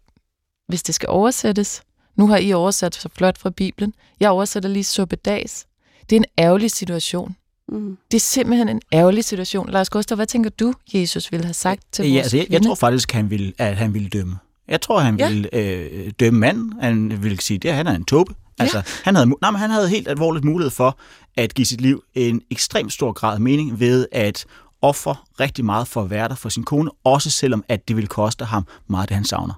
hvis 0.68 0.84
det 0.84 0.96
skal 0.96 1.10
oversættes, 1.10 1.82
nu 2.18 2.28
har 2.28 2.38
I 2.38 2.54
oversat 2.54 2.96
så 2.96 3.10
flot 3.16 3.38
fra 3.38 3.50
Bibelen, 3.50 3.94
jeg 4.20 4.30
oversætter 4.30 4.70
lige 4.70 4.84
suppedags, 4.84 5.66
det 6.10 6.16
er 6.16 6.20
en 6.20 6.26
ærgerlig 6.40 6.72
situation. 6.72 7.36
Mm. 7.70 7.98
Det 8.12 8.18
er 8.18 8.22
simpelthen 8.22 8.70
en 8.70 8.82
ærgerlig 8.94 9.24
situation. 9.24 9.70
Lars 9.70 9.90
Gustav, 9.90 10.16
hvad 10.16 10.26
tænker 10.26 10.50
du, 10.50 10.74
Jesus 10.94 11.32
ville 11.32 11.46
have 11.46 11.54
sagt 11.54 11.82
til 11.92 12.06
ja, 12.06 12.12
vores 12.12 12.24
altså, 12.24 12.38
jeg, 12.38 12.48
jeg 12.50 12.62
tror 12.62 12.76
faktisk, 12.76 13.12
han 13.12 13.30
vil, 13.30 13.54
at 13.58 13.78
han 13.78 13.94
ville 13.94 14.10
dømme. 14.10 14.38
Jeg 14.68 14.82
tror, 14.82 15.00
han 15.00 15.18
ja. 15.18 15.30
ville 15.30 15.56
øh, 15.56 16.12
dømme 16.20 16.40
manden. 16.40 16.74
Han 16.82 17.24
ville 17.24 17.42
sige, 17.42 17.70
at 17.70 17.76
han 17.76 17.88
er 17.88 17.96
en 17.96 18.06
tåbe. 18.06 18.34
Altså, 18.60 18.78
ja. 18.78 18.84
han, 19.04 19.16
havde, 19.16 19.30
nej, 19.42 19.52
men 19.52 19.60
han 19.60 19.70
havde 19.70 19.90
helt 19.90 20.08
alvorligt 20.08 20.46
mulighed 20.46 20.72
for 20.72 21.00
at 21.38 21.54
give 21.54 21.66
sit 21.66 21.82
liv 21.82 22.04
en 22.14 22.42
ekstremt 22.52 22.94
stor 22.94 23.12
grad 23.12 23.34
af 23.34 23.42
mening 23.42 23.80
ved 23.80 24.08
at 24.12 24.46
ofre 24.82 25.16
rigtig 25.40 25.66
meget 25.66 25.88
for 25.88 26.02
at 26.02 26.10
være 26.10 26.30
der 26.30 26.36
for 26.36 26.50
sin 26.50 26.64
kone, 26.64 26.92
også 27.04 27.30
selvom 27.30 27.64
at 27.68 27.88
det 27.88 27.96
ville 27.96 28.08
koste 28.08 28.46
ham 28.46 28.68
meget, 28.88 29.10
det 29.10 29.16
han 29.16 29.26
savner. 29.26 29.54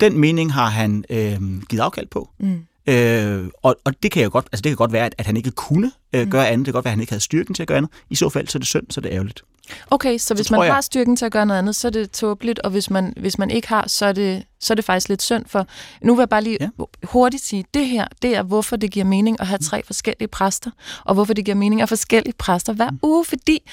Den 0.00 0.18
mening 0.18 0.52
har 0.52 0.66
han 0.66 1.04
øh, 1.10 1.62
givet 1.68 1.82
afkald 1.82 2.06
på. 2.06 2.28
Mm. 2.38 2.64
Øh, 2.86 3.48
og, 3.62 3.76
og 3.84 4.02
det 4.02 4.10
kan 4.10 4.22
jo 4.22 4.30
godt, 4.32 4.46
altså 4.52 4.62
det 4.62 4.70
kan 4.70 4.76
godt 4.76 4.92
være, 4.92 5.06
at, 5.06 5.14
at 5.18 5.26
han 5.26 5.36
ikke 5.36 5.50
kunne 5.50 5.92
øh, 6.12 6.24
Mm. 6.24 6.30
gøre 6.30 6.48
andet. 6.48 6.66
Det 6.66 6.72
kan 6.72 6.76
godt 6.76 6.84
være, 6.84 6.90
at 6.90 6.96
han 6.96 7.00
ikke 7.00 7.12
havde 7.12 7.22
styrken 7.24 7.54
til 7.54 7.62
at 7.62 7.68
gøre 7.68 7.78
andet. 7.78 7.90
I 8.10 8.14
så 8.14 8.28
fald, 8.28 8.48
så 8.48 8.58
er 8.58 8.60
det 8.60 8.66
synd, 8.68 8.86
så 8.90 9.00
er 9.00 9.02
det 9.02 9.12
ærgerligt. 9.12 9.42
Okay, 9.90 10.18
så 10.18 10.34
hvis 10.34 10.46
tror 10.46 10.56
man 10.56 10.66
jeg- 10.66 10.74
har 10.74 10.80
styrken 10.80 11.16
til 11.16 11.24
at 11.26 11.32
gøre 11.32 11.46
noget 11.46 11.58
andet, 11.58 11.76
så 11.76 11.88
er 11.88 11.92
det 11.92 12.10
tåbeligt, 12.10 12.58
og 12.58 12.70
hvis 12.70 12.90
man, 12.90 13.14
hvis 13.16 13.38
man 13.38 13.50
ikke 13.50 13.68
har, 13.68 13.88
så 13.88 14.06
er, 14.06 14.12
det, 14.12 14.44
så 14.60 14.72
er 14.72 14.74
det 14.74 14.84
faktisk 14.84 15.08
lidt 15.08 15.22
synd 15.22 15.44
for... 15.46 15.66
Nu 16.02 16.14
vil 16.14 16.20
jeg 16.22 16.28
bare 16.28 16.42
lige 16.42 16.56
ja. 16.60 16.68
hurtigt 17.04 17.44
sige, 17.44 17.64
det 17.74 17.86
her, 17.88 18.06
det 18.22 18.36
er, 18.36 18.42
hvorfor 18.42 18.76
det 18.76 18.90
giver 18.90 19.04
mening 19.04 19.40
at 19.40 19.46
have 19.46 19.58
tre 19.58 19.82
forskellige 19.86 20.28
præster, 20.28 20.70
og 21.04 21.14
hvorfor 21.14 21.34
det 21.34 21.44
giver 21.44 21.54
mening 21.54 21.80
at 21.80 21.82
have 21.82 21.88
forskellige 21.88 22.34
præster 22.38 22.72
hver 22.72 22.90
Mm. 22.90 22.98
uge, 23.02 23.24
fordi 23.24 23.70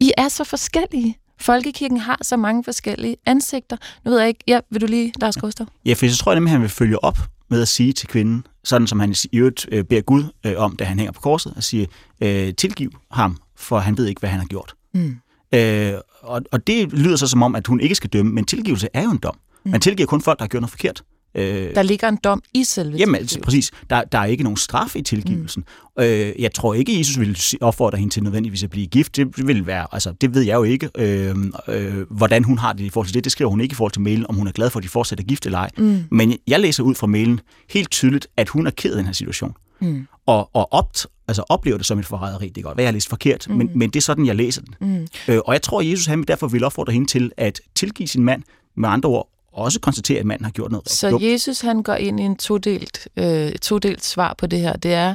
I 0.00 0.12
er 0.18 0.28
så 0.28 0.44
forskellige. 0.44 1.18
Folkekirken 1.40 1.96
har 1.96 2.18
så 2.22 2.36
mange 2.36 2.64
forskellige 2.64 3.16
ansigter. 3.26 3.76
Nu 4.04 4.10
ved 4.10 4.18
jeg 4.18 4.28
ikke, 4.28 4.44
ja, 4.46 4.60
vil 4.70 4.80
du 4.80 4.86
lige, 4.86 5.12
Lars 5.20 5.36
Gustav? 5.36 5.66
Ja, 5.84 5.92
for 5.92 6.08
så 6.08 6.16
tror 6.16 6.32
jeg 6.32 6.36
nemlig, 6.36 6.50
at 6.50 6.52
han 6.52 6.62
vil 6.62 6.70
følge 6.70 7.04
op 7.04 7.18
med 7.50 7.62
at 7.62 7.68
sige 7.68 7.92
til 7.92 8.08
kvinden, 8.08 8.46
sådan 8.64 8.86
som 8.86 9.00
han 9.00 9.14
i 9.32 9.38
øvrigt 9.38 9.66
øh, 9.72 9.84
beder 9.84 10.00
Gud 10.02 10.24
øh, 10.46 10.54
om, 10.56 10.76
da 10.76 10.84
han 10.84 10.98
hænger 10.98 11.12
på 11.12 11.20
korset, 11.20 11.52
og 11.56 11.62
siger, 11.62 11.86
øh, 12.20 12.54
tilgiv 12.54 12.90
ham, 13.10 13.36
for 13.56 13.78
han 13.78 13.98
ved 13.98 14.06
ikke, 14.06 14.18
hvad 14.18 14.30
han 14.30 14.40
har 14.40 14.46
gjort. 14.46 14.74
Mm. 14.94 15.16
Øh, 15.54 15.92
og, 16.22 16.42
og 16.52 16.66
det 16.66 16.92
lyder 16.92 17.16
så 17.16 17.26
som 17.26 17.42
om, 17.42 17.54
at 17.54 17.66
hun 17.66 17.80
ikke 17.80 17.94
skal 17.94 18.10
dømme, 18.10 18.32
men 18.32 18.44
tilgivelse 18.44 18.88
er 18.94 19.02
jo 19.02 19.10
en 19.10 19.18
dom. 19.18 19.38
Mm. 19.64 19.70
Man 19.70 19.80
tilgiver 19.80 20.06
kun 20.06 20.20
folk, 20.22 20.38
der 20.38 20.44
har 20.44 20.48
gjort 20.48 20.60
noget 20.60 20.70
forkert. 20.70 21.02
Øh, 21.34 21.74
Der 21.74 21.82
ligger 21.82 22.08
en 22.08 22.18
dom 22.24 22.42
i 22.54 22.64
selve 22.64 22.96
Jamen, 22.98 23.14
altså, 23.14 23.40
præcis. 23.40 23.70
Der, 23.90 24.04
der 24.04 24.18
er 24.18 24.24
ikke 24.24 24.42
nogen 24.42 24.56
straf 24.56 24.96
i 24.96 25.02
tilgivelsen. 25.02 25.64
Mm. 25.96 26.02
Øh, 26.02 26.32
jeg 26.38 26.54
tror 26.54 26.74
ikke, 26.74 26.98
Jesus 26.98 27.18
ville 27.18 27.36
opfordre 27.60 27.98
hende 27.98 28.12
til 28.14 28.22
nødvendigvis 28.22 28.62
at 28.64 28.70
blive 28.70 28.86
gift. 28.86 29.16
Det, 29.16 29.36
det 29.36 29.46
vil 29.46 29.66
være, 29.66 29.86
altså, 29.92 30.12
det 30.20 30.34
ved 30.34 30.42
jeg 30.42 30.54
jo 30.54 30.62
ikke, 30.62 30.90
øh, 30.98 31.36
øh, 31.68 32.06
hvordan 32.10 32.44
hun 32.44 32.58
har 32.58 32.72
det 32.72 32.84
i 32.84 32.90
forhold 32.90 33.06
til 33.06 33.14
det. 33.14 33.24
Det 33.24 33.32
skriver 33.32 33.50
hun 33.50 33.60
ikke 33.60 33.72
i 33.72 33.74
forhold 33.74 33.92
til 33.92 34.02
mailen, 34.02 34.26
om 34.28 34.34
hun 34.34 34.46
er 34.46 34.52
glad 34.52 34.70
for, 34.70 34.78
at 34.78 34.82
de 34.82 34.88
fortsætter 34.88 35.24
gift 35.24 35.46
eller 35.46 35.58
ej. 35.58 35.70
Mm. 35.78 36.04
Men 36.10 36.36
jeg 36.46 36.60
læser 36.60 36.82
ud 36.82 36.94
fra 36.94 37.06
mailen 37.06 37.40
helt 37.70 37.90
tydeligt, 37.90 38.26
at 38.36 38.48
hun 38.48 38.66
er 38.66 38.70
ked 38.70 38.90
af 38.90 38.96
den 38.96 39.06
her 39.06 39.12
situation. 39.12 39.52
Mm. 39.80 40.06
Og, 40.26 40.50
og 40.52 40.72
opt, 40.72 41.06
altså 41.28 41.42
oplever 41.48 41.76
det 41.76 41.86
som 41.86 41.98
et 41.98 42.06
forræderi. 42.06 42.46
Det 42.46 42.54
kan 42.54 42.62
godt 42.62 42.76
være, 42.76 42.84
jeg 42.84 42.88
har 42.88 42.92
læst 42.92 43.08
forkert, 43.08 43.46
mm. 43.48 43.56
men, 43.56 43.70
men 43.74 43.90
det 43.90 43.96
er 43.96 44.02
sådan, 44.02 44.26
jeg 44.26 44.36
læser 44.36 44.62
den. 44.62 44.74
Mm. 44.80 45.06
Øh, 45.28 45.38
og 45.44 45.52
jeg 45.52 45.62
tror, 45.62 45.80
at 45.80 45.90
Jesus 45.90 46.06
han 46.06 46.22
derfor 46.22 46.48
vil 46.48 46.64
opfordre 46.64 46.92
hende 46.92 47.06
til 47.06 47.32
at 47.36 47.60
tilgive 47.74 48.08
sin 48.08 48.24
mand, 48.24 48.42
med 48.76 48.88
andre 48.88 49.08
ord, 49.08 49.28
også 49.52 49.80
konstatere, 49.80 50.18
at 50.18 50.26
manden 50.26 50.44
har 50.44 50.52
gjort 50.52 50.70
noget 50.70 50.88
Så 50.88 51.10
dumt. 51.10 51.24
Jesus 51.24 51.60
han 51.60 51.82
går 51.82 51.94
ind 51.94 52.20
i 52.20 52.22
en 52.22 52.36
todelt, 52.36 53.08
øh, 53.16 53.52
todelt 53.52 54.04
svar 54.04 54.34
på 54.38 54.46
det 54.46 54.60
her. 54.60 54.76
Det 54.76 54.92
er 54.92 55.14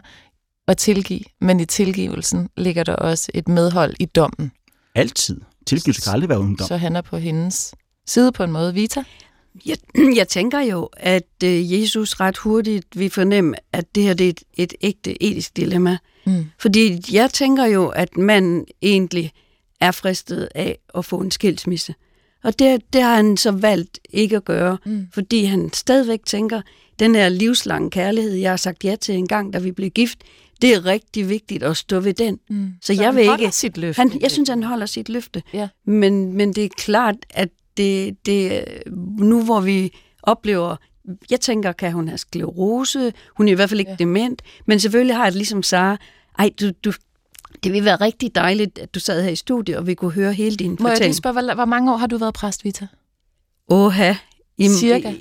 at 0.68 0.78
tilgive, 0.78 1.24
men 1.42 1.60
i 1.60 1.66
tilgivelsen 1.66 2.50
ligger 2.58 2.84
der 2.84 2.96
også 2.96 3.32
et 3.34 3.48
medhold 3.48 3.96
i 4.00 4.06
dommen. 4.06 4.52
Altid. 4.96 5.42
Tilgivelse 5.66 6.02
kan 6.02 6.14
aldrig 6.14 6.30
være 6.30 6.40
uden 6.40 6.56
dom. 6.56 6.68
Så 6.68 6.78
han 6.78 6.96
er 6.96 7.02
på 7.02 7.18
hendes 7.18 7.74
side 8.08 8.32
på 8.32 8.44
en 8.44 8.52
måde. 8.52 8.74
Vita? 8.74 9.04
Jeg, 9.66 9.78
jeg 10.20 10.28
tænker 10.28 10.60
jo, 10.60 10.90
at 10.98 11.44
øh, 11.44 11.74
Jesus 11.74 12.14
ret 12.14 12.38
hurtigt 12.38 13.00
vil 13.00 13.10
fornemme, 13.10 13.56
at 13.74 13.96
det 13.96 14.04
her 14.04 14.14
det 14.14 14.26
er 14.26 14.30
et, 14.30 14.44
et 14.54 14.74
ægte 14.82 15.24
etisk 15.24 15.58
dilemma. 15.58 15.98
Mm. 16.26 16.46
Fordi 16.60 17.02
jeg 17.12 17.30
tænker 17.32 17.66
jo, 17.66 17.88
at 17.88 18.18
manden 18.18 18.66
egentlig 18.82 19.32
er 19.82 19.92
fristet 19.92 20.50
af 20.56 20.78
at 20.98 21.06
få 21.06 21.20
en 21.20 21.32
skilsmisse. 21.32 21.96
Og 22.46 22.60
det, 22.60 22.82
det 22.94 23.02
har 23.02 23.16
han 23.16 23.38
så 23.38 23.52
valgt 23.52 24.00
ikke 24.10 24.36
at 24.36 24.46
gøre, 24.46 24.78
Mm. 24.86 25.08
fordi 25.14 25.44
han 25.44 25.70
stadigvæk 25.74 26.20
tænker, 26.26 26.62
den 27.00 27.16
her 27.16 27.30
livslange 27.30 27.90
kærlighed, 27.90 28.34
jeg 28.34 28.50
har 28.52 28.58
sagt 28.58 28.84
ja 28.86 28.96
til 29.02 29.16
en 29.16 29.28
gang, 29.28 29.54
da 29.54 29.60
vi 29.60 29.72
blev 29.72 29.90
gift, 29.90 30.20
det 30.62 30.74
er 30.74 30.86
rigtig 30.86 31.30
vigtigt 31.30 31.64
at 31.64 31.78
stå 31.78 32.00
ved 32.00 32.14
den. 32.14 32.40
Mm. 32.50 32.70
Så 32.82 32.94
jeg 32.94 33.06
han 33.06 33.16
vil 33.16 33.30
ikke- 33.40 33.52
sit 33.52 33.78
løfte. 33.78 34.00
Han, 34.00 34.12
jeg 34.22 34.32
synes, 34.32 34.50
han 34.50 34.64
holder 34.64 34.86
sit 34.86 35.10
løfte. 35.10 35.44
Ja. 35.54 35.68
Men, 35.86 36.34
men 36.34 36.54
det 36.54 36.64
er 36.66 36.70
klart, 36.78 37.16
at 37.30 37.50
det, 37.78 38.26
det, 38.26 38.64
nu 39.20 39.44
hvor 39.44 39.62
vi 39.62 39.92
oplever, 40.24 40.76
jeg 41.30 41.42
tænker, 41.42 41.72
kan 41.72 41.92
hun 41.92 42.08
have 42.08 42.18
sklerose? 42.18 43.14
Hun 43.38 43.48
er 43.48 43.52
i 43.52 43.56
hvert 43.56 43.70
fald 43.70 43.80
ikke 43.80 43.92
ja. 43.92 43.96
dement, 44.00 44.42
men 44.68 44.80
selvfølgelig 44.80 45.16
har 45.16 45.24
jeg 45.24 45.32
det 45.32 45.38
ligesom 45.38 45.64
Sara, 45.64 45.98
ej, 46.40 46.50
du, 46.62 46.72
du, 46.86 46.92
det 47.64 47.72
ville 47.74 47.86
være 47.86 47.96
rigtig 47.96 48.36
dejligt, 48.36 48.80
at 48.80 48.96
du 48.96 49.00
sad 49.00 49.24
her 49.24 49.30
i 49.30 49.36
studiet, 49.36 49.78
og 49.78 49.88
vi 49.88 49.94
kunne 49.94 50.12
høre 50.12 50.34
hele 50.34 50.56
din 50.56 50.68
Må 50.68 50.72
jeg 50.72 50.80
lige 50.80 50.90
fortælling. 50.92 51.16
spørge, 51.16 51.34
hvor, 51.44 51.54
hvor 51.54 51.66
mange 51.66 51.94
år 51.94 51.98
har 51.98 52.08
du 52.08 52.18
været 52.18 52.34
præst, 52.34 52.64
Vita? 52.64 52.88
Åha. 53.70 54.14
Jamen, 54.60 54.78
Cirka? 54.78 55.14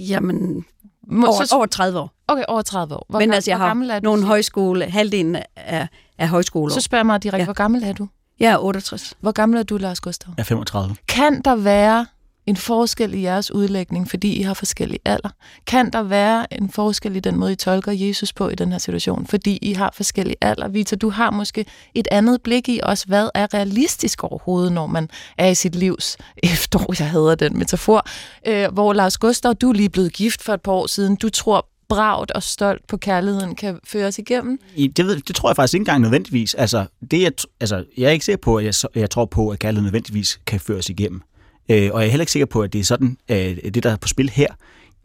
Jamen, 0.00 0.64
Må, 1.06 1.26
over, 1.26 1.44
så, 1.44 1.54
over 1.56 1.66
30 1.66 1.98
år. 1.98 2.12
okay, 2.28 2.44
over 2.48 2.62
30 2.62 2.94
år. 2.96 3.06
Hvor, 3.08 3.18
Men 3.18 3.32
altså, 3.32 3.50
jeg 3.50 3.56
hvor 3.58 3.62
har 3.66 3.70
gammel 3.70 3.88
du? 3.90 4.00
nogle 4.02 4.24
højskole, 4.24 4.84
halvdelen 4.84 5.36
af, 5.56 5.88
af 6.18 6.28
højskoler. 6.28 6.74
Så 6.74 6.80
spørger 6.80 7.00
jeg 7.00 7.06
mig 7.06 7.22
direkte, 7.22 7.38
Ja. 7.38 7.44
hvor 7.44 7.52
gammel 7.54 7.82
er 7.82 7.92
du? 7.92 8.08
Jeg 8.40 8.52
er 8.52 8.58
68. 8.58 9.14
Hvor 9.20 9.32
gammel 9.32 9.58
er 9.58 9.62
du, 9.62 9.76
Lars 9.76 10.00
Gustav? 10.00 10.32
Jeg 10.36 10.42
er 10.42 10.44
35. 10.44 10.96
Kan 11.08 11.40
der 11.42 11.56
være 11.56 12.06
en 12.48 12.56
forskel 12.56 13.14
i 13.14 13.22
jeres 13.22 13.50
udlægning, 13.50 14.10
fordi 14.10 14.32
I 14.32 14.42
har 14.42 14.54
forskellig 14.54 15.00
alder? 15.04 15.28
Kan 15.66 15.90
der 15.90 16.02
være 16.02 16.54
en 16.54 16.70
forskel 16.70 17.16
i 17.16 17.20
den 17.20 17.36
måde, 17.36 17.52
I 17.52 17.56
tolker 17.56 17.92
Jesus 17.92 18.32
på 18.32 18.48
i 18.48 18.54
den 18.54 18.72
her 18.72 18.78
situation, 18.78 19.26
fordi 19.26 19.58
I 19.62 19.72
har 19.72 19.92
forskellig 19.94 20.36
alder? 20.40 20.68
Vita, 20.68 20.96
du 20.96 21.10
har 21.10 21.30
måske 21.30 21.64
et 21.94 22.08
andet 22.10 22.42
blik 22.42 22.68
i 22.68 22.80
også, 22.82 23.06
hvad 23.06 23.28
er 23.34 23.54
realistisk 23.54 24.24
overhovedet, 24.24 24.72
når 24.72 24.86
man 24.86 25.08
er 25.38 25.46
i 25.46 25.54
sit 25.54 25.74
livs 25.74 26.16
efterår, 26.42 26.94
jeg 26.98 27.10
hedder 27.10 27.34
den 27.34 27.58
metafor, 27.58 28.06
øh, 28.46 28.72
hvor 28.72 28.92
Lars 28.92 29.18
Gustav, 29.18 29.54
du 29.54 29.68
er 29.68 29.72
lige 29.72 29.88
blevet 29.88 30.12
gift 30.12 30.42
for 30.42 30.54
et 30.54 30.60
par 30.60 30.72
år 30.72 30.86
siden, 30.86 31.16
du 31.16 31.28
tror 31.28 31.66
bragt 31.88 32.30
og 32.30 32.42
stolt 32.42 32.86
på 32.86 32.96
kærligheden 32.96 33.54
kan 33.54 33.78
føres 33.84 34.18
igennem. 34.18 34.58
Det, 34.96 35.06
ved, 35.06 35.20
det 35.20 35.36
tror 35.36 35.48
jeg 35.48 35.56
faktisk 35.56 35.74
ikke 35.74 35.82
engang 35.82 36.02
nødvendigvis. 36.02 36.54
Altså, 36.54 36.86
det, 37.10 37.22
jeg, 37.22 37.32
altså, 37.60 37.84
jeg 37.96 38.06
er 38.06 38.10
ikke 38.10 38.24
sikker 38.24 38.40
på, 38.42 38.56
at 38.56 38.64
jeg, 38.64 38.74
jeg 38.94 39.10
tror 39.10 39.24
på, 39.24 39.48
at 39.48 39.58
kærlighed 39.58 39.82
nødvendigvis 39.82 40.40
kan 40.46 40.60
føres 40.60 40.88
igennem. 40.88 41.22
Øh, 41.70 41.90
og 41.92 42.00
jeg 42.00 42.06
er 42.06 42.10
heller 42.10 42.22
ikke 42.22 42.32
sikker 42.32 42.46
på, 42.46 42.62
at 42.62 42.72
det 42.72 42.78
er 42.78 42.84
sådan, 42.84 43.18
øh, 43.28 43.56
det 43.74 43.82
der 43.82 43.90
er 43.92 43.96
på 43.96 44.08
spil 44.08 44.30
her. 44.30 44.48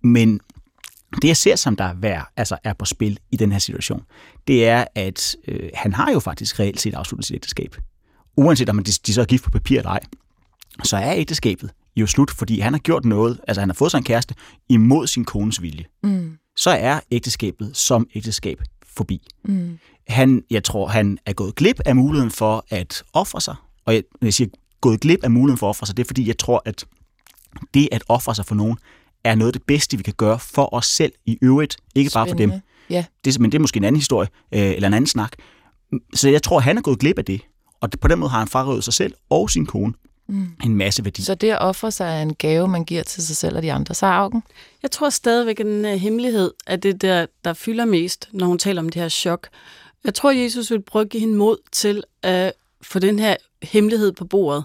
Men 0.03 0.39
det, 1.21 1.27
jeg 1.27 1.37
ser, 1.37 1.55
som 1.55 1.75
der 1.75 1.83
er, 1.83 1.93
værd, 1.93 2.27
altså 2.37 2.57
er 2.63 2.73
på 2.73 2.85
spil 2.85 3.19
i 3.31 3.37
den 3.37 3.51
her 3.51 3.59
situation, 3.59 4.03
det 4.47 4.67
er, 4.67 4.85
at 4.95 5.35
øh, 5.47 5.69
han 5.73 5.93
har 5.93 6.11
jo 6.11 6.19
faktisk 6.19 6.59
reelt 6.59 6.81
set 6.81 6.93
afsluttet 6.93 7.25
sit 7.25 7.35
ægteskab. 7.35 7.75
Uanset 8.37 8.69
om 8.69 8.83
de, 8.83 8.91
de 8.91 9.13
så 9.13 9.21
er 9.21 9.25
gift 9.25 9.43
på 9.43 9.49
papir 9.51 9.77
eller 9.77 9.89
ej, 9.91 9.99
så 10.83 10.97
er 10.97 11.13
ægteskabet 11.15 11.69
jo 11.95 12.07
slut, 12.07 12.31
fordi 12.31 12.59
han 12.59 12.73
har 12.73 12.79
gjort 12.79 13.05
noget, 13.05 13.39
altså 13.47 13.61
han 13.61 13.69
har 13.69 13.73
fået 13.73 13.91
sig 13.91 13.97
en 13.97 14.03
kæreste 14.03 14.35
imod 14.69 15.07
sin 15.07 15.25
kones 15.25 15.61
vilje. 15.61 15.85
Mm, 16.03 16.37
Så 16.55 16.69
er 16.69 16.99
ægteskabet 17.11 17.77
som 17.77 18.07
ægteskab 18.15 18.61
forbi. 18.95 19.27
mm, 19.43 19.77
Han, 20.07 20.43
jeg 20.49 20.63
tror, 20.63 20.87
han 20.87 21.17
er 21.25 21.33
gået 21.33 21.55
glip 21.55 21.79
af 21.85 21.95
muligheden 21.95 22.31
for 22.31 22.65
at 22.69 23.03
ofre 23.13 23.41
sig. 23.41 23.55
Og 23.85 23.93
jeg, 23.93 24.03
når 24.21 24.25
jeg 24.25 24.33
siger 24.33 24.49
gået 24.83 24.99
glip 24.99 25.23
af 25.23 25.31
muligheden 25.31 25.57
for 25.57 25.67
at 25.67 25.69
ofre 25.69 25.85
sig, 25.87 25.97
det 25.97 26.03
er 26.03 26.07
fordi, 26.07 26.27
jeg 26.27 26.37
tror, 26.37 26.61
at 26.65 26.85
det 27.73 27.89
at 27.91 28.03
ofre 28.07 28.35
sig 28.35 28.45
for 28.45 28.55
nogen, 28.55 28.77
er 29.23 29.35
noget 29.35 29.49
af 29.49 29.53
det 29.53 29.63
bedste, 29.63 29.97
vi 29.97 30.03
kan 30.03 30.13
gøre 30.17 30.39
for 30.39 30.73
os 30.73 30.85
selv 30.85 31.11
i 31.25 31.37
øvrigt. 31.41 31.77
Ikke 31.95 32.11
bare 32.13 32.27
for 32.27 32.35
dem. 32.35 32.49
spændende. 32.49 32.61
Ja. 32.89 33.05
Det, 33.25 33.39
men 33.39 33.51
det 33.51 33.57
er 33.57 33.61
måske 33.61 33.77
en 33.77 33.83
anden 33.83 33.99
historie, 33.99 34.27
øh, 34.51 34.59
eller 34.61 34.87
en 34.87 34.93
anden 34.93 35.07
snak. 35.07 35.31
Så 36.13 36.29
jeg 36.29 36.43
tror, 36.43 36.59
han 36.59 36.77
er 36.77 36.81
gået 36.81 36.99
glip 36.99 37.17
af 37.17 37.25
det. 37.25 37.41
Og 37.81 37.89
på 38.01 38.07
den 38.07 38.19
måde 38.19 38.29
har 38.29 38.39
han 38.39 38.47
frarøvet 38.47 38.83
sig 38.83 38.93
selv 38.93 39.13
og 39.29 39.49
sin 39.49 39.65
kone 39.65 39.93
Mm. 40.27 40.47
en 40.63 40.75
masse 40.75 41.05
værdi. 41.05 41.21
Så 41.21 41.35
det 41.35 41.49
at 41.49 41.61
ofre 41.61 41.91
sig 41.91 42.17
er 42.17 42.21
en 42.21 42.35
gave, 42.35 42.67
man 42.67 42.85
giver 42.85 43.03
til 43.03 43.23
sig 43.23 43.35
selv 43.35 43.55
og 43.57 43.61
de 43.61 43.73
andre. 43.73 43.95
Så 43.95 44.05
Augen? 44.05 44.43
Jeg 44.83 44.91
tror 44.91 45.09
stadigvæk, 45.09 45.59
at 45.59 45.65
den 45.65 45.85
her 45.85 45.95
hemmelighed 45.95 46.51
er 46.67 46.75
det, 46.75 47.01
der, 47.01 47.25
der 47.43 47.53
fylder 47.53 47.85
mest, 47.85 48.29
når 48.31 48.45
hun 48.45 48.57
taler 48.57 48.81
om 48.81 48.89
det 48.89 49.01
her 49.01 49.09
chok. 49.09 49.47
Jeg 50.05 50.13
tror, 50.13 50.31
Jesus 50.31 50.71
vil 50.71 50.81
prøve 50.81 51.03
at 51.03 51.09
give 51.09 51.21
hende 51.21 51.35
mod 51.35 51.57
til 51.71 52.03
at 52.21 52.53
få 52.83 52.99
den 52.99 53.19
her 53.19 53.35
hemmelighed 53.63 54.11
på 54.11 54.25
bordet, 54.25 54.63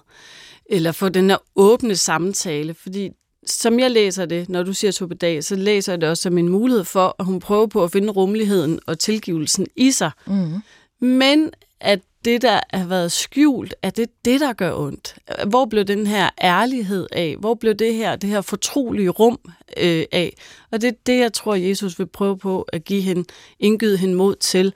eller 0.70 0.92
få 0.92 1.08
den 1.08 1.30
her 1.30 1.38
åbne 1.56 1.96
samtale, 1.96 2.74
fordi 2.74 3.10
som 3.46 3.78
jeg 3.78 3.90
læser 3.90 4.26
det, 4.26 4.48
når 4.48 4.62
du 4.62 4.72
siger 4.72 4.92
to 4.92 5.06
dag, 5.06 5.44
så 5.44 5.56
læser 5.56 5.92
jeg 5.92 6.00
det 6.00 6.08
også 6.08 6.22
som 6.22 6.38
en 6.38 6.48
mulighed 6.48 6.84
for, 6.84 7.16
at 7.18 7.24
hun 7.24 7.40
prøver 7.40 7.66
på 7.66 7.84
at 7.84 7.92
finde 7.92 8.12
rummeligheden 8.12 8.80
og 8.86 8.98
tilgivelsen 8.98 9.66
i 9.76 9.90
sig. 9.90 10.10
Mm. 10.26 10.62
Men 11.00 11.50
at 11.80 12.00
det, 12.24 12.42
der 12.42 12.60
har 12.72 12.86
været 12.86 13.12
skjult, 13.12 13.74
er 13.82 13.90
det 13.90 14.08
det, 14.24 14.40
der 14.40 14.52
gør 14.52 14.74
ondt. 14.74 15.16
Hvor 15.46 15.64
blev 15.64 15.84
den 15.84 16.06
her 16.06 16.30
ærlighed 16.42 17.06
af? 17.12 17.36
Hvor 17.38 17.54
blev 17.54 17.74
det 17.74 17.94
her, 17.94 18.16
det 18.16 18.30
her 18.30 18.40
fortrolige 18.40 19.08
rum 19.08 19.38
øh, 19.76 20.04
af? 20.12 20.36
Og 20.70 20.80
det 20.80 20.88
er 20.88 20.96
det, 21.06 21.18
jeg 21.18 21.32
tror, 21.32 21.54
Jesus 21.54 21.98
vil 21.98 22.06
prøve 22.06 22.38
på 22.38 22.62
at 22.62 22.84
give 22.84 23.00
hende, 23.00 23.24
indgyde 23.58 23.96
hende 23.96 24.14
mod 24.14 24.36
til 24.36 24.72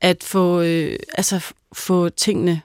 at 0.00 0.24
få, 0.24 0.60
øh, 0.60 0.98
altså, 1.14 1.52
få 1.72 2.08
tingene 2.08 2.62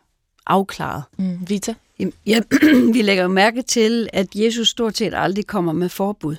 afklaret. 0.47 1.03
Mm. 1.17 1.39
Vita? 1.47 1.73
Jamen, 1.99 2.13
Ja, 2.25 2.39
vi 2.93 3.01
lægger 3.01 3.23
jo 3.23 3.29
mærke 3.29 3.61
til, 3.61 4.07
at 4.13 4.27
Jesus 4.35 4.67
stort 4.69 4.97
set 4.97 5.13
aldrig 5.15 5.47
kommer 5.47 5.71
med 5.73 5.89
forbud. 5.89 6.35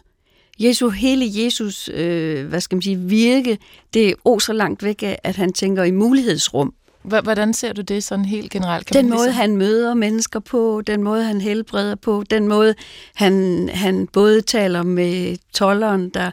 Jesu, 0.60 0.88
hele 0.88 1.44
Jesus, 1.44 1.88
øh, 1.94 2.46
hvad 2.46 2.60
skal 2.60 2.76
man 2.76 2.82
sige, 2.82 2.98
virke, 2.98 3.58
det 3.94 4.08
er 4.08 4.14
o 4.24 4.38
så 4.38 4.52
langt 4.52 4.82
væk 4.84 5.02
af, 5.02 5.18
at 5.24 5.36
han 5.36 5.52
tænker 5.52 5.82
i 5.84 5.90
mulighedsrum. 5.90 6.74
Hvordan 7.02 7.54
ser 7.54 7.72
du 7.72 7.80
det 7.82 8.04
sådan 8.04 8.24
helt 8.24 8.50
generelt? 8.50 8.86
Kan 8.86 8.96
Den 8.96 9.08
man 9.08 9.16
måde, 9.18 9.26
ligesom- 9.26 9.40
han 9.40 9.56
møder 9.56 9.94
mennesker 9.94 10.40
på, 10.40 10.82
den 10.86 11.02
måde, 11.02 11.24
han 11.24 11.40
helbreder 11.40 11.94
på, 11.94 12.24
den 12.30 12.48
måde, 12.48 12.74
han, 13.14 13.68
han 13.72 14.06
både 14.06 14.40
taler 14.40 14.82
med 14.82 15.36
tolleren, 15.52 16.08
der, 16.08 16.30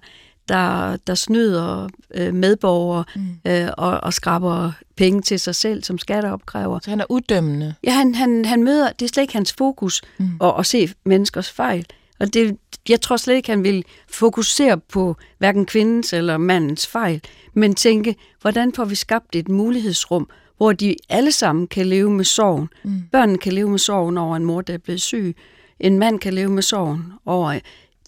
der, 0.49 0.97
der 1.07 1.15
snyder 1.15 1.89
øh, 2.13 2.33
medborgere 2.33 3.03
Mm. 3.15 3.51
øh, 3.51 3.69
og, 3.77 3.99
og 4.03 4.13
skraber 4.13 4.71
penge 4.97 5.21
til 5.21 5.39
sig 5.39 5.55
selv 5.55 5.83
som 5.83 5.97
skatteopkræver. 5.97 6.79
Så 6.83 6.89
han 6.89 6.99
er 7.01 7.05
uddømmende. 7.09 7.75
Ja, 7.83 7.91
han, 7.91 8.15
han, 8.15 8.45
han 8.45 8.63
møder, 8.63 8.91
det 8.91 9.05
er 9.05 9.09
slet 9.09 9.21
ikke 9.23 9.33
hans 9.33 9.53
fokus 9.57 10.01
Mm. 10.17 10.29
at, 10.43 10.53
at 10.59 10.65
se 10.65 10.89
menneskers 11.05 11.51
fejl. 11.51 11.85
Og 12.19 12.33
det, 12.33 12.57
jeg 12.89 13.01
tror 13.01 13.17
slet 13.17 13.35
ikke, 13.35 13.49
han 13.49 13.63
vil 13.63 13.83
fokusere 14.11 14.77
på 14.77 15.15
hverken 15.37 15.65
kvindens 15.65 16.13
eller 16.13 16.37
mandens 16.37 16.87
fejl, 16.87 17.21
men 17.53 17.75
tænke, 17.75 18.15
hvordan 18.41 18.73
får 18.73 18.85
vi 18.85 18.95
skabt 18.95 19.35
et 19.35 19.49
mulighedsrum, 19.49 20.29
hvor 20.57 20.71
de 20.73 20.95
alle 21.09 21.31
sammen 21.31 21.67
kan 21.67 21.85
leve 21.85 22.09
med 22.11 22.25
sorgen. 22.25 22.69
Mm. 22.83 23.03
Børnene 23.11 23.37
kan 23.37 23.53
leve 23.53 23.69
med 23.69 23.79
sorgen 23.79 24.17
over 24.17 24.35
en 24.35 24.45
mor, 24.45 24.61
der 24.61 24.73
er 24.73 24.77
blevet 24.77 25.01
syg. 25.01 25.35
En 25.79 25.99
mand 25.99 26.19
kan 26.19 26.33
leve 26.33 26.49
med 26.49 26.63
sorgen 26.63 27.13
over 27.25 27.59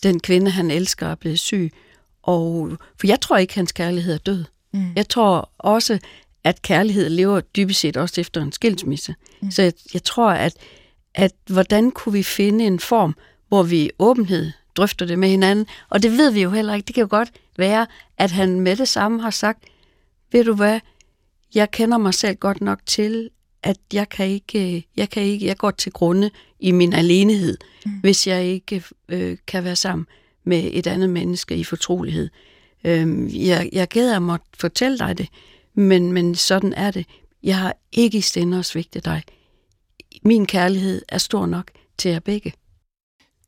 den 0.04 0.20
kvinde, 0.20 0.52
han 0.52 0.72
elsker, 0.72 1.08
er 1.08 1.16
blevet 1.16 1.40
syg. 1.40 1.72
Og, 2.24 2.78
for 3.00 3.08
jeg 3.08 3.22
tror 3.22 3.38
ikke, 3.38 3.56
hans 3.56 3.72
kærlighed 3.72 4.14
er 4.14 4.18
død. 4.18 4.44
Mm. 4.74 4.94
Jeg 4.96 5.10
tror 5.10 5.50
også, 5.58 6.00
at 6.44 6.62
kærlighed 6.62 7.10
lever 7.10 7.42
dybest 7.42 7.80
set 7.80 7.98
også 7.98 8.22
efter 8.22 8.42
en 8.42 8.52
skilsmisse. 8.52 9.16
Mm. 9.42 9.52
Så 9.52 9.62
jeg, 9.62 9.74
jeg 9.94 10.04
tror, 10.04 10.32
at, 10.32 10.54
at 11.16 11.32
hvordan 11.50 11.92
kunne 11.92 12.14
vi 12.14 12.24
finde 12.24 12.66
en 12.66 12.80
form, 12.80 13.16
hvor 13.48 13.64
vi 13.64 13.86
i 13.86 13.90
åbenhed 14.00 14.52
drøfter 14.76 15.06
det 15.06 15.20
med 15.20 15.30
hinanden. 15.30 15.66
Og 15.90 16.04
det 16.04 16.18
ved 16.18 16.32
vi 16.32 16.42
jo 16.42 16.50
heller 16.50 16.74
ikke. 16.74 16.88
Det 16.88 16.96
kan 16.96 17.02
jo 17.02 17.08
godt 17.10 17.32
være, 17.58 17.88
at 18.18 18.32
han 18.32 18.60
med 18.60 18.76
det 18.76 18.88
samme 18.88 19.22
har 19.22 19.30
sagt, 19.30 19.64
ved 20.32 20.44
du 20.44 20.56
hvad, 20.56 20.80
jeg 21.56 21.72
kender 21.72 21.98
mig 21.98 22.14
selv 22.14 22.36
godt 22.36 22.62
nok 22.62 22.80
til, 22.86 23.30
at 23.64 23.78
jeg 23.94 24.10
kan 24.10 24.28
ikke, 24.28 24.88
jeg 24.98 25.10
kan 25.10 25.24
ikke, 25.24 25.46
jeg 25.46 25.58
går 25.58 25.72
til 25.72 25.92
grunde 25.92 26.32
i 26.60 26.72
min 26.72 26.94
alenehed, 26.94 27.58
mm. 27.86 27.92
hvis 27.92 28.28
jeg 28.28 28.46
ikke 28.46 28.84
øh, 29.10 29.38
kan 29.48 29.64
være 29.64 29.76
sammen 29.76 30.08
med 30.44 30.70
et 30.74 30.88
andet 30.88 31.10
menneske 31.10 31.56
i 31.56 31.64
fortrolighed. 31.64 32.30
Øh, 32.84 33.48
jeg, 33.48 33.70
jeg 33.74 33.88
gæder 33.88 34.16
at 34.16 34.22
måtte 34.22 34.46
fortælle 34.60 34.98
dig 34.98 35.18
det, 35.18 35.28
men, 35.74 36.14
men 36.14 36.36
sådan 36.36 36.74
er 36.74 36.92
det. 36.92 37.06
Jeg 37.44 37.58
har 37.58 37.76
ikke 37.92 38.18
i 38.18 38.22
stænde 38.22 38.60
at 38.60 38.66
svigte 38.66 39.00
dig. 39.00 39.24
Min 40.24 40.46
kærlighed 40.46 41.02
er 41.10 41.18
stor 41.18 41.46
nok 41.46 41.72
til 41.98 42.12
jer 42.12 42.20
begge. 42.20 42.54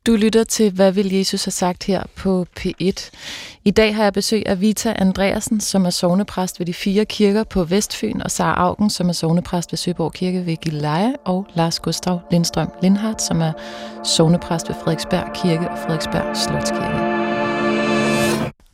Du 0.06 0.16
lytter 0.16 0.44
til, 0.44 0.72
hvad 0.72 0.92
vil 0.92 1.12
Jesus 1.12 1.44
have 1.44 1.52
sagt 1.52 1.84
her 1.84 2.02
på 2.16 2.46
P1. 2.60 3.10
I 3.64 3.70
dag 3.70 3.94
har 3.94 4.02
jeg 4.02 4.12
besøg 4.12 4.42
af 4.46 4.60
Vita 4.60 4.94
Andreasen, 4.98 5.60
som 5.60 5.86
er 5.86 5.90
sovnepræst 5.90 6.58
ved 6.58 6.66
de 6.66 6.74
fire 6.74 7.04
kirker 7.04 7.44
på 7.44 7.64
Vestfyn, 7.64 8.20
og 8.20 8.30
Sara 8.30 8.54
Augen, 8.60 8.90
som 8.90 9.08
er 9.08 9.12
sovnepræst 9.12 9.72
ved 9.72 9.76
Søborg 9.76 10.12
Kirke 10.12 10.46
ved 10.46 10.56
Gilleleje, 10.56 11.14
og 11.24 11.46
Lars 11.54 11.80
Gustav 11.80 12.20
Lindstrøm 12.30 12.70
Lindhardt, 12.82 13.22
som 13.22 13.40
er 13.40 13.52
sovnepræst 14.04 14.68
ved 14.68 14.76
Frederiksberg 14.84 15.32
Kirke 15.34 15.68
og 15.70 15.78
Frederiksberg 15.78 16.36
Slotskirke. 16.36 17.24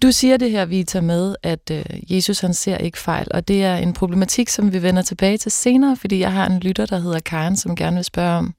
Du 0.02 0.12
siger 0.12 0.36
det 0.36 0.50
her, 0.50 0.64
Vita, 0.64 1.00
med, 1.00 1.36
at 1.42 1.70
øh, 1.72 1.84
Jesus 2.14 2.40
han 2.40 2.54
ser 2.54 2.76
ikke 2.76 2.98
fejl, 2.98 3.26
og 3.30 3.48
det 3.48 3.64
er 3.64 3.76
en 3.76 3.92
problematik, 3.92 4.48
som 4.48 4.72
vi 4.72 4.82
vender 4.82 5.02
tilbage 5.02 5.38
til 5.38 5.52
senere, 5.52 5.96
fordi 5.96 6.20
jeg 6.20 6.32
har 6.32 6.46
en 6.46 6.58
lytter, 6.60 6.86
der 6.86 6.98
hedder 6.98 7.20
Karen, 7.20 7.56
som 7.56 7.76
gerne 7.76 7.96
vil 7.96 8.04
spørge 8.04 8.38
om, 8.38 8.54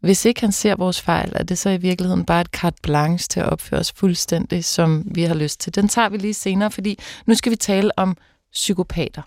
hvis 0.00 0.24
ikke 0.24 0.40
han 0.40 0.52
ser 0.52 0.76
vores 0.76 1.00
fejl, 1.00 1.32
er 1.34 1.42
det 1.42 1.58
så 1.58 1.70
i 1.70 1.76
virkeligheden 1.76 2.24
bare 2.24 2.40
et 2.40 2.46
carte 2.46 2.76
blanche 2.82 3.28
til 3.28 3.40
at 3.40 3.46
opføre 3.46 3.80
os 3.80 3.92
fuldstændig, 3.92 4.64
som 4.64 5.04
vi 5.06 5.22
har 5.22 5.34
lyst 5.34 5.60
til. 5.60 5.74
Den 5.74 5.88
tager 5.88 6.08
vi 6.08 6.16
lige 6.16 6.34
senere, 6.34 6.70
fordi 6.70 6.98
nu 7.26 7.34
skal 7.34 7.52
vi 7.52 7.56
tale 7.56 7.98
om 7.98 8.16
psykopater. 8.52 9.22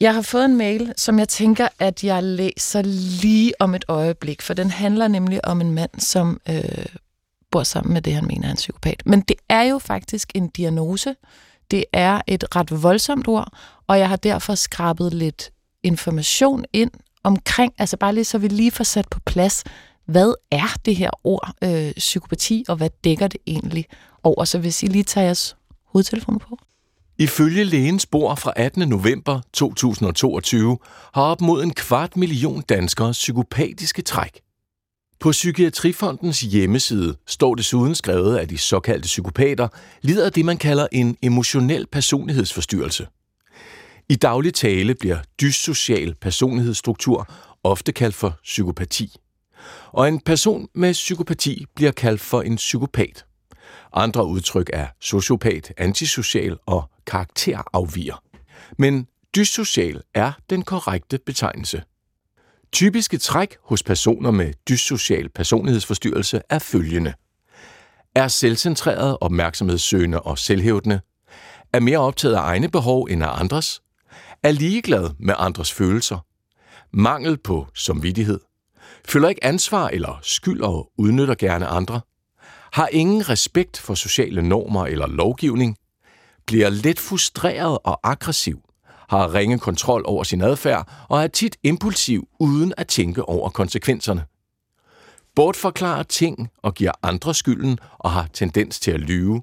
Jeg 0.00 0.14
har 0.14 0.22
fået 0.22 0.44
en 0.44 0.56
mail, 0.56 0.92
som 0.96 1.18
jeg 1.18 1.28
tænker, 1.28 1.68
at 1.78 2.04
jeg 2.04 2.22
læser 2.22 2.82
lige 3.22 3.52
om 3.60 3.74
et 3.74 3.84
øjeblik, 3.88 4.42
for 4.42 4.54
den 4.54 4.70
handler 4.70 5.08
nemlig 5.08 5.44
om 5.44 5.60
en 5.60 5.72
mand, 5.72 6.00
som 6.00 6.40
øh, 6.48 6.86
bor 7.50 7.62
sammen 7.62 7.92
med 7.92 8.02
det, 8.02 8.14
han 8.14 8.26
mener 8.26 8.46
er 8.46 8.50
en 8.50 8.56
psykopat. 8.56 9.02
Men 9.06 9.20
det 9.20 9.36
er 9.48 9.62
jo 9.62 9.78
faktisk 9.78 10.32
en 10.34 10.48
diagnose. 10.48 11.16
Det 11.70 11.84
er 11.92 12.20
et 12.26 12.56
ret 12.56 12.82
voldsomt 12.82 13.28
ord, 13.28 13.52
og 13.86 13.98
jeg 13.98 14.08
har 14.08 14.16
derfor 14.16 14.54
skrabet 14.54 15.14
lidt 15.14 15.50
information 15.82 16.64
ind 16.72 16.90
omkring, 17.24 17.72
altså 17.78 17.96
bare 17.96 18.14
lige 18.14 18.24
så 18.24 18.38
vi 18.38 18.48
lige 18.48 18.70
får 18.70 18.84
sat 18.84 19.08
på 19.10 19.20
plads, 19.26 19.64
hvad 20.06 20.34
er 20.50 20.76
det 20.84 20.96
her 20.96 21.10
ord 21.24 21.54
øh, 21.64 21.92
psykopati, 21.96 22.64
og 22.68 22.76
hvad 22.76 22.90
dækker 23.04 23.28
det 23.28 23.40
egentlig 23.46 23.86
over? 24.22 24.44
Så 24.44 24.58
hvis 24.58 24.82
I 24.82 24.86
lige 24.86 25.04
tager 25.04 25.24
jeres 25.24 25.56
hovedtelefoner 25.92 26.38
på. 26.38 26.58
Ifølge 27.18 27.64
lægens 27.64 28.06
bor 28.06 28.34
fra 28.34 28.52
18. 28.56 28.88
november 28.88 29.40
2022 29.52 30.78
har 31.14 31.22
op 31.22 31.40
mod 31.40 31.62
en 31.62 31.74
kvart 31.74 32.16
million 32.16 32.62
danskere 32.62 33.12
psykopatiske 33.12 34.02
træk. 34.02 34.40
På 35.20 35.30
Psykiatrifondens 35.30 36.40
hjemmeside 36.40 37.16
står 37.26 37.54
desuden 37.54 37.94
skrevet, 37.94 38.38
at 38.38 38.50
de 38.50 38.58
såkaldte 38.58 39.06
psykopater 39.06 39.68
lider 40.02 40.26
af 40.26 40.32
det, 40.32 40.44
man 40.44 40.56
kalder 40.56 40.86
en 40.92 41.16
emotionel 41.22 41.86
personlighedsforstyrrelse. 41.86 43.06
I 44.08 44.14
daglig 44.14 44.54
tale 44.54 44.94
bliver 44.94 45.18
dyssocial 45.40 46.14
personlighedsstruktur 46.14 47.28
ofte 47.62 47.92
kaldt 47.92 48.14
for 48.14 48.38
psykopati. 48.42 49.16
Og 49.92 50.08
en 50.08 50.20
person 50.20 50.68
med 50.74 50.92
psykopati 50.92 51.66
bliver 51.74 51.92
kaldt 51.92 52.20
for 52.20 52.42
en 52.42 52.56
psykopat. 52.56 53.26
Andre 53.92 54.26
udtryk 54.26 54.70
er 54.72 54.86
sociopat, 55.00 55.72
antisocial 55.76 56.56
og 56.66 56.90
karakterafviger. 57.06 58.22
Men 58.78 59.06
dyssocial 59.36 60.02
er 60.14 60.32
den 60.50 60.62
korrekte 60.62 61.18
betegnelse. 61.26 61.82
Typiske 62.72 63.18
træk 63.18 63.56
hos 63.62 63.82
personer 63.82 64.30
med 64.30 64.52
dyssocial 64.68 65.28
personlighedsforstyrrelse 65.28 66.40
er 66.50 66.58
følgende. 66.58 67.14
Er 68.14 68.28
selvcentreret, 68.28 69.16
opmærksomhedssøgende 69.20 70.20
og 70.20 70.38
selvhævdende. 70.38 71.00
Er 71.72 71.80
mere 71.80 71.98
optaget 71.98 72.34
af 72.34 72.40
egne 72.40 72.68
behov 72.68 73.08
end 73.10 73.24
af 73.24 73.40
andres 73.40 73.80
er 74.44 74.52
ligeglad 74.52 75.10
med 75.18 75.34
andres 75.38 75.72
følelser, 75.72 76.18
mangel 76.92 77.38
på 77.38 77.66
samvittighed, 77.74 78.40
føler 79.08 79.28
ikke 79.28 79.44
ansvar 79.44 79.88
eller 79.88 80.18
skyld 80.22 80.60
og 80.60 80.90
udnytter 80.98 81.34
gerne 81.34 81.66
andre, 81.66 82.00
har 82.72 82.88
ingen 82.92 83.28
respekt 83.28 83.76
for 83.78 83.94
sociale 83.94 84.42
normer 84.42 84.86
eller 84.86 85.06
lovgivning, 85.06 85.76
bliver 86.46 86.70
let 86.70 86.98
frustreret 86.98 87.78
og 87.84 88.00
aggressiv, 88.02 88.60
har 89.08 89.34
ringe 89.34 89.58
kontrol 89.58 90.02
over 90.06 90.24
sin 90.24 90.42
adfærd 90.42 90.88
og 91.08 91.22
er 91.22 91.26
tit 91.26 91.56
impulsiv 91.62 92.28
uden 92.40 92.74
at 92.76 92.86
tænke 92.88 93.24
over 93.28 93.48
konsekvenserne. 93.48 94.24
Bortforklarer 95.34 96.02
ting 96.02 96.48
og 96.62 96.74
giver 96.74 96.92
andre 97.02 97.34
skylden 97.34 97.78
og 97.98 98.10
har 98.10 98.28
tendens 98.32 98.80
til 98.80 98.90
at 98.90 99.00
lyve. 99.00 99.42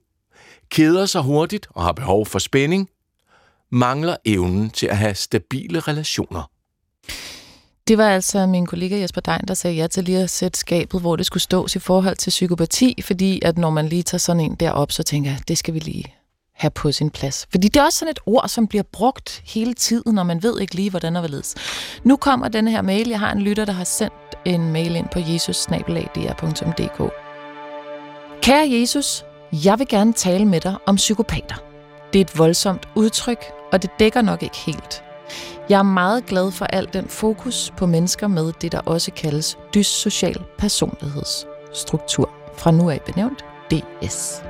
Keder 0.69 1.05
sig 1.05 1.21
hurtigt 1.21 1.67
og 1.69 1.83
har 1.83 1.91
behov 1.91 2.25
for 2.25 2.39
spænding 2.39 2.89
mangler 3.71 4.15
evnen 4.25 4.69
til 4.69 4.88
at 4.88 4.97
have 4.97 5.15
stabile 5.15 5.79
relationer. 5.79 6.49
Det 7.88 7.97
var 7.97 8.10
altså 8.10 8.45
min 8.45 8.65
kollega 8.65 8.99
Jesper 8.99 9.21
Dein, 9.21 9.41
der 9.47 9.53
sagde 9.53 9.75
ja 9.75 9.88
til 9.88 10.03
lige 10.03 10.19
at 10.19 10.29
sætte 10.29 10.60
skabet, 10.60 11.01
hvor 11.01 11.15
det 11.15 11.25
skulle 11.25 11.43
stås 11.43 11.75
i 11.75 11.79
forhold 11.79 12.15
til 12.15 12.29
psykopati, 12.29 13.01
fordi 13.01 13.41
at 13.45 13.57
når 13.57 13.69
man 13.69 13.88
lige 13.88 14.03
tager 14.03 14.19
sådan 14.19 14.39
en 14.39 14.55
derop, 14.55 14.91
så 14.91 15.03
tænker 15.03 15.31
jeg, 15.31 15.39
det 15.47 15.57
skal 15.57 15.73
vi 15.73 15.79
lige 15.79 16.15
have 16.53 16.71
på 16.71 16.91
sin 16.91 17.10
plads. 17.10 17.47
Fordi 17.51 17.67
det 17.67 17.79
er 17.79 17.84
også 17.84 17.99
sådan 17.99 18.12
et 18.12 18.19
ord, 18.25 18.47
som 18.47 18.67
bliver 18.67 18.84
brugt 18.84 19.41
hele 19.45 19.73
tiden, 19.73 20.17
og 20.17 20.25
man 20.25 20.43
ved 20.43 20.60
ikke 20.60 20.75
lige, 20.75 20.89
hvordan 20.89 21.15
det 21.15 21.29
ledes. 21.29 21.55
Nu 22.03 22.15
kommer 22.15 22.47
den 22.47 22.67
her 22.67 22.81
mail. 22.81 23.10
Jeg 23.10 23.19
har 23.19 23.31
en 23.31 23.41
lytter, 23.41 23.65
der 23.65 23.73
har 23.73 23.84
sendt 23.84 24.13
en 24.45 24.71
mail 24.71 24.95
ind 24.95 25.07
på 25.13 25.19
jesus 25.19 25.67
Kære 28.41 28.69
Jesus, 28.71 29.25
jeg 29.65 29.79
vil 29.79 29.88
gerne 29.88 30.13
tale 30.13 30.45
med 30.45 30.62
dig 30.62 30.75
om 30.86 30.95
psykopater. 30.95 31.70
Det 32.13 32.19
er 32.19 32.26
et 32.26 32.38
voldsomt 32.38 32.88
udtryk, 32.95 33.45
og 33.71 33.82
det 33.82 33.89
dækker 34.00 34.21
nok 34.21 34.43
ikke 34.43 34.58
helt. 34.58 35.04
Jeg 35.69 35.80
er 35.80 35.84
meget 35.84 36.26
glad 36.26 36.52
for 36.52 36.65
al 36.65 36.89
den 36.93 37.08
fokus 37.08 37.74
på 37.78 37.86
mennesker 37.86 38.28
med 38.28 38.54
det, 38.62 38.71
der 38.71 38.80
også 38.80 39.12
kaldes 39.12 39.58
dyssocial 39.74 40.43
personlighedsstruktur, 40.58 42.30
fra 42.58 42.71
nu 42.71 42.89
af 42.89 43.02
benævnt 43.02 43.45
DS. 43.71 44.43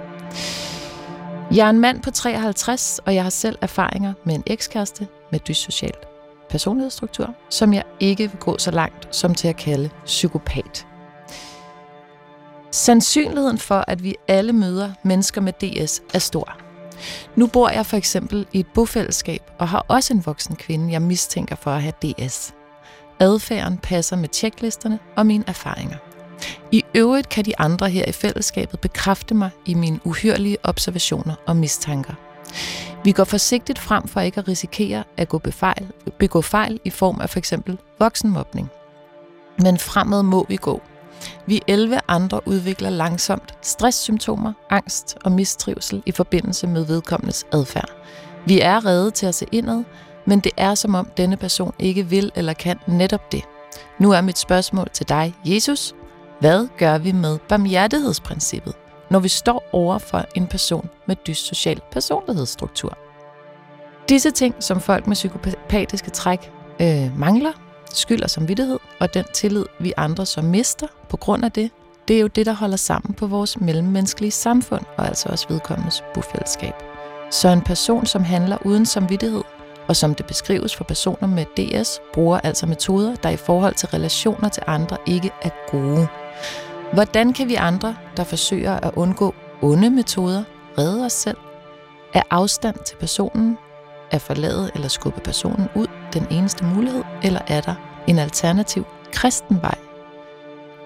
Jeg 1.56 1.66
er 1.66 1.70
en 1.70 1.80
mand 1.80 2.02
på 2.02 2.12
53, 2.12 3.00
og 3.06 3.16
jeg 3.16 3.24
har 3.24 3.30
selv 3.30 3.58
erfaringer 3.62 4.14
med 4.26 4.36
en 4.36 4.44
ekskæreste 4.48 5.08
med 5.32 5.40
dyssocial 5.40 5.94
personlighedsstruktur, 6.50 7.36
som 7.50 7.74
jeg 7.74 7.84
ikke 8.00 8.32
vil 8.32 8.40
gå 8.40 8.58
så 8.58 8.72
langt 8.72 9.16
som 9.16 9.36
til 9.36 9.48
at 9.48 9.58
kalde 9.58 9.90
psykopat. 10.06 10.88
Sandsynligheden 12.72 13.58
for, 13.58 13.84
at 13.88 14.04
vi 14.04 14.16
alle 14.28 14.54
møder 14.54 14.92
mennesker 15.04 15.42
med 15.42 15.54
DS, 15.54 16.02
er 16.14 16.20
stor. 16.20 16.71
Nu 17.36 17.48
bor 17.48 17.70
jeg 17.70 17.86
for 17.86 17.98
eksempel 17.98 18.46
i 18.52 18.60
et 18.60 18.68
bofællesskab 18.68 19.42
og 19.58 19.70
har 19.70 19.86
også 19.88 20.14
en 20.14 20.26
voksen 20.26 20.56
kvinde, 20.56 20.92
jeg 20.92 21.02
mistænker 21.02 21.56
for 21.56 21.72
at 21.72 21.82
have 21.82 21.94
DS. 22.02 22.54
Adfærden 23.20 23.78
passer 23.78 24.16
med 24.16 24.30
tjeklisterne 24.30 25.00
og 25.16 25.26
mine 25.26 25.44
erfaringer. 25.48 25.98
I 26.72 26.84
øvrigt 26.96 27.30
kan 27.30 27.46
de 27.46 27.60
andre 27.60 27.90
her 27.90 28.06
i 28.08 28.12
fællesskabet 28.12 28.80
bekræfte 28.80 29.36
mig 29.36 29.50
i 29.66 29.74
mine 29.74 30.00
uhyrlige 30.04 30.58
observationer 30.64 31.36
og 31.48 31.56
mistanker. 31.56 32.14
Vi 33.04 33.12
går 33.12 33.24
forsigtigt 33.24 33.80
frem 33.80 34.08
for 34.08 34.22
ikke 34.22 34.40
at 34.40 34.48
risikere 34.48 35.04
at 35.18 35.30
gå 35.30 35.38
befejl, 35.38 35.88
begå 36.20 36.42
fejl 36.42 36.80
i 36.86 36.90
form 36.90 37.22
af 37.22 37.30
for 37.30 37.40
eksempel 37.40 37.78
voksenmobning. 38.00 38.70
Men 39.60 39.78
fremad 39.78 40.24
må 40.24 40.46
vi 40.50 40.56
gå. 40.56 40.82
Vi 41.46 41.62
11 41.68 42.00
andre 42.08 42.48
udvikler 42.48 42.90
langsomt 42.90 43.54
stresssymptomer, 43.62 44.54
angst 44.70 45.18
og 45.26 45.32
mistrivsel 45.32 46.04
i 46.06 46.12
forbindelse 46.12 46.68
med 46.68 46.86
vedkommendes 46.86 47.46
adfærd. 47.52 47.90
Vi 48.46 48.62
er 48.62 48.86
redde 48.86 49.12
til 49.12 49.26
at 49.26 49.36
se 49.36 49.46
indad, 49.52 49.84
men 50.26 50.40
det 50.40 50.52
er 50.58 50.76
som 50.76 50.96
om 50.96 51.08
denne 51.18 51.38
person 51.38 51.74
ikke 51.80 52.08
vil 52.08 52.32
eller 52.36 52.54
kan 52.54 52.80
netop 52.88 53.32
det. 53.32 53.44
Nu 54.00 54.12
er 54.12 54.22
mit 54.22 54.38
spørgsmål 54.38 54.90
til 54.94 55.10
dig, 55.10 55.36
Jesus. 55.46 55.96
Hvad 56.40 56.68
gør 56.78 56.98
vi 56.98 57.12
med 57.12 57.40
barmhjertighedsprincippet, 57.50 58.74
når 59.10 59.20
vi 59.20 59.28
står 59.28 59.64
over 59.72 59.98
for 59.98 60.26
en 60.36 60.48
person 60.48 60.90
med 61.08 61.16
dyssocial 61.16 61.82
personlighedsstruktur? 61.92 62.98
Disse 64.10 64.32
ting, 64.32 64.56
som 64.60 64.80
folk 64.80 65.08
med 65.08 65.16
psykopatiske 65.16 66.10
træk 66.10 66.52
øh, 66.80 67.20
mangler, 67.20 67.52
skyld 67.98 68.24
og 68.24 68.30
samvittighed, 68.30 68.80
og 69.00 69.14
den 69.14 69.26
tillid, 69.34 69.66
vi 69.80 69.94
andre 69.98 70.26
så 70.26 70.42
mister 70.42 70.88
på 71.10 71.18
grund 71.18 71.46
af 71.46 71.52
det, 71.52 71.72
det 72.08 72.16
er 72.16 72.22
jo 72.22 72.28
det, 72.28 72.46
der 72.46 72.54
holder 72.54 72.78
sammen 72.78 73.14
på 73.14 73.28
vores 73.28 73.60
mellemmenneskelige 73.60 74.32
samfund, 74.32 74.82
og 74.98 75.08
altså 75.08 75.30
også 75.30 75.46
vedkommendes 75.50 76.04
bofællesskab. 76.14 76.74
Så 77.32 77.48
en 77.50 77.62
person, 77.62 78.06
som 78.06 78.24
handler 78.24 78.58
uden 78.66 78.86
samvittighed, 78.86 79.44
og 79.88 79.96
som 79.96 80.16
det 80.16 80.26
beskrives 80.26 80.76
for 80.76 80.84
personer 80.84 81.28
med 81.28 81.46
DS, 81.58 82.00
bruger 82.14 82.40
altså 82.40 82.66
metoder, 82.66 83.16
der 83.16 83.30
i 83.30 83.38
forhold 83.38 83.74
til 83.74 83.88
relationer 83.90 84.50
til 84.50 84.64
andre 84.68 84.98
ikke 85.06 85.32
er 85.42 85.50
gode. 85.72 86.08
Hvordan 86.94 87.34
kan 87.34 87.50
vi 87.50 87.56
andre, 87.56 87.96
der 88.18 88.24
forsøger 88.24 88.80
at 88.80 88.92
undgå 88.96 89.36
onde 89.62 89.90
metoder, 89.90 90.44
redde 90.78 91.06
os 91.06 91.14
selv? 91.14 91.38
Er 92.14 92.22
afstand 92.30 92.76
til 92.86 92.96
personen, 92.96 93.58
at 94.12 94.22
forlade 94.22 94.72
eller 94.76 94.88
skubbe 94.88 95.22
personen 95.22 95.68
ud 95.76 95.88
den 96.14 96.28
eneste 96.32 96.66
mulighed, 96.66 97.04
eller 97.24 97.42
er 97.48 97.62
der 97.62 97.76
en 98.08 98.20
alternativ 98.20 98.86
kristen 99.12 99.62
vej? 99.62 99.78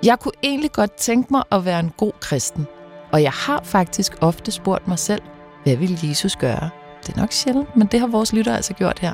Jeg 0.04 0.20
kunne 0.20 0.34
egentlig 0.44 0.72
godt 0.72 0.94
tænke 0.94 1.34
mig 1.34 1.44
at 1.52 1.66
være 1.66 1.80
en 1.80 1.92
god 1.98 2.12
kristen, 2.20 2.68
og 3.12 3.24
jeg 3.24 3.32
har 3.32 3.62
faktisk 3.64 4.18
ofte 4.22 4.52
spurgt 4.52 4.88
mig 4.88 5.00
selv, 5.00 5.22
hvad 5.64 5.76
vil 5.76 6.00
Jesus 6.04 6.36
gøre? 6.36 6.70
Det 7.08 7.16
er 7.16 7.20
nok 7.20 7.32
sjældent, 7.32 7.76
men 7.76 7.88
det 7.88 8.00
har 8.00 8.08
vores 8.08 8.34
lytter 8.34 8.56
altså 8.56 8.74
gjort 8.74 9.00
her. 9.00 9.14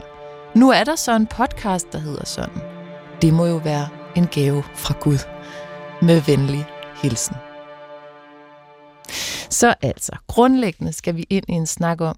Nu 0.55 0.69
er 0.69 0.83
der 0.83 0.95
så 0.95 1.15
en 1.15 1.27
podcast, 1.27 1.93
der 1.93 1.99
hedder 1.99 2.25
sådan. 2.25 2.61
Det 3.21 3.33
må 3.33 3.45
jo 3.45 3.57
være 3.57 3.87
en 4.15 4.27
gave 4.27 4.63
fra 4.75 4.93
Gud. 4.99 5.17
Med 6.01 6.21
venlig 6.21 6.65
hilsen. 7.01 7.35
Så 9.49 9.73
altså, 9.81 10.11
grundlæggende 10.27 10.93
skal 10.93 11.15
vi 11.15 11.27
ind 11.29 11.45
i 11.49 11.51
en 11.51 11.67
snak 11.67 12.01
om, 12.01 12.17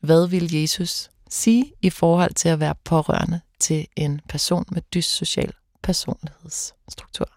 hvad 0.00 0.28
vil 0.28 0.54
Jesus 0.54 1.09
sige 1.30 1.72
i 1.82 1.90
forhold 1.90 2.34
til 2.34 2.48
at 2.48 2.60
være 2.60 2.74
pårørende 2.84 3.40
til 3.60 3.86
en 3.96 4.20
person 4.28 4.64
med 4.72 4.82
dyssocial 4.94 5.52
personlighedsstruktur. 5.82 7.28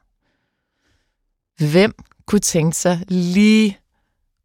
Hvem 1.72 1.94
kunne 2.26 2.40
tænke 2.40 2.78
sig 2.78 3.00
lige 3.08 3.78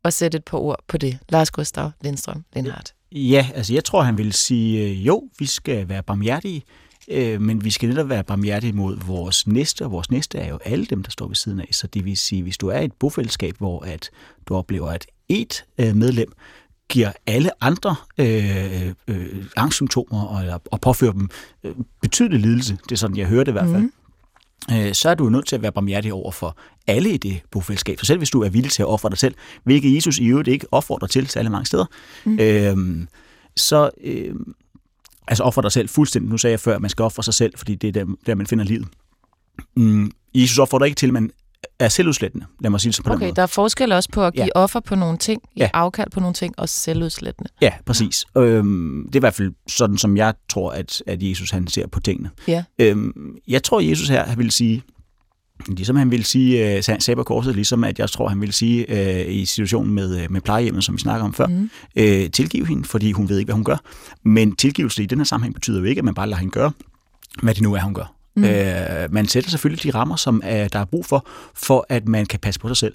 at 0.05 0.15
sætte 0.15 0.39
et 0.39 0.45
par 0.45 0.59
ord 0.59 0.85
på 0.89 0.99
det? 0.99 1.19
Lars 1.29 1.51
Gustav 1.51 1.91
Lindstrøm 2.01 2.45
Lindhardt. 2.55 2.95
Ja, 3.13 3.49
altså 3.55 3.75
jeg 3.75 3.85
tror, 3.85 4.03
han 4.03 4.19
ville 4.19 4.33
sige, 4.33 4.85
øh, 4.85 5.07
jo, 5.07 5.29
vi 5.39 5.47
skal 5.47 5.89
være 5.89 6.03
barmhjertige, 6.03 6.63
øh, 7.09 7.41
men 7.41 7.65
vi 7.65 7.71
skal 7.71 7.89
netop 7.89 8.09
være 8.09 8.25
barmhjertige 8.25 8.73
mod 8.73 8.99
vores 9.07 9.47
næste, 9.47 9.85
og 9.85 9.93
vores 9.93 10.11
næste 10.11 10.39
er 10.39 10.49
jo 10.49 10.59
alle 10.65 10.87
dem, 10.87 11.03
der 11.03 11.11
står 11.11 11.27
ved 11.27 11.37
siden 11.37 11.61
af. 11.61 11.69
Så 11.73 11.87
det 11.87 12.05
vil 12.05 12.17
sige, 12.17 12.43
hvis 12.43 12.59
du 12.59 12.69
er 12.69 12.79
i 12.79 12.85
et 12.85 12.93
bofællesskab, 12.93 13.57
hvor 13.59 13.81
at 13.81 14.11
du 14.47 14.55
oplever, 14.57 14.89
at 14.91 15.07
et 15.29 15.65
øh, 15.79 15.97
medlem 15.97 16.33
giver 16.89 17.13
alle 17.27 17.65
andre 17.65 17.97
øh, 18.19 18.93
øh, 19.09 19.45
angstsymptomer 19.57 20.23
og, 20.23 20.61
og 20.65 20.81
påfører 20.81 21.13
dem 21.13 21.31
øh, 21.65 21.75
betydelig 22.03 22.41
lidelse, 22.41 22.79
det 22.85 22.93
er 22.93 22.97
sådan, 22.97 23.17
jeg 23.17 23.27
hører 23.27 23.45
det 23.45 23.53
i 23.53 23.53
hvert 23.53 23.69
fald, 23.69 23.83
mm 23.83 23.93
øh, 24.73 24.95
så 24.95 25.09
er 25.09 25.15
du 25.15 25.29
nødt 25.29 25.47
til 25.47 25.57
at 25.57 25.63
være 25.63 25.73
barmhjertig 25.73 26.13
over 26.13 26.31
for 26.31 26.57
alle 26.87 27.11
i 27.11 27.17
det 27.17 27.41
bofællesskab. 27.51 27.99
For 27.99 28.07
selv 28.07 28.19
hvis 28.19 28.31
du 28.31 28.43
er 28.43 28.49
villig 28.49 28.73
til 28.73 28.83
at 28.83 28.89
ofre 28.89 29.11
dig 29.11 29.19
selv, 29.19 29.35
hvilket 29.65 29.95
Jesus 29.95 30.19
i 30.19 30.27
øvrigt 30.27 30.49
ikke 30.49 30.67
opfordrer 30.73 31.09
til 31.09 31.27
særlig 31.27 31.51
mange 31.51 31.67
steder, 31.67 31.85
mm. 32.25 32.39
øh, 32.39 33.07
så 33.57 33.91
øh, 34.05 34.35
altså 35.29 35.45
ofre 35.45 35.63
dig 35.63 35.73
selv 35.73 35.89
fuldstændig. 35.89 36.31
Nu 36.31 36.39
sagde 36.39 36.53
jeg 36.53 36.61
før, 36.61 36.75
at 36.75 36.81
man 36.81 36.91
skal 36.91 37.03
ofre 37.03 37.23
sig 37.23 37.35
selv, 37.35 37.53
fordi 37.57 37.75
det 37.75 37.89
er 37.89 38.05
der, 38.05 38.15
der 38.27 38.35
man 38.35 38.47
finder 38.47 38.65
livet. 38.65 38.89
Mm, 39.77 40.11
Jesus 40.35 40.59
opfordrer 40.59 40.87
ikke 40.87 40.97
til, 40.97 41.07
at 41.07 41.13
man 41.13 41.31
er 41.79 41.89
selvudslættende. 41.89 42.47
Lad 42.61 42.71
mig 42.71 42.81
sige 42.81 42.93
det 42.93 43.05
på 43.05 43.11
okay, 43.11 43.19
den 43.21 43.27
måde. 43.27 43.37
der 43.37 43.43
er 43.43 43.47
forskel 43.47 43.93
også 43.93 44.09
på 44.13 44.25
at 44.25 44.35
give 44.35 44.45
Ja. 44.45 44.51
offer 44.55 44.81
på 44.81 44.95
nogle 44.95 45.19
ting, 45.19 45.43
ja. 45.57 45.71
Afkald 45.75 46.11
på 46.11 46.21
nogle 46.21 46.35
ting, 46.35 46.55
og 46.59 46.69
selvudslættende. 46.69 47.51
Ja, 47.61 47.73
præcis. 47.87 48.25
Ja. 48.37 48.41
Øhm, 48.41 49.03
det 49.07 49.15
er 49.15 49.19
i 49.19 49.21
hvert 49.21 49.35
fald 49.35 49.53
sådan, 49.69 49.99
som 49.99 50.17
jeg 50.17 50.35
tror, 50.49 50.71
at, 50.71 51.03
at 51.07 51.23
Jesus 51.23 51.51
han 51.51 51.67
ser 51.67 51.87
på 51.87 52.01
tingene. 52.01 52.31
Ja. 52.49 52.65
Øhm, 52.79 53.37
jeg 53.49 53.63
tror, 53.63 53.81
Jesus 53.81 54.09
her 54.09 54.35
vil 54.37 54.51
sige, 54.51 54.83
ligesom 55.69 55.97
han 55.97 56.11
vil 56.11 56.25
sige, 56.25 56.77
øh, 56.77 56.83
sagde 56.83 57.17
på 57.17 57.23
korset, 57.23 57.55
ligesom 57.55 57.85
at 57.85 57.99
jeg 57.99 58.11
tror, 58.11 58.29
han 58.29 58.41
vil 58.41 58.53
sige 58.53 58.87
øh, 59.27 59.35
i 59.35 59.45
situationen 59.45 59.95
med, 59.95 60.21
øh, 60.23 60.31
med 60.33 60.41
plejehjemmet, 60.41 60.85
som 60.85 60.95
vi 60.95 61.01
snakker 61.01 61.25
om 61.25 61.35
før, 61.35 61.47
mm. 61.47 61.71
øh, 61.97 62.31
tilgiv 62.31 62.67
hende, 62.67 62.85
fordi 62.85 63.13
hun 63.13 63.29
ved 63.29 63.39
ikke, 63.39 63.47
hvad 63.47 63.55
hun 63.55 63.65
gør. 63.65 63.77
Men 64.23 64.57
tilgivelse 64.57 65.03
i 65.03 65.07
den 65.07 65.19
her 65.19 65.25
sammenhæng 65.25 65.55
betyder 65.55 65.79
jo 65.79 65.85
ikke, 65.85 65.99
at 65.99 66.05
man 66.05 66.15
bare 66.15 66.27
lader 66.27 66.39
hende 66.41 66.53
gøre, 66.53 66.73
hvad 67.43 67.55
det 67.55 67.63
nu 67.63 67.75
er, 67.75 67.81
hun 67.81 67.95
gør. 67.95 68.15
Mm. 68.39 68.45
Øh, 68.45 69.13
man 69.13 69.29
sætter 69.29 69.51
selvfølgelig 69.51 69.83
de 69.83 69.99
rammer, 69.99 70.17
som 70.17 70.43
øh, 70.45 70.51
der 70.51 70.79
er 70.79 70.85
brug 70.85 71.07
for, 71.07 71.27
for 71.55 71.87
at 71.89 72.09
man 72.09 72.27
kan 72.27 72.41
passe 72.41 72.61
på 72.61 72.69
sig 72.69 72.77
selv. 72.77 72.95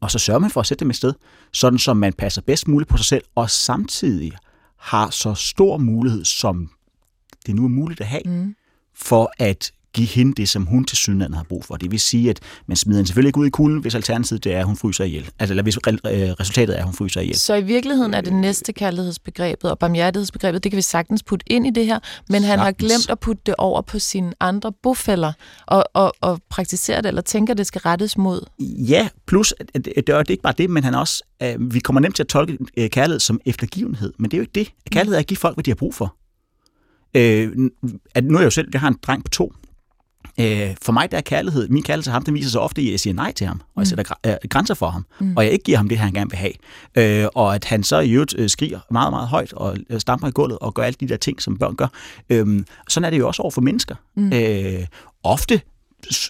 Og 0.00 0.10
så 0.10 0.18
sørger 0.18 0.40
man 0.40 0.50
for 0.50 0.60
at 0.60 0.66
sætte 0.66 0.80
dem 0.80 0.90
et 0.90 0.96
sted, 0.96 1.14
sådan 1.52 1.78
som 1.78 1.96
man 1.96 2.12
passer 2.12 2.42
bedst 2.42 2.68
muligt 2.68 2.88
på 2.90 2.96
sig 2.96 3.06
selv, 3.06 3.24
og 3.34 3.50
samtidig 3.50 4.32
har 4.78 5.10
så 5.10 5.34
stor 5.34 5.76
mulighed, 5.76 6.24
som 6.24 6.70
det 7.46 7.54
nu 7.54 7.64
er 7.64 7.68
muligt 7.68 8.00
at 8.00 8.06
have, 8.06 8.22
mm. 8.24 8.54
for 8.94 9.32
at 9.38 9.72
give 9.94 10.06
hende 10.08 10.34
det, 10.34 10.48
som 10.48 10.66
hun 10.66 10.84
til 10.84 10.96
synligheden 10.96 11.34
har 11.34 11.42
brug 11.42 11.64
for. 11.64 11.76
Det 11.76 11.90
vil 11.90 12.00
sige, 12.00 12.30
at 12.30 12.40
man 12.66 12.76
smider 12.76 12.98
hende 12.98 13.08
selvfølgelig 13.08 13.28
ikke 13.28 13.38
ud 13.38 13.46
i 13.46 13.50
kulden, 13.50 13.80
hvis 13.80 13.94
alternativet 13.94 14.44
det 14.44 14.54
er, 14.54 14.58
at 14.58 14.66
hun 14.66 14.76
fryser 14.76 15.04
ihjel. 15.04 15.30
Altså, 15.38 15.52
eller 15.52 15.62
hvis 15.62 15.76
øh, 15.76 16.02
resultatet 16.12 16.74
er, 16.74 16.78
at 16.78 16.84
hun 16.84 16.94
fryser 16.94 17.20
ihjel. 17.20 17.38
Så 17.38 17.54
i 17.54 17.62
virkeligheden 17.62 18.14
er 18.14 18.20
det 18.20 18.32
næste 18.32 18.72
kærlighedsbegrebet 18.72 19.70
og 19.70 19.78
barmhjertighedsbegrebet, 19.78 20.64
det 20.64 20.72
kan 20.72 20.76
vi 20.76 20.82
sagtens 20.82 21.22
putte 21.22 21.52
ind 21.52 21.66
i 21.66 21.70
det 21.70 21.86
her, 21.86 21.98
men 22.28 22.42
han 22.42 22.58
har 22.58 22.66
Sagtens. 22.66 22.92
glemt 22.92 23.10
at 23.10 23.18
putte 23.20 23.42
det 23.46 23.54
over 23.58 23.80
på 23.82 23.98
sine 23.98 24.32
andre 24.40 24.72
bofælder 24.82 25.32
og, 25.66 25.84
og, 25.94 26.14
og 26.20 26.40
praktisere 26.48 27.02
det, 27.02 27.08
eller 27.08 27.22
tænker, 27.22 27.54
det 27.54 27.66
skal 27.66 27.80
rettes 27.80 28.18
mod. 28.18 28.40
Ja, 28.60 29.08
plus, 29.26 29.54
at, 29.60 29.70
at, 29.74 29.88
at 29.88 30.06
det 30.06 30.14
er 30.14 30.22
ikke 30.28 30.42
bare 30.42 30.54
det, 30.58 30.70
men 30.70 30.84
han 30.84 30.94
også, 30.94 31.22
øh, 31.42 31.74
vi 31.74 31.80
kommer 31.80 32.00
nemt 32.00 32.16
til 32.16 32.22
at 32.22 32.28
tolke 32.28 32.58
øh, 32.76 32.90
kærlighed 32.90 33.20
som 33.20 33.40
eftergivenhed, 33.46 34.12
men 34.18 34.30
det 34.30 34.36
er 34.36 34.38
jo 34.38 34.42
ikke 34.42 34.54
det. 34.54 34.68
Kærlighed 34.90 35.14
er 35.14 35.20
at 35.20 35.26
give 35.26 35.38
folk, 35.38 35.56
hvad 35.56 35.64
de 35.64 35.70
har 35.70 35.76
brug 35.76 35.94
for. 35.94 36.16
Øh, 37.16 37.70
at 38.14 38.24
nu 38.24 38.34
er 38.34 38.38
jeg 38.40 38.44
jo 38.44 38.50
selv, 38.50 38.68
jeg 38.72 38.80
har 38.80 38.88
en 38.88 38.96
dreng 39.02 39.24
på 39.24 39.28
to. 39.30 39.52
Øh, 40.40 40.74
for 40.82 40.92
mig 40.92 41.10
der 41.10 41.16
er 41.16 41.20
kærlighed, 41.20 41.68
min 41.68 41.82
kærlighed 41.82 42.02
til 42.02 42.12
ham, 42.12 42.24
den 42.24 42.34
viser 42.34 42.50
sig 42.50 42.60
ofte 42.60 42.82
i, 42.82 42.86
at 42.86 42.92
jeg 42.92 43.00
siger 43.00 43.14
nej 43.14 43.32
til 43.32 43.46
ham, 43.46 43.60
og 43.74 43.80
jeg 43.80 43.86
sætter 43.86 44.04
gr- 44.04 44.30
øh, 44.30 44.36
grænser 44.48 44.74
for 44.74 44.90
ham, 44.90 45.06
mm. 45.20 45.36
og 45.36 45.44
jeg 45.44 45.52
ikke 45.52 45.62
giver 45.64 45.78
ham 45.78 45.88
det, 45.88 45.98
han 45.98 46.12
gerne 46.12 46.30
vil 46.30 46.38
have. 46.38 47.22
Øh, 47.22 47.28
og 47.34 47.54
at 47.54 47.64
han 47.64 47.82
så 47.82 48.00
i 48.00 48.10
øvrigt 48.10 48.34
øh, 48.38 48.48
skriger 48.48 48.80
meget, 48.90 49.12
meget 49.12 49.28
højt, 49.28 49.52
og 49.52 49.76
øh, 49.90 50.00
stamper 50.00 50.28
i 50.28 50.30
gulvet, 50.30 50.58
og 50.58 50.74
gør 50.74 50.82
alle 50.82 50.96
de 51.00 51.08
der 51.08 51.16
ting, 51.16 51.42
som 51.42 51.58
børn 51.58 51.76
gør. 51.76 51.86
Øh, 52.30 52.64
sådan 52.88 53.04
er 53.04 53.10
det 53.10 53.18
jo 53.18 53.26
også 53.26 53.42
over 53.42 53.50
for 53.50 53.60
mennesker. 53.60 53.94
Mm. 54.16 54.32
Øh, 54.32 54.86
ofte 55.22 55.60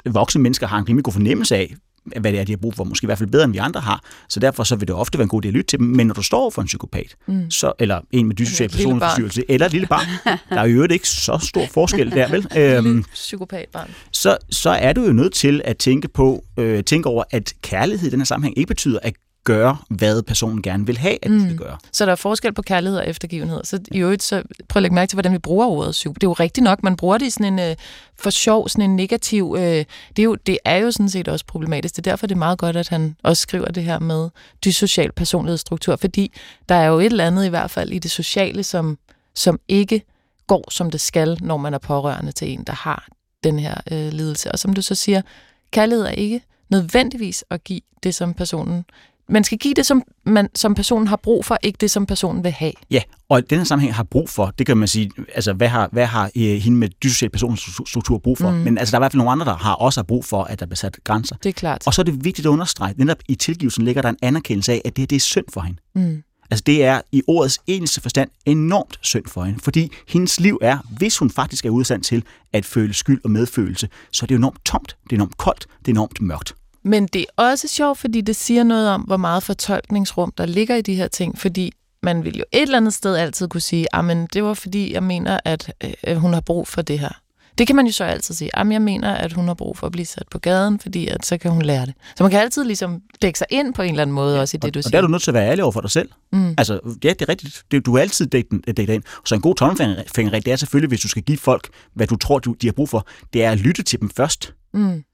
voksne 0.05 0.43
mennesker 0.43 0.67
har 0.67 0.79
en 0.79 0.89
rimelig 0.89 1.05
god 1.05 1.13
fornemmelse 1.13 1.57
af, 1.57 1.75
hvad 2.05 2.33
det 2.33 2.41
er, 2.41 2.45
de 2.45 2.53
har 2.53 2.57
brug 2.57 2.75
for. 2.75 2.85
Måske 2.85 3.05
i 3.05 3.07
hvert 3.07 3.19
fald 3.19 3.31
bedre, 3.31 3.45
end 3.45 3.53
vi 3.53 3.59
andre 3.59 3.81
har. 3.81 4.05
Så 4.29 4.41
derfor 4.41 4.65
så 4.65 4.77
vil 4.77 4.89
det 4.89 4.97
ofte 4.97 5.19
være 5.19 5.23
en 5.23 5.29
god 5.29 5.45
idé 5.45 5.49
at 5.49 5.55
lytte 5.55 5.69
til 5.69 5.79
dem. 5.79 5.87
Men 5.87 6.07
når 6.07 6.15
du 6.15 6.23
står 6.23 6.51
for 6.51 6.63
en 6.63 6.67
psykopat, 6.67 7.17
mm. 7.27 7.51
så, 7.51 7.73
eller 7.79 8.01
en 8.11 8.27
med 8.27 8.37
dyssocial 8.37 8.69
personlighedsforstyrrelse, 8.69 9.45
eller 9.49 9.67
et 9.67 9.73
lille 9.73 9.87
barn, 9.87 10.07
der 10.51 10.61
er 10.61 10.67
jo 10.67 10.75
øvrigt 10.75 10.93
ikke 10.93 11.09
så 11.09 11.39
stor 11.39 11.67
forskel 11.67 12.11
der, 12.11 12.29
vel? 12.29 12.47
Øhm, 12.57 13.05
Psykopatbarn. 13.13 13.91
så, 14.13 14.37
så 14.51 14.71
er 14.71 14.93
du 14.93 15.05
jo 15.05 15.13
nødt 15.13 15.33
til 15.33 15.63
at 15.65 15.77
tænke 15.77 16.09
på, 16.09 16.45
øh, 16.57 16.85
tænke 16.85 17.09
over, 17.09 17.25
at 17.31 17.53
kærlighed 17.63 18.09
i 18.09 18.11
den 18.11 18.21
her 18.21 18.25
sammenhæng 18.25 18.59
ikke 18.59 18.69
betyder 18.69 18.99
at 19.03 19.15
gøre, 19.45 19.77
hvad 19.89 20.23
personen 20.23 20.63
gerne 20.63 20.87
vil 20.87 20.99
have, 20.99 21.19
at 21.23 21.31
mm. 21.31 21.41
skal 21.41 21.57
gøre. 21.57 21.79
Så 21.93 22.07
der 22.07 22.13
er 22.13 22.17
forskel 22.17 22.53
på 22.53 22.63
kærlighed 22.63 22.99
og 22.99 23.09
eftergivenhed. 23.09 23.61
Så 23.65 23.81
i 23.93 23.99
øvrigt, 23.99 24.23
så 24.23 24.43
prøv 24.69 24.81
at 24.81 24.83
lægge 24.83 24.95
mærke 24.95 25.11
til, 25.11 25.17
hvordan 25.17 25.33
vi 25.33 25.39
bruger 25.39 25.67
ordet 25.67 25.93
psyko. 25.93 26.13
Det 26.13 26.23
er 26.23 26.29
jo 26.29 26.33
rigtigt 26.33 26.65
nok, 26.65 26.83
man 26.83 26.97
bruger 26.97 27.19
det 27.19 27.27
i 27.27 27.31
sådan 27.31 27.53
en 27.53 27.71
øh, 27.71 27.77
for 28.19 28.31
sjov, 28.31 28.69
sådan 28.69 28.91
en 28.91 28.97
negativ... 28.97 29.57
Øh, 29.59 29.63
det, 29.63 30.19
er 30.19 30.23
jo, 30.23 30.35
det 30.35 30.59
er 30.65 30.77
jo 30.77 30.91
sådan 30.91 31.09
set 31.09 31.29
også 31.29 31.47
problematisk. 31.47 31.97
Det 31.97 32.07
er 32.07 32.11
derfor, 32.11 32.27
det 32.27 32.35
er 32.35 32.39
meget 32.39 32.59
godt, 32.59 32.77
at 32.77 32.89
han 32.89 33.17
også 33.23 33.41
skriver 33.41 33.67
det 33.67 33.85
her 33.85 33.99
med 33.99 34.29
dyssocial 34.65 35.13
personlighedsstruktur, 35.13 35.97
fordi 35.97 36.33
der 36.69 36.75
er 36.75 36.87
jo 36.87 36.99
et 36.99 37.07
eller 37.07 37.27
andet 37.27 37.47
i 37.47 37.49
hvert 37.49 37.71
fald 37.71 37.91
i 37.91 37.99
det 37.99 38.11
sociale, 38.11 38.63
som, 38.63 38.99
som 39.35 39.61
ikke 39.69 40.03
går, 40.47 40.71
som 40.71 40.91
det 40.91 41.01
skal, 41.01 41.39
når 41.41 41.57
man 41.57 41.75
er 41.75 41.79
pårørende 41.79 42.33
til 42.33 42.49
en, 42.53 42.65
der 42.67 42.73
har 42.73 43.09
den 43.45 43.59
her 43.59 43.75
øh, 43.91 44.13
lidelse. 44.13 44.53
Og 44.53 44.59
som 44.59 44.73
du 44.73 44.83
så 44.83 44.95
siger, 44.95 45.23
kærlighed 45.71 46.05
er 46.05 46.11
ikke 46.11 46.43
nødvendigvis 46.71 47.45
at 47.51 47.65
give 47.65 47.81
det, 48.03 48.15
som 48.15 48.35
personen 48.35 48.85
man 49.33 49.45
skal 49.45 49.59
give 49.59 49.75
det, 49.75 49.87
som, 49.87 50.03
man, 50.27 50.49
som 50.55 50.75
personen 50.75 51.09
har 51.09 51.17
brug 51.17 51.45
for, 51.45 51.59
ikke 51.63 51.77
det, 51.81 51.91
som 51.91 52.07
personen 52.07 52.45
vil 52.45 52.53
have. 52.53 52.73
Ja, 52.91 53.03
og 53.29 53.39
i 53.39 53.43
den 53.43 53.59
her 53.59 53.65
sammenhæng 53.65 53.95
har 53.95 54.03
brug 54.03 54.29
for, 54.29 54.53
det 54.59 54.67
kan 54.67 54.77
man 54.77 54.89
sige, 54.89 55.11
altså 55.35 55.53
hvad 55.53 55.69
har, 55.69 55.89
hvad 55.93 56.07
har 56.07 56.31
øh, 56.37 56.43
hende 56.43 56.79
med 56.79 56.89
dyssocial 56.89 57.31
personlighedsstruktur 57.31 58.19
brug 58.19 58.39
for? 58.39 58.51
Mm. 58.51 58.57
Men 58.57 58.79
altså 58.79 58.93
der 58.93 58.97
er 58.97 59.01
i 59.01 59.03
hvert 59.03 59.13
fald 59.13 59.19
nogle 59.19 59.33
andre, 59.33 59.47
der 59.47 59.57
har 59.57 59.75
også 59.75 60.01
har 60.01 60.05
brug 60.05 60.25
for, 60.25 60.43
at 60.43 60.61
der 60.61 60.67
bliver 60.67 60.77
sat 60.77 60.99
grænser. 61.05 61.37
Det 61.37 61.49
er 61.49 61.53
klart. 61.53 61.87
Og 61.87 61.95
så 61.95 62.03
er 62.03 62.05
det 62.05 62.25
vigtigt 62.25 62.47
at 62.47 62.51
understrege, 62.51 62.95
netop 62.97 63.19
i 63.29 63.35
tilgivelsen 63.35 63.85
ligger 63.85 64.03
der 64.03 64.09
en 64.09 64.19
anerkendelse 64.23 64.73
af, 64.73 64.83
at 64.85 64.97
det 64.97 65.03
her 65.03 65.07
det 65.07 65.17
er 65.17 65.21
synd 65.21 65.45
for 65.53 65.61
hende. 65.61 65.79
Mm. 65.95 66.23
Altså 66.51 66.63
det 66.67 66.85
er 66.85 67.01
i 67.13 67.23
ordets 67.27 67.59
eneste 67.67 68.01
forstand 68.01 68.31
enormt 68.47 68.99
synd 69.01 69.27
for 69.27 69.45
hende, 69.45 69.61
fordi 69.61 69.93
hendes 70.09 70.41
liv 70.41 70.59
er, 70.63 70.79
hvis 70.99 71.19
hun 71.19 71.31
faktisk 71.31 71.65
er 71.67 71.71
udstand 71.71 72.03
til 72.03 72.25
at 72.53 72.65
føle 72.65 72.95
skyld 72.95 73.21
og 73.25 73.31
medfølelse, 73.31 73.89
så 74.13 74.25
er 74.25 74.27
det 74.27 74.35
enormt 74.35 74.65
tomt, 74.65 74.97
det 75.05 75.13
er 75.13 75.17
enormt 75.17 75.37
koldt, 75.37 75.67
det 75.79 75.89
er 75.89 75.93
enormt 75.93 76.21
mørkt. 76.21 76.55
Men 76.85 77.07
det 77.07 77.21
er 77.21 77.43
også 77.43 77.69
sjovt, 77.69 77.99
fordi 77.99 78.21
det 78.21 78.37
siger 78.37 78.65
noget 78.65 78.89
om, 78.89 79.01
hvor 79.01 79.17
meget 79.17 79.43
fortolkningsrum 79.43 80.33
der 80.39 80.47
ligger 80.47 80.77
i 80.77 80.83
de 80.83 80.95
her 80.95 81.09
ting, 81.09 81.39
fordi 81.39 81.73
man 82.03 82.25
vil 82.25 82.39
jo 82.39 82.45
et 82.53 82.63
eller 82.63 82.77
andet 82.77 82.95
sted 82.95 83.17
altid 83.17 83.49
kunne 83.49 83.61
sige, 83.61 83.97
at 83.97 84.33
det 84.33 84.45
var 84.45 84.55
fordi, 84.55 84.93
jeg 84.93 85.03
mener, 85.03 85.41
at 85.45 85.73
øh, 86.07 86.17
hun 86.17 86.33
har 86.33 86.41
brug 86.41 86.69
for 86.69 86.83
det 86.83 86.99
her. 86.99 87.23
Det 87.59 87.67
kan 87.67 87.77
man 87.77 87.87
jo 87.87 87.93
så 87.93 88.05
altid 88.05 88.35
sige. 88.35 88.51
Jamen, 88.57 88.73
jeg 88.73 88.83
mener, 88.83 89.15
at 89.15 89.33
hun 89.33 89.47
har 89.47 89.55
brug 89.55 89.79
for 89.79 89.87
at 89.87 89.93
blive 89.93 90.07
sat 90.07 90.29
på 90.31 90.39
gaden, 90.39 90.81
fordi 90.81 91.09
at, 91.09 91.27
så 91.27 91.39
kan 91.39 91.51
hun 91.51 91.63
lære 91.63 91.87
det. 91.87 91.95
Så 92.17 92.25
man 92.25 92.31
kan 92.31 92.41
altid 92.41 92.65
ligesom 92.65 93.01
dække 93.23 93.39
sig 93.39 93.47
ind 93.51 93.75
på 93.75 93.83
en 93.83 93.91
eller 93.91 94.03
anden 94.03 94.15
måde, 94.15 94.41
også 94.41 94.57
i 94.57 94.61
det, 94.61 94.75
du 94.75 94.79
og, 94.79 94.85
siger. 94.85 94.89
og 94.89 94.93
der 94.93 94.99
er 94.99 95.03
du 95.03 95.09
nødt 95.09 95.23
til 95.23 95.31
at 95.31 95.35
være 95.35 95.49
ærlig 95.49 95.65
over 95.65 95.73
for 95.73 95.81
dig 95.81 95.91
selv. 95.91 96.09
Mm. 96.33 96.55
Altså, 96.59 96.81
ja, 97.05 97.09
det 97.09 97.23
er 97.23 97.29
rigtigt. 97.29 97.65
Det, 97.71 97.87
du 97.87 97.95
er 97.95 98.01
altid 98.01 98.27
dækket 98.27 98.77
dæk 98.77 98.89
ind. 98.89 99.03
Så 99.25 99.35
en 99.35 99.41
god 99.41 99.55
tommelfingerregel, 99.55 100.45
det 100.45 100.53
er 100.53 100.57
selvfølgelig, 100.57 100.89
hvis 100.89 101.01
du 101.01 101.09
skal 101.09 101.23
give 101.23 101.39
folk, 101.39 101.69
hvad 101.95 102.07
du 102.07 102.17
tror, 102.17 102.39
du, 102.39 102.53
de 102.53 102.67
har 102.67 102.73
brug 102.73 102.89
for, 102.89 103.07
det 103.33 103.45
er 103.45 103.51
at 103.51 103.59
lytte 103.59 103.83
til 103.83 104.01
dem 104.01 104.11
først. 104.11 104.55
Mm. 104.75 105.05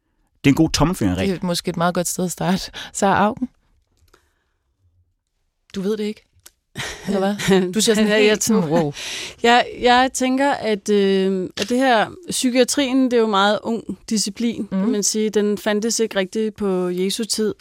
Det 0.45 0.51
er 0.51 0.53
en 0.53 0.57
god 0.57 0.70
tommelfingerregel. 0.70 1.34
Det 1.34 1.43
er 1.43 1.47
måske 1.47 1.68
et 1.68 1.76
meget 1.76 1.95
godt 1.95 2.09
sted 2.09 2.24
at 2.24 2.30
starte. 2.30 2.70
Så 2.93 3.07
er 3.07 3.11
Augen. 3.11 3.49
Du 5.74 5.80
ved 5.80 5.97
det 5.97 6.05
ikke? 6.05 6.24
Eller 7.07 7.18
hvad? 7.18 7.72
Du 7.72 7.80
siger 7.80 7.95
sådan 7.95 8.11
helt 8.11 8.26
jeg 8.26 8.41
tror- 8.41 8.66
wow. 8.66 8.93
Jeg, 9.43 9.66
jeg 9.80 10.11
tænker, 10.14 10.51
at, 10.53 10.89
øh, 10.89 11.51
at 11.61 11.68
det 11.68 11.78
her, 11.78 12.11
psykiatrien, 12.30 13.05
det 13.05 13.12
er 13.12 13.18
jo 13.20 13.26
meget 13.26 13.59
ung 13.62 13.99
disciplin, 14.11 14.61
mm. 14.62 14.68
kan 14.68 14.89
man 14.89 15.03
sige. 15.03 15.30
Den 15.30 15.59
fandtes 15.59 16.01
ikke 16.01 16.16
rigtigt 16.16 16.57
på 16.57 16.89
Jesu 16.89 17.24
tid. 17.24 17.55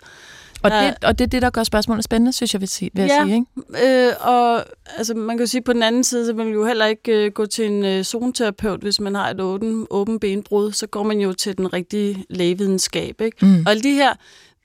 Og 0.64 0.72
Der- 0.72 0.82
det, 0.86 1.03
og 1.03 1.18
det 1.20 1.26
er 1.26 1.30
det, 1.30 1.41
der 1.41 1.49
gør 1.49 1.64
spørgsmålet 1.64 2.03
spændende, 2.03 2.34
synes 2.34 2.53
jeg 2.53 2.62
vil 2.62 2.70
sige. 2.70 2.91
Vil 2.93 3.01
jeg 3.01 3.10
Ja. 3.10 3.24
sige 3.26 3.36
ikke? 3.76 4.08
Øh, 4.08 4.14
og 4.28 4.64
altså, 4.97 5.14
man 5.14 5.38
kan 5.38 5.43
jo 5.43 5.47
sige, 5.49 5.62
på 5.62 5.74
den 5.74 5.84
anden 5.84 6.03
side, 6.03 6.26
så 6.26 6.34
vil 6.34 6.45
man 6.45 6.53
jo 6.53 6.66
heller 6.66 6.86
ikke 6.86 7.26
øh, 7.26 7.32
gå 7.32 7.45
til 7.45 7.66
en 7.66 7.86
øh, 7.86 8.03
zoneterapeut, 8.03 8.80
hvis 8.82 8.99
man 8.99 9.16
har 9.16 9.30
et 9.30 9.41
åben, 9.41 9.88
åben 9.89 10.20
benbrud. 10.20 10.72
Så 10.72 10.88
går 10.88 11.03
man 11.03 11.20
jo 11.20 11.34
til 11.34 11.58
den 11.58 11.74
rigtige 11.74 12.26
lægevidenskab. 12.30 13.22
Ikke? 13.22 13.45
Mm. 13.45 13.64
Og 13.66 13.72
alle 13.72 13.84
de 13.84 13.91
her 13.93 14.14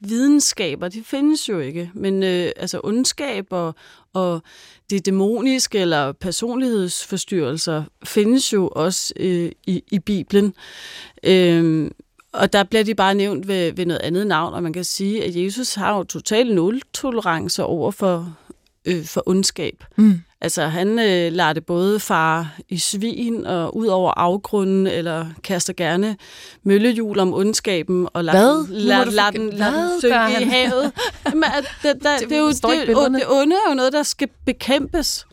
videnskaber, 0.00 0.88
de 0.88 1.02
findes 1.04 1.48
jo 1.48 1.58
ikke. 1.60 1.90
Men 1.94 2.22
øh, 2.22 2.50
altså 2.56 2.80
ondskab 2.84 3.46
og, 3.50 3.74
og 4.14 4.42
det 4.90 5.06
dæmoniske 5.06 5.78
eller 5.78 6.12
personlighedsforstyrrelser 6.12 7.82
findes 8.04 8.52
jo 8.52 8.68
også 8.68 9.12
øh, 9.16 9.50
i, 9.66 9.82
i 9.92 9.98
Bibelen. 9.98 10.54
Øh, 11.24 11.90
og 12.32 12.52
der 12.52 12.62
bliver 12.62 12.84
de 12.84 12.94
bare 12.94 13.14
nævnt 13.14 13.48
ved, 13.48 13.72
ved 13.72 13.86
noget 13.86 14.00
andet 14.02 14.26
navn, 14.26 14.54
og 14.54 14.62
man 14.62 14.72
kan 14.72 14.84
sige, 14.84 15.24
at 15.24 15.36
Jesus 15.36 15.74
har 15.74 15.96
jo 15.96 16.02
total 16.04 16.54
nul-tolerance 16.54 17.64
over 17.64 17.90
for, 17.90 18.36
øh, 18.84 19.04
for 19.04 19.22
ondskab. 19.26 19.84
Mm. 19.96 20.20
Altså, 20.40 20.62
han 20.66 20.88
øh, 20.98 21.32
lader 21.32 21.52
det 21.52 21.66
både 21.66 22.00
far 22.00 22.58
i 22.68 22.78
svin 22.78 23.46
og 23.46 23.76
ud 23.76 23.86
over 23.86 24.12
afgrunden, 24.16 24.86
eller 24.86 25.26
kaster 25.44 25.72
gerne 25.72 26.16
møllehjul 26.62 27.18
om 27.18 27.34
ondskaben, 27.34 28.08
og 28.12 28.24
lader 28.24 28.38
Hvad? 28.38 28.56
den, 28.56 28.66
du 28.66 28.74
lader 28.86 29.04
forg- 29.04 29.32
den, 29.32 29.42
den 29.52 30.00
synke 30.00 30.14
gør 30.14 30.26
i 30.26 30.32
han? 30.32 30.48
havet. 30.48 30.92
Jamen, 31.26 31.44
at 31.44 31.64
det, 31.82 32.02
der, 32.02 32.18
Det 32.18 32.28
det, 32.28 32.36
er 32.36 32.40
jo, 32.40 32.48
det, 32.48 32.88
det 32.88 32.96
onde 33.30 33.54
er 33.66 33.68
jo 33.70 33.74
noget, 33.74 33.92
der 33.92 34.02
skal 34.02 34.28
bekæmpes. 34.46 35.26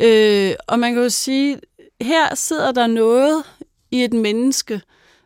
Øh, 0.00 0.52
og 0.66 0.78
man 0.78 0.94
kan 0.94 1.02
jo 1.02 1.08
sige, 1.08 1.58
her 2.00 2.34
sidder 2.34 2.72
der 2.72 2.86
noget 2.86 3.42
i 3.90 4.04
et 4.04 4.12
menneske, 4.12 4.80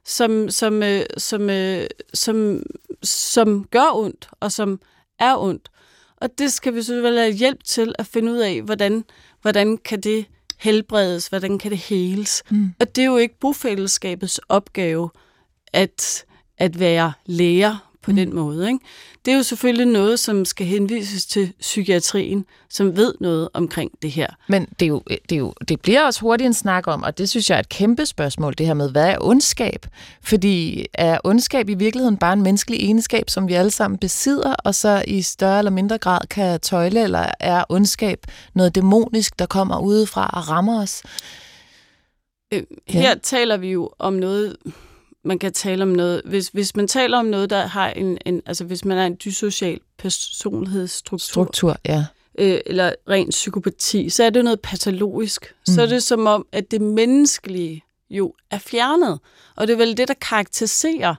som, 0.05 0.51
som, 0.51 0.83
øh, 0.83 1.03
som, 1.17 1.51
øh, 1.51 1.87
som, 2.15 2.63
som 3.03 3.65
gør 3.65 3.91
ondt, 3.95 4.29
og 4.41 4.53
som 4.53 4.81
er 5.19 5.37
ondt. 5.37 5.69
Og 6.17 6.39
det 6.39 6.53
skal 6.53 6.75
vi 6.75 6.83
selvfølgelig 6.83 7.23
have 7.23 7.35
hjælp 7.35 7.65
til 7.65 7.95
at 7.99 8.07
finde 8.07 8.33
ud 8.33 8.39
af, 8.39 8.63
hvordan, 8.63 9.05
hvordan 9.43 9.77
kan 9.77 10.01
det 10.01 10.27
helbredes, 10.59 11.27
hvordan 11.27 11.59
kan 11.59 11.71
det 11.71 11.79
heles. 11.79 12.43
Mm. 12.51 12.75
Og 12.81 12.97
det 12.97 13.03
er 13.03 13.07
jo 13.07 13.17
ikke 13.17 13.39
bofællesskabets 13.39 14.41
opgave 14.49 15.11
at, 15.73 16.25
at 16.59 16.79
være 16.79 17.13
læger 17.27 17.92
på 18.03 18.11
mm. 18.11 18.17
den 18.17 18.35
måde. 18.35 18.67
Ikke? 18.67 18.79
Det 19.25 19.33
er 19.33 19.37
jo 19.37 19.43
selvfølgelig 19.43 19.87
noget, 19.87 20.19
som 20.19 20.45
skal 20.45 20.67
henvises 20.67 21.27
til 21.27 21.53
psykiatrien, 21.61 22.45
som 22.71 22.97
ved 22.97 23.15
noget 23.21 23.49
omkring 23.55 23.91
det 24.03 24.11
her. 24.11 24.27
Men 24.49 24.67
det, 24.81 24.87
er 24.87 24.89
jo, 24.89 25.03
det, 25.09 25.33
er 25.33 25.37
jo, 25.37 25.55
det 25.69 25.81
bliver 25.81 26.05
også 26.05 26.21
hurtigt 26.21 26.47
en 26.47 26.55
snak 26.55 26.87
om, 26.87 27.03
og 27.03 27.19
det 27.19 27.29
synes 27.29 27.51
jeg 27.51 27.57
er 27.57 27.61
et 27.61 27.69
kæmpe 27.69 28.07
spørgsmål, 28.07 28.55
det 28.59 28.67
her 28.67 28.75
med, 28.75 28.91
hvad 28.91 29.09
er 29.09 29.17
ondskab? 29.21 29.87
Fordi 30.23 30.87
er 30.95 31.19
ondskab 31.25 31.69
i 31.69 31.75
virkeligheden 31.75 32.17
bare 32.17 32.33
en 32.33 32.43
menneskelig 32.43 32.81
egenskab, 32.81 33.31
som 33.31 33.49
vi 33.49 33.53
alle 33.53 33.71
sammen 33.71 33.99
besidder, 33.99 34.55
og 34.55 34.75
så 34.75 35.05
i 35.07 35.23
større 35.23 35.59
eller 35.59 35.71
mindre 35.71 35.99
grad 35.99 36.21
kan 36.31 36.61
tøjle, 36.61 37.03
eller 37.03 37.27
er 37.41 37.65
ondskab 37.69 38.27
noget 38.55 38.75
dæmonisk, 38.75 39.39
der 39.39 39.47
kommer 39.47 39.79
udefra 39.79 40.31
og 40.33 40.49
rammer 40.49 40.83
os? 40.83 41.03
Øh, 42.53 42.63
her 42.89 43.09
ja. 43.09 43.15
taler 43.23 43.57
vi 43.57 43.71
jo 43.71 43.91
om 43.99 44.13
noget, 44.13 44.57
man 45.25 45.39
kan 45.39 45.53
tale 45.53 45.83
om 45.83 45.89
noget, 45.89 46.23
hvis, 46.25 46.49
hvis 46.49 46.77
man 46.77 46.89
taler 46.89 47.19
om 47.19 47.27
noget, 47.27 47.51
der 47.51 47.67
har 47.67 47.91
en, 47.91 48.19
en 48.27 48.43
altså 48.47 48.65
hvis 48.65 48.85
man 48.85 48.99
er 48.99 49.07
en 49.07 49.17
dysocial 49.25 49.81
personlighedsstruktur, 49.99 51.31
Struktur, 51.31 51.77
ja. 51.85 52.05
øh, 52.39 52.61
eller 52.67 52.93
ren 53.09 53.29
psykopati, 53.31 54.11
så 54.11 54.25
er 54.25 54.31
det 54.31 54.45
noget 54.45 54.61
patologisk. 54.61 55.55
Mm. 55.69 55.75
Så 55.75 55.83
er 55.83 55.87
det 55.87 56.03
som 56.03 56.27
om, 56.27 56.47
at 56.53 56.71
det 56.71 56.81
menneskelige 56.81 57.85
jo 58.11 58.35
er 58.51 58.59
fjernet. 58.59 59.19
Og 59.57 59.67
det 59.67 59.73
er 59.73 59.79
vel 59.79 59.97
det, 59.97 60.09
der 60.09 60.15
karakteriserer 60.15 61.15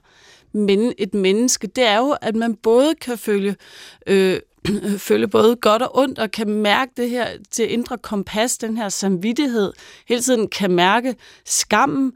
men 0.54 0.92
et 0.98 1.14
menneske, 1.14 1.66
det 1.66 1.84
er 1.84 1.96
jo, 1.96 2.16
at 2.20 2.36
man 2.36 2.54
både 2.54 2.94
kan 2.94 3.18
følge, 3.18 3.56
øh, 4.06 4.40
føle 4.98 5.28
både 5.28 5.56
godt 5.56 5.82
og 5.82 5.98
ondt, 5.98 6.18
og 6.18 6.30
kan 6.30 6.48
mærke 6.48 6.92
det 6.96 7.10
her 7.10 7.28
til 7.50 7.72
indre 7.72 7.98
kompas, 7.98 8.58
den 8.58 8.76
her 8.76 8.88
samvittighed, 8.88 9.72
hele 10.08 10.20
tiden 10.20 10.48
kan 10.48 10.70
mærke 10.70 11.14
skammen, 11.44 12.12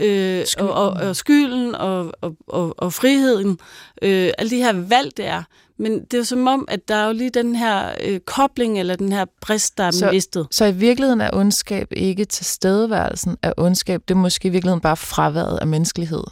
øh, 0.00 0.46
og, 0.58 0.70
og, 0.72 0.90
og 0.90 1.16
skylden 1.16 1.74
og, 1.74 2.12
og, 2.20 2.36
og, 2.46 2.74
og 2.78 2.92
friheden, 2.92 3.58
øh, 4.02 4.30
alle 4.38 4.50
de 4.50 4.56
her 4.56 4.72
valg, 4.72 5.16
det 5.16 5.26
er. 5.26 5.42
Men 5.80 5.92
det 6.04 6.14
er 6.14 6.18
jo 6.18 6.24
som 6.24 6.46
om, 6.46 6.64
at 6.68 6.88
der 6.88 6.94
er 6.94 7.06
jo 7.06 7.12
lige 7.12 7.30
den 7.30 7.56
her 7.56 7.90
øh, 8.04 8.20
kobling, 8.20 8.80
eller 8.80 8.96
den 8.96 9.12
her 9.12 9.24
brist, 9.40 9.78
der 9.78 9.84
er 9.84 9.90
Så- 9.90 10.10
mistet. 10.10 10.46
Så 10.50 10.64
i 10.64 10.72
virkeligheden 10.74 11.20
er 11.20 11.30
ondskab 11.32 11.88
ikke 11.96 12.24
tilstedeværelsen 12.24 13.36
af 13.42 13.52
ondskab, 13.56 14.02
det 14.08 14.14
er 14.14 14.18
måske 14.18 14.48
i 14.48 14.50
virkeligheden 14.50 14.80
bare 14.80 14.96
fraværet 14.96 15.58
af 15.58 15.66
menneskelighed. 15.66 16.22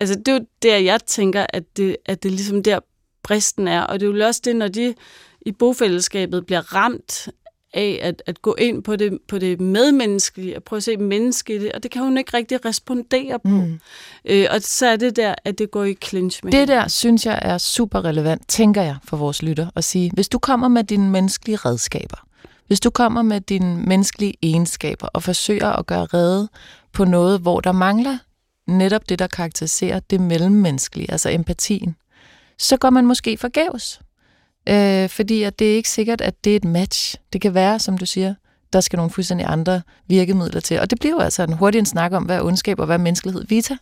Altså, 0.00 0.14
det 0.14 0.28
er 0.28 0.32
jo 0.32 0.44
der, 0.62 0.76
jeg 0.76 1.00
tænker, 1.06 1.46
at 1.48 1.62
det, 1.76 1.96
at 2.06 2.22
det 2.22 2.28
er 2.28 2.32
ligesom 2.32 2.62
der, 2.62 2.78
bristen 3.22 3.68
er. 3.68 3.80
Og 3.82 4.00
det 4.00 4.08
er 4.08 4.12
jo 4.12 4.26
også 4.26 4.40
det, 4.44 4.56
når 4.56 4.68
de 4.68 4.94
i 5.46 5.52
bofællesskabet 5.52 6.46
bliver 6.46 6.74
ramt 6.74 7.28
af 7.74 7.98
at, 8.02 8.22
at 8.26 8.42
gå 8.42 8.54
ind 8.58 8.82
på 8.82 8.96
det, 8.96 9.18
på 9.28 9.38
det 9.38 9.60
medmenneskelige, 9.60 10.56
og 10.56 10.62
prøve 10.64 10.76
at 10.76 10.82
se 10.84 10.96
menneske 10.96 11.54
i 11.54 11.58
det, 11.58 11.72
og 11.72 11.82
det 11.82 11.90
kan 11.90 12.02
hun 12.02 12.18
ikke 12.18 12.36
rigtig 12.36 12.64
respondere 12.64 13.38
på. 13.38 13.48
Mm. 13.48 13.80
Øh, 14.24 14.46
og 14.50 14.62
så 14.62 14.86
er 14.86 14.96
det 14.96 15.16
der, 15.16 15.34
at 15.44 15.58
det 15.58 15.70
går 15.70 15.84
i 15.84 15.94
clinch 16.04 16.40
med 16.44 16.52
Det 16.52 16.60
hende. 16.60 16.72
der 16.72 16.88
synes 16.88 17.26
jeg 17.26 17.38
er 17.42 17.58
super 17.58 18.04
relevant, 18.04 18.48
tænker 18.48 18.82
jeg, 18.82 18.96
for 19.04 19.16
vores 19.16 19.42
lytter, 19.42 19.66
at 19.76 19.84
sige, 19.84 20.10
hvis 20.14 20.28
du 20.28 20.38
kommer 20.38 20.68
med 20.68 20.84
dine 20.84 21.10
menneskelige 21.10 21.56
redskaber, 21.56 22.26
hvis 22.66 22.80
du 22.80 22.90
kommer 22.90 23.22
med 23.22 23.40
dine 23.40 23.76
menneskelige 23.86 24.34
egenskaber 24.42 25.06
og 25.06 25.22
forsøger 25.22 25.72
at 25.72 25.86
gøre 25.86 26.04
redde 26.04 26.48
på 26.92 27.04
noget, 27.04 27.40
hvor 27.40 27.60
der 27.60 27.72
mangler 27.72 28.18
netop 28.66 29.08
det, 29.08 29.18
der 29.18 29.26
karakteriserer 29.26 30.00
det 30.00 30.20
mellemmenneskelige, 30.20 31.10
altså 31.10 31.30
empatien, 31.30 31.96
så 32.58 32.76
går 32.76 32.90
man 32.90 33.06
måske 33.06 33.36
forgæves. 33.36 34.00
Øh, 34.68 35.08
fordi 35.08 35.42
at 35.42 35.58
det 35.58 35.72
er 35.72 35.76
ikke 35.76 35.88
sikkert, 35.88 36.20
at 36.20 36.44
det 36.44 36.52
er 36.52 36.56
et 36.56 36.64
match. 36.64 37.16
Det 37.32 37.40
kan 37.40 37.54
være, 37.54 37.78
som 37.78 37.98
du 37.98 38.06
siger, 38.06 38.34
der 38.72 38.80
skal 38.80 38.96
nogle 38.96 39.10
fuldstændig 39.10 39.46
andre 39.48 39.82
virkemidler 40.06 40.60
til. 40.60 40.80
Og 40.80 40.90
det 40.90 41.00
bliver 41.00 41.14
jo 41.14 41.20
altså 41.20 41.42
en 41.42 41.52
hurtig 41.52 41.78
en 41.78 41.86
snak 41.86 42.12
om, 42.12 42.24
hvad 42.24 42.36
er 42.36 42.42
ondskab 42.42 42.78
og 42.78 42.86
hvad 42.86 42.96
er 42.96 43.02
menneskelighed. 43.02 43.44
Vita? 43.48 43.76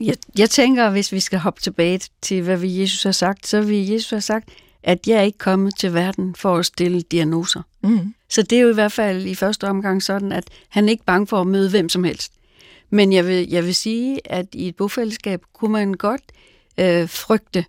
Jeg, 0.00 0.14
jeg 0.38 0.50
tænker, 0.50 0.90
hvis 0.90 1.12
vi 1.12 1.20
skal 1.20 1.38
hoppe 1.38 1.60
tilbage 1.60 2.00
til, 2.22 2.42
hvad 2.42 2.56
vi 2.56 2.80
Jesus 2.80 3.02
har 3.02 3.12
sagt, 3.12 3.46
så 3.46 3.60
vil 3.60 3.88
Jesus 3.88 4.10
have 4.10 4.20
sagt, 4.20 4.48
at 4.82 5.06
jeg 5.06 5.18
er 5.18 5.22
ikke 5.22 5.38
kommet 5.38 5.76
til 5.78 5.94
verden 5.94 6.34
for 6.34 6.56
at 6.56 6.66
stille 6.66 7.02
diagnoser. 7.02 7.62
Mm. 7.82 8.14
Så 8.28 8.42
det 8.42 8.58
er 8.58 8.62
jo 8.62 8.70
i 8.70 8.74
hvert 8.74 8.92
fald 8.92 9.26
i 9.26 9.34
første 9.34 9.68
omgang 9.68 10.02
sådan, 10.02 10.32
at 10.32 10.44
han 10.68 10.84
er 10.84 10.90
ikke 10.90 11.04
bange 11.04 11.26
for 11.26 11.40
at 11.40 11.46
møde 11.46 11.70
hvem 11.70 11.88
som 11.88 12.04
helst. 12.04 12.32
Men 12.90 13.12
jeg 13.12 13.26
vil, 13.26 13.48
jeg 13.48 13.64
vil 13.64 13.74
sige, 13.74 14.20
at 14.24 14.46
i 14.52 14.68
et 14.68 14.76
bofællesskab 14.76 15.42
kunne 15.52 15.72
man 15.72 15.94
godt 15.94 16.22
øh, 16.78 17.08
frygte, 17.08 17.64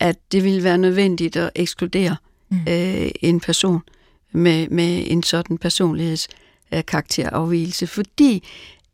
at 0.00 0.32
det 0.32 0.44
ville 0.44 0.64
være 0.64 0.78
nødvendigt 0.78 1.36
at 1.36 1.50
ekskludere 1.54 2.16
mm. 2.48 2.60
øh, 2.68 3.10
en 3.20 3.40
person 3.40 3.82
med, 4.32 4.68
med 4.68 5.04
en 5.06 5.22
sådan 5.22 5.58
personlighedskarakterafvielse, 5.58 7.86
fordi 7.86 8.48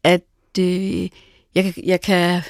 at 0.05 0.23
øh, 0.59 1.09
jeg, 1.55 1.75
jeg 1.85 2.01
kan 2.01 2.43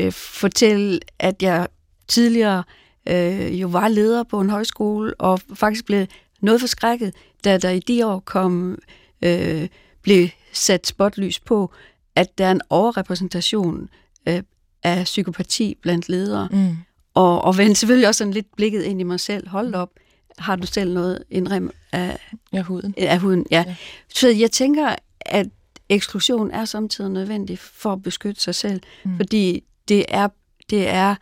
øh, 0.00 0.12
fortælle, 0.12 1.00
at 1.18 1.42
jeg 1.42 1.68
tidligere 2.08 2.62
øh, 3.08 3.60
jo 3.60 3.68
var 3.68 3.88
leder 3.88 4.22
på 4.22 4.40
en 4.40 4.50
højskole, 4.50 5.14
og 5.14 5.40
faktisk 5.54 5.86
blev 5.86 6.06
noget 6.40 6.60
forskrækket, 6.60 7.14
da 7.44 7.58
der 7.58 7.70
i 7.70 7.78
de 7.78 8.06
år 8.06 8.20
kom, 8.20 8.78
øh, 9.22 9.68
blev 10.02 10.28
sat 10.52 10.86
spotlys 10.86 11.40
på, 11.40 11.72
at 12.16 12.38
der 12.38 12.46
er 12.46 12.50
en 12.50 12.60
overrepræsentation 12.70 13.88
øh, 14.28 14.42
af 14.82 15.04
psykopati 15.04 15.76
blandt 15.82 16.08
ledere. 16.08 16.48
Mm. 16.52 16.76
Og, 17.14 17.44
og 17.44 17.58
vendte 17.58 17.74
selvfølgelig 17.74 18.08
også 18.08 18.18
sådan 18.18 18.32
lidt 18.32 18.56
blikket 18.56 18.82
ind 18.82 19.00
i 19.00 19.04
mig 19.04 19.20
selv. 19.20 19.48
Hold 19.48 19.74
op, 19.74 19.90
har 20.38 20.56
du 20.56 20.66
selv 20.66 20.94
noget 20.94 21.24
indrem 21.30 21.70
af, 21.92 22.18
Ja, 22.52 22.62
huden. 22.62 22.94
af 22.96 23.18
huden? 23.20 23.46
Ja. 23.50 23.64
Ja. 23.66 23.74
Så 24.14 24.28
jeg 24.28 24.50
tænker, 24.50 24.94
at 25.20 25.46
eksklusion 25.88 26.50
er 26.50 26.64
samtidig 26.64 27.10
nødvendig 27.10 27.58
for 27.58 27.92
at 27.92 28.02
beskytte 28.02 28.40
sig 28.40 28.54
selv, 28.54 28.80
Mm. 29.04 29.10
mm. 29.10 29.16
fordi 29.16 29.64
det 29.88 30.04
er, 30.08 30.28
det 30.70 30.88
er, 30.88 31.14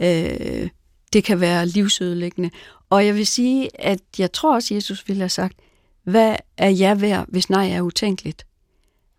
øh, 0.00 0.68
det 1.12 1.24
kan 1.24 1.40
være 1.40 1.66
livsødelæggende. 1.66 2.50
Og 2.90 3.06
jeg 3.06 3.14
vil 3.14 3.26
sige, 3.26 3.80
at 3.80 4.00
jeg 4.18 4.32
tror 4.32 4.54
også, 4.54 4.74
Jesus 4.74 5.08
ville 5.08 5.20
have 5.20 5.28
sagt, 5.28 5.56
hvad 6.04 6.36
er 6.56 6.68
jeg 6.68 7.00
værd, 7.00 7.26
hvis 7.28 7.50
nej 7.50 7.70
er 7.70 7.80
utænkeligt? 7.80 8.46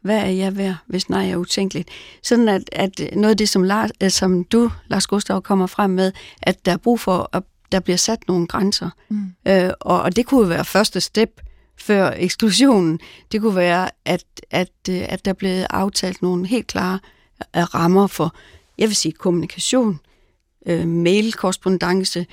Hvad 0.04 0.18
er 0.18 0.30
jeg 0.30 0.58
værd, 0.58 0.76
hvis 0.88 1.10
nej 1.10 1.30
er 1.30 1.36
utænkeligt? 1.36 1.90
Sådan 2.24 2.50
at, 2.50 2.64
at 2.72 3.02
noget 3.16 3.30
af 3.30 3.38
det, 3.38 3.50
som, 3.50 3.64
Lars, 3.64 3.90
øh, 4.04 4.10
som 4.10 4.44
du, 4.44 4.72
Lars 4.88 5.08
Gustav, 5.08 5.42
kommer 5.42 5.68
frem 5.68 5.90
med, 5.90 6.12
at 6.42 6.66
der 6.66 6.72
er 6.72 6.78
brug 6.78 7.00
for, 7.00 7.30
at 7.34 7.44
der 7.72 7.80
bliver 7.80 7.98
sat 7.98 8.20
nogle 8.28 8.48
grænser. 8.48 8.90
Mm. 9.10 9.26
Øh, 9.48 9.70
og, 9.80 10.02
og 10.02 10.16
det 10.16 10.26
kunne 10.26 10.42
jo 10.42 10.48
være 10.48 10.66
første 10.66 11.02
step 11.02 11.42
før 11.78 12.14
eksklusionen. 12.18 13.00
Det 13.32 13.42
kunne 13.42 13.56
være, 13.56 13.90
at, 14.06 14.26
at, 14.52 14.72
øh, 14.90 15.02
at 15.10 15.26
der 15.26 15.34
blev 15.34 15.66
aftalt 15.70 16.22
nogle 16.22 16.48
helt 16.48 16.68
klare 16.68 17.00
øh, 17.56 17.64
rammer 17.64 18.08
for, 18.08 18.36
jeg 18.78 18.88
vil 18.88 18.96
sige, 18.96 19.12
kommunikation, 19.12 20.00
øh, 20.66 20.88
mail-korrespondence, 20.88 22.26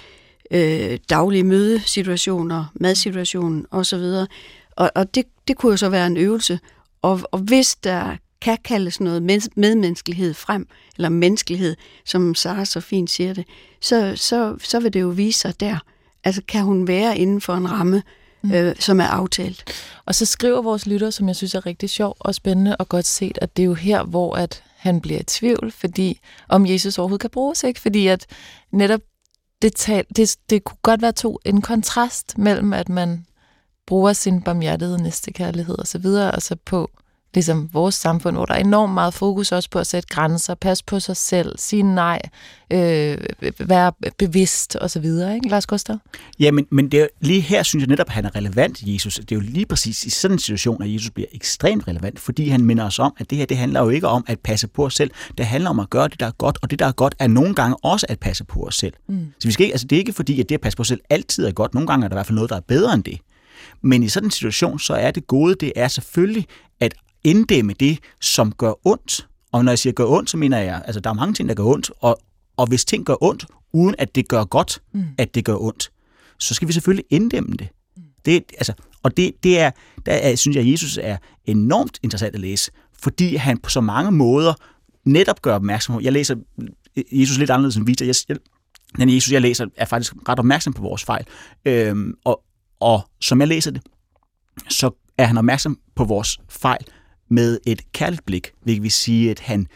øh, 0.51 0.99
daglige 1.11 1.45
mødesituationer, 1.45 2.65
madsituationen 2.75 3.67
osv. 3.71 4.05
Og, 4.77 4.91
og 4.95 5.15
det, 5.15 5.25
det 5.49 5.57
kunne 5.57 5.71
jo 5.71 5.77
så 5.77 5.89
være 5.89 6.07
en 6.07 6.17
øvelse. 6.17 6.59
Og, 7.03 7.21
og 7.33 7.39
hvis 7.39 7.77
der 7.77 8.17
kan 8.41 8.59
kaldes 8.65 9.01
noget 9.01 9.23
medmenneskelighed 9.57 10.35
frem, 10.35 10.67
eller 10.97 11.09
menneskelighed, 11.09 11.77
som 12.05 12.35
Sara 12.35 12.65
så 12.65 12.81
fint 12.81 13.11
siger 13.11 13.35
det, 13.35 13.45
så, 13.81 14.13
så, 14.17 14.57
så 14.63 14.81
vil 14.81 14.93
det 14.93 15.01
jo 15.01 15.09
vise 15.09 15.41
sig 15.41 15.61
der. 15.61 15.79
Altså 16.25 16.43
kan 16.49 16.63
hun 16.63 16.89
være 16.89 17.19
inden 17.19 17.41
for 17.41 17.55
en 17.55 17.71
ramme, 17.71 18.03
mm. 18.43 18.53
øh, 18.53 18.77
som 18.79 19.01
er 19.01 19.07
aftalt. 19.07 19.65
Og 20.05 20.15
så 20.15 20.27
skriver 20.27 20.63
vores 20.63 20.87
lytter, 20.87 21.11
som 21.11 21.29
jeg 21.29 21.37
synes 21.37 21.55
er 21.55 21.67
rigtig 21.67 21.91
sjov 21.91 22.17
og 22.21 22.35
spændende 22.35 22.77
og 22.77 22.89
godt 22.89 23.07
set, 23.07 23.39
at 23.43 23.57
det 23.57 23.63
er 23.63 23.67
jo 23.67 23.75
her, 23.75 24.05
hvor 24.05 24.35
at 24.35 24.63
han 24.77 25.01
bliver 25.01 25.21
i 25.21 25.25
tvivl, 25.25 25.73
fordi 25.73 26.21
om 26.49 26.67
Jesus 26.67 26.99
overhovedet 26.99 27.21
kan 27.21 27.31
bruges, 27.31 27.65
ikke? 27.65 27.81
Fordi 27.81 28.07
at 28.07 28.27
netop 28.73 29.01
det, 29.63 29.75
tal, 29.75 30.05
det, 30.17 30.37
det 30.51 30.65
kunne 30.65 30.79
godt 30.83 31.03
være 31.03 31.13
to 31.13 31.39
en 31.45 31.63
kontrast 31.63 32.39
mellem, 32.39 32.73
at 32.73 32.89
man 32.89 33.27
bruger 33.91 34.13
sin 34.13 34.43
barmhjertighed, 34.43 34.99
næstekærlighed 34.99 35.79
og 35.79 35.87
så 35.87 35.99
videre, 35.99 36.31
og 36.31 36.43
så 36.43 36.57
på 36.65 36.91
ligesom 37.35 37.71
vores 37.73 37.95
samfund, 37.95 38.37
hvor 38.37 38.45
der 38.45 38.55
er 38.55 38.59
enormt 38.59 38.95
meget 38.95 39.15
fokus 39.15 39.53
også 39.53 39.71
på 39.71 39.79
at 39.79 39.87
sætte 39.87 40.09
grænser, 40.09 40.55
passe 40.55 40.85
på 40.85 41.01
sig 41.01 41.17
selv, 41.17 41.59
sige 41.59 41.83
nej, 41.83 42.21
øh, 42.73 43.19
være 43.59 43.93
bevidst 44.19 44.77
og 44.77 44.91
så 44.91 45.01
videre, 45.01 45.35
ikke 45.35 45.49
Lars 45.49 45.67
Gustav? 45.67 45.97
Ja, 46.41 46.51
men, 46.51 46.67
men 46.71 46.89
det 46.89 47.01
er, 47.01 47.07
lige 47.21 47.41
her 47.41 47.63
synes 47.63 47.83
jeg 47.83 47.89
netop, 47.89 48.07
at 48.07 48.13
han 48.13 48.25
er 48.25 48.37
relevant, 48.37 48.83
Jesus. 48.83 49.15
Det 49.15 49.33
er 49.33 49.37
jo 49.37 49.43
lige 49.43 49.67
præcis 49.67 50.05
i 50.05 50.11
sådan 50.11 50.35
en 50.35 50.39
situation, 50.39 50.83
at 50.83 50.95
Jesus 50.95 51.11
bliver 51.11 51.29
ekstremt 51.33 51.89
relevant, 51.89 52.21
fordi 52.21 52.49
han 52.49 52.65
minder 52.65 52.87
os 52.87 52.99
om, 52.99 53.13
at 53.19 53.31
det 53.31 53.39
her, 53.39 53.47
det 53.47 53.57
handler 53.57 53.81
jo 53.81 53.89
ikke 53.89 54.09
om 54.09 54.25
at 54.27 54.39
passe 54.39 54.69
på 54.69 54.85
os 54.85 54.95
selv. 54.95 55.11
Det 55.39 55.47
handler 55.47 55.71
om 55.71 55.79
at 55.79 55.91
gøre 55.91 56.09
det, 56.09 56.21
der 56.21 56.27
er 56.27 56.33
godt, 56.39 56.59
og 56.63 56.71
det, 56.71 56.79
der 56.79 56.87
er 56.87 56.93
godt, 56.93 57.15
er 57.19 57.27
nogle 57.27 57.55
gange 57.55 57.77
også 57.83 58.07
at 58.09 58.19
passe 58.19 58.45
på 58.45 58.61
os 58.67 58.77
selv. 58.77 58.95
Mm. 59.09 59.27
Så 59.41 59.49
vi 59.49 59.53
skal 59.53 59.65
ikke, 59.65 59.75
altså, 59.75 59.87
det 59.87 59.97
er 59.97 60.01
ikke 60.01 60.13
fordi, 60.13 60.41
at 60.41 60.49
det 60.49 60.55
at 60.55 60.61
passe 60.61 60.77
på 60.77 60.81
os 60.81 60.89
selv 60.89 61.01
altid 61.11 61.47
er 61.47 61.53
godt. 61.53 61.75
Nogle 61.75 61.87
gange 61.87 62.05
er 62.05 62.09
der 62.09 62.15
i 62.15 62.19
hvert 62.19 62.27
fald 62.27 62.35
noget, 62.35 62.51
der 62.51 62.57
er 62.57 62.61
bedre 62.61 62.95
end 62.95 63.05
det. 63.05 63.19
Men 63.83 64.03
i 64.03 64.09
sådan 64.09 64.27
en 64.27 64.31
situation, 64.31 64.79
så 64.79 64.95
er 64.95 65.11
det 65.11 65.27
gode, 65.27 65.55
det 65.55 65.73
er 65.77 65.89
selvfølgelig 65.89 66.47
at 66.81 66.95
inddæmme 67.25 67.73
det, 67.73 67.99
som 68.21 68.53
gør 68.53 68.73
ondt. 68.87 69.29
Og 69.53 69.65
når 69.65 69.73
jeg 69.73 69.79
siger 69.79 69.93
gør 69.93 70.07
ondt, 70.07 70.31
så 70.31 70.37
mener 70.37 70.59
jeg, 70.59 70.83
altså 70.85 71.01
der 71.01 71.11
er 71.11 71.15
mange 71.15 71.35
ting, 71.35 71.49
der 71.49 71.55
gør 71.55 71.65
ondt, 71.65 71.91
og, 72.01 72.19
og 72.57 72.67
hvis 72.67 72.85
ting 72.85 73.05
gør 73.05 73.23
ondt, 73.23 73.47
uden 73.73 73.95
at 73.99 74.15
det 74.15 74.29
gør 74.29 74.45
godt, 74.45 74.83
mm. 74.93 75.05
at 75.19 75.35
det 75.35 75.45
gør 75.45 75.57
ondt, 75.57 75.91
så 76.39 76.55
skal 76.55 76.69
vi 76.69 76.73
selvfølgelig 76.73 77.05
inddæmme 77.11 77.57
det. 77.57 77.69
Det 78.25 78.45
altså, 78.53 78.73
og 79.03 79.17
det, 79.17 79.33
det 79.43 79.59
er, 79.59 79.71
der 80.07 80.13
er, 80.13 80.37
synes 80.37 80.57
jeg, 80.57 80.65
at 80.65 80.71
Jesus 80.73 80.99
er 81.03 81.17
enormt 81.47 81.99
interessant 82.03 82.35
at 82.35 82.41
læse, 82.41 82.71
fordi 83.03 83.37
han 83.37 83.59
på 83.59 83.71
så 83.71 83.81
mange 83.81 84.13
måder 84.13 84.55
netop 85.05 85.43
gør 85.43 85.55
opmærksom 85.55 85.95
på, 85.95 86.01
jeg 86.01 86.13
læser 86.13 86.37
Jesus 87.13 87.39
lidt 87.39 87.51
anderledes 87.51 87.77
end 87.77 87.87
Vita, 87.87 88.07
jeg, 88.07 88.15
jeg, 88.29 88.37
den 88.99 89.15
Jesus, 89.15 89.33
jeg 89.33 89.41
læser, 89.41 89.67
er 89.77 89.85
faktisk 89.85 90.15
ret 90.29 90.39
opmærksom 90.39 90.73
på 90.73 90.83
vores 90.83 91.05
fejl. 91.05 91.25
Øhm, 91.65 92.15
og, 92.25 92.43
og 92.81 93.01
som 93.21 93.41
jeg 93.41 93.49
læser 93.49 93.71
det, 93.71 93.83
så 94.69 94.91
er 95.19 95.25
han 95.25 95.39
opmærksom 95.39 95.79
på 95.95 96.05
vores 96.05 96.39
fejl 96.49 96.85
med 97.29 97.59
et 97.67 97.93
kærligt 97.93 98.27
blik, 98.27 98.51
hvilket 98.63 98.83
vil 98.83 98.91
sige, 98.91 99.31
at 99.31 99.41
han 99.41 99.67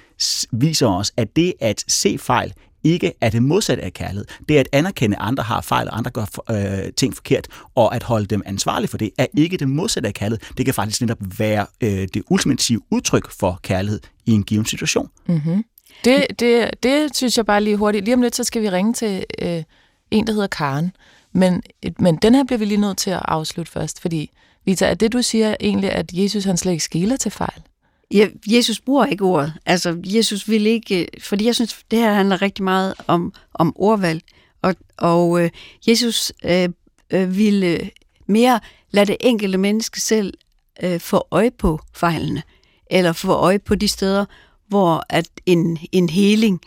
viser 0.52 0.86
os, 0.86 1.12
at 1.16 1.36
det 1.36 1.52
at 1.60 1.84
se 1.88 2.18
fejl 2.18 2.52
ikke 2.84 3.12
er 3.20 3.30
det 3.30 3.42
modsatte 3.42 3.82
af 3.82 3.92
kærlighed. 3.92 4.24
Det 4.48 4.56
at 4.56 4.68
anerkende, 4.72 5.16
at 5.16 5.22
andre 5.22 5.42
har 5.42 5.60
fejl, 5.60 5.88
og 5.88 5.98
andre 5.98 6.10
gør 6.10 6.26
øh, 6.50 6.92
ting 6.92 7.14
forkert, 7.14 7.48
og 7.74 7.94
at 7.94 8.02
holde 8.02 8.26
dem 8.26 8.42
ansvarlige 8.46 8.88
for 8.88 8.98
det, 8.98 9.10
er 9.18 9.26
ikke 9.36 9.56
det 9.56 9.68
modsatte 9.68 10.06
af 10.06 10.14
kærlighed. 10.14 10.54
Det 10.56 10.64
kan 10.64 10.74
faktisk 10.74 11.00
netop 11.00 11.18
være 11.38 11.66
øh, 11.80 12.08
det 12.14 12.22
ultimative 12.30 12.80
udtryk 12.90 13.30
for 13.30 13.60
kærlighed 13.62 14.00
i 14.26 14.32
en 14.32 14.42
given 14.42 14.66
situation. 14.66 15.10
Mm-hmm. 15.26 15.64
Det, 16.04 16.26
det, 16.38 16.70
det 16.82 17.16
synes 17.16 17.36
jeg 17.36 17.46
bare 17.46 17.60
lige 17.60 17.76
hurtigt. 17.76 18.04
Lige 18.04 18.14
om 18.14 18.22
lidt, 18.22 18.36
så 18.36 18.44
skal 18.44 18.62
vi 18.62 18.70
ringe 18.70 18.92
til 18.92 19.24
øh, 19.42 19.62
en, 20.10 20.26
der 20.26 20.32
hedder 20.32 20.46
Karen. 20.46 20.92
Men, 21.34 21.62
men 21.98 22.16
den 22.16 22.34
her 22.34 22.44
bliver 22.44 22.58
vi 22.58 22.64
lige 22.64 22.80
nødt 22.80 22.98
til 22.98 23.10
at 23.10 23.22
afslutte 23.24 23.72
først, 23.72 24.00
fordi 24.00 24.30
Vita, 24.64 24.86
er 24.86 24.94
det, 24.94 25.12
du 25.12 25.22
siger 25.22 25.56
egentlig, 25.60 25.92
at 25.92 26.10
Jesus 26.12 26.44
han 26.44 26.56
slet 26.56 26.72
ikke 26.72 26.84
skiller 26.84 27.16
til 27.16 27.30
fejl? 27.30 27.62
Ja, 28.10 28.28
Jesus 28.46 28.80
bruger 28.80 29.06
ikke 29.06 29.24
ordet. 29.24 29.54
Altså, 29.66 30.00
Jesus 30.04 30.48
vil 30.48 30.66
ikke... 30.66 31.02
Øh, 31.02 31.06
fordi 31.20 31.44
jeg 31.46 31.54
synes, 31.54 31.84
det 31.90 31.98
her 31.98 32.12
handler 32.12 32.42
rigtig 32.42 32.64
meget 32.64 32.94
om, 33.06 33.32
om 33.54 33.72
ordvalg. 33.76 34.22
Og, 34.62 34.74
og 34.98 35.42
øh, 35.42 35.50
Jesus 35.88 36.32
øh, 36.44 36.68
øh, 37.10 37.36
ville 37.36 37.66
øh, 37.66 37.88
mere 38.26 38.60
lade 38.90 39.06
det 39.06 39.16
enkelte 39.20 39.58
menneske 39.58 40.00
selv 40.00 40.34
øh, 40.82 41.00
få 41.00 41.26
øje 41.30 41.50
på 41.50 41.80
fejlene. 41.94 42.42
Eller 42.90 43.12
få 43.12 43.32
øje 43.32 43.58
på 43.58 43.74
de 43.74 43.88
steder, 43.88 44.24
hvor 44.68 45.04
at 45.08 45.28
en, 45.46 45.78
en 45.92 46.08
heling 46.08 46.60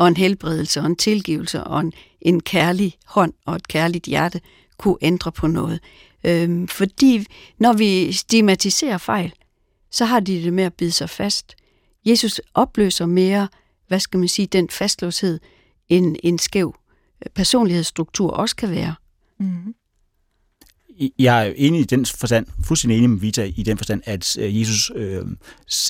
og 0.00 0.08
en 0.08 0.16
helbredelse 0.16 0.80
og 0.80 0.86
en 0.86 0.96
tilgivelse 0.96 1.64
og 1.64 1.80
en, 1.80 1.92
en 2.20 2.40
kærlig 2.40 2.94
hånd 3.06 3.32
og 3.46 3.56
et 3.56 3.68
kærligt 3.68 4.06
hjerte 4.06 4.40
kunne 4.78 4.96
ændre 5.00 5.32
på 5.32 5.46
noget. 5.46 5.80
Øhm, 6.24 6.68
fordi 6.68 7.26
når 7.58 7.72
vi 7.72 8.12
stigmatiserer 8.12 8.98
fejl, 8.98 9.32
så 9.90 10.04
har 10.04 10.20
de 10.20 10.44
det 10.44 10.52
med 10.52 10.64
at 10.64 10.74
bide 10.74 10.92
sig 10.92 11.10
fast. 11.10 11.54
Jesus 12.06 12.40
opløser 12.54 13.06
mere, 13.06 13.48
hvad 13.88 14.00
skal 14.00 14.18
man 14.18 14.28
sige, 14.28 14.46
den 14.46 14.70
fastlåshed, 14.70 15.40
en, 15.88 16.16
en 16.22 16.38
skæv 16.38 16.74
personlighedsstruktur 17.34 18.30
også 18.30 18.56
kan 18.56 18.70
være. 18.70 18.94
Mm. 19.38 19.74
Jeg 21.18 21.46
er 21.48 21.52
enig 21.56 21.80
i 21.80 21.84
den 21.84 22.06
forstand, 22.06 22.46
fuldstændig 22.64 22.98
enig 22.98 23.10
med 23.10 23.18
Vita 23.18 23.52
i 23.56 23.62
den 23.62 23.78
forstand, 23.78 24.02
at 24.04 24.38
øh, 24.38 24.60
Jesus, 24.60 24.92
øh, 24.94 25.26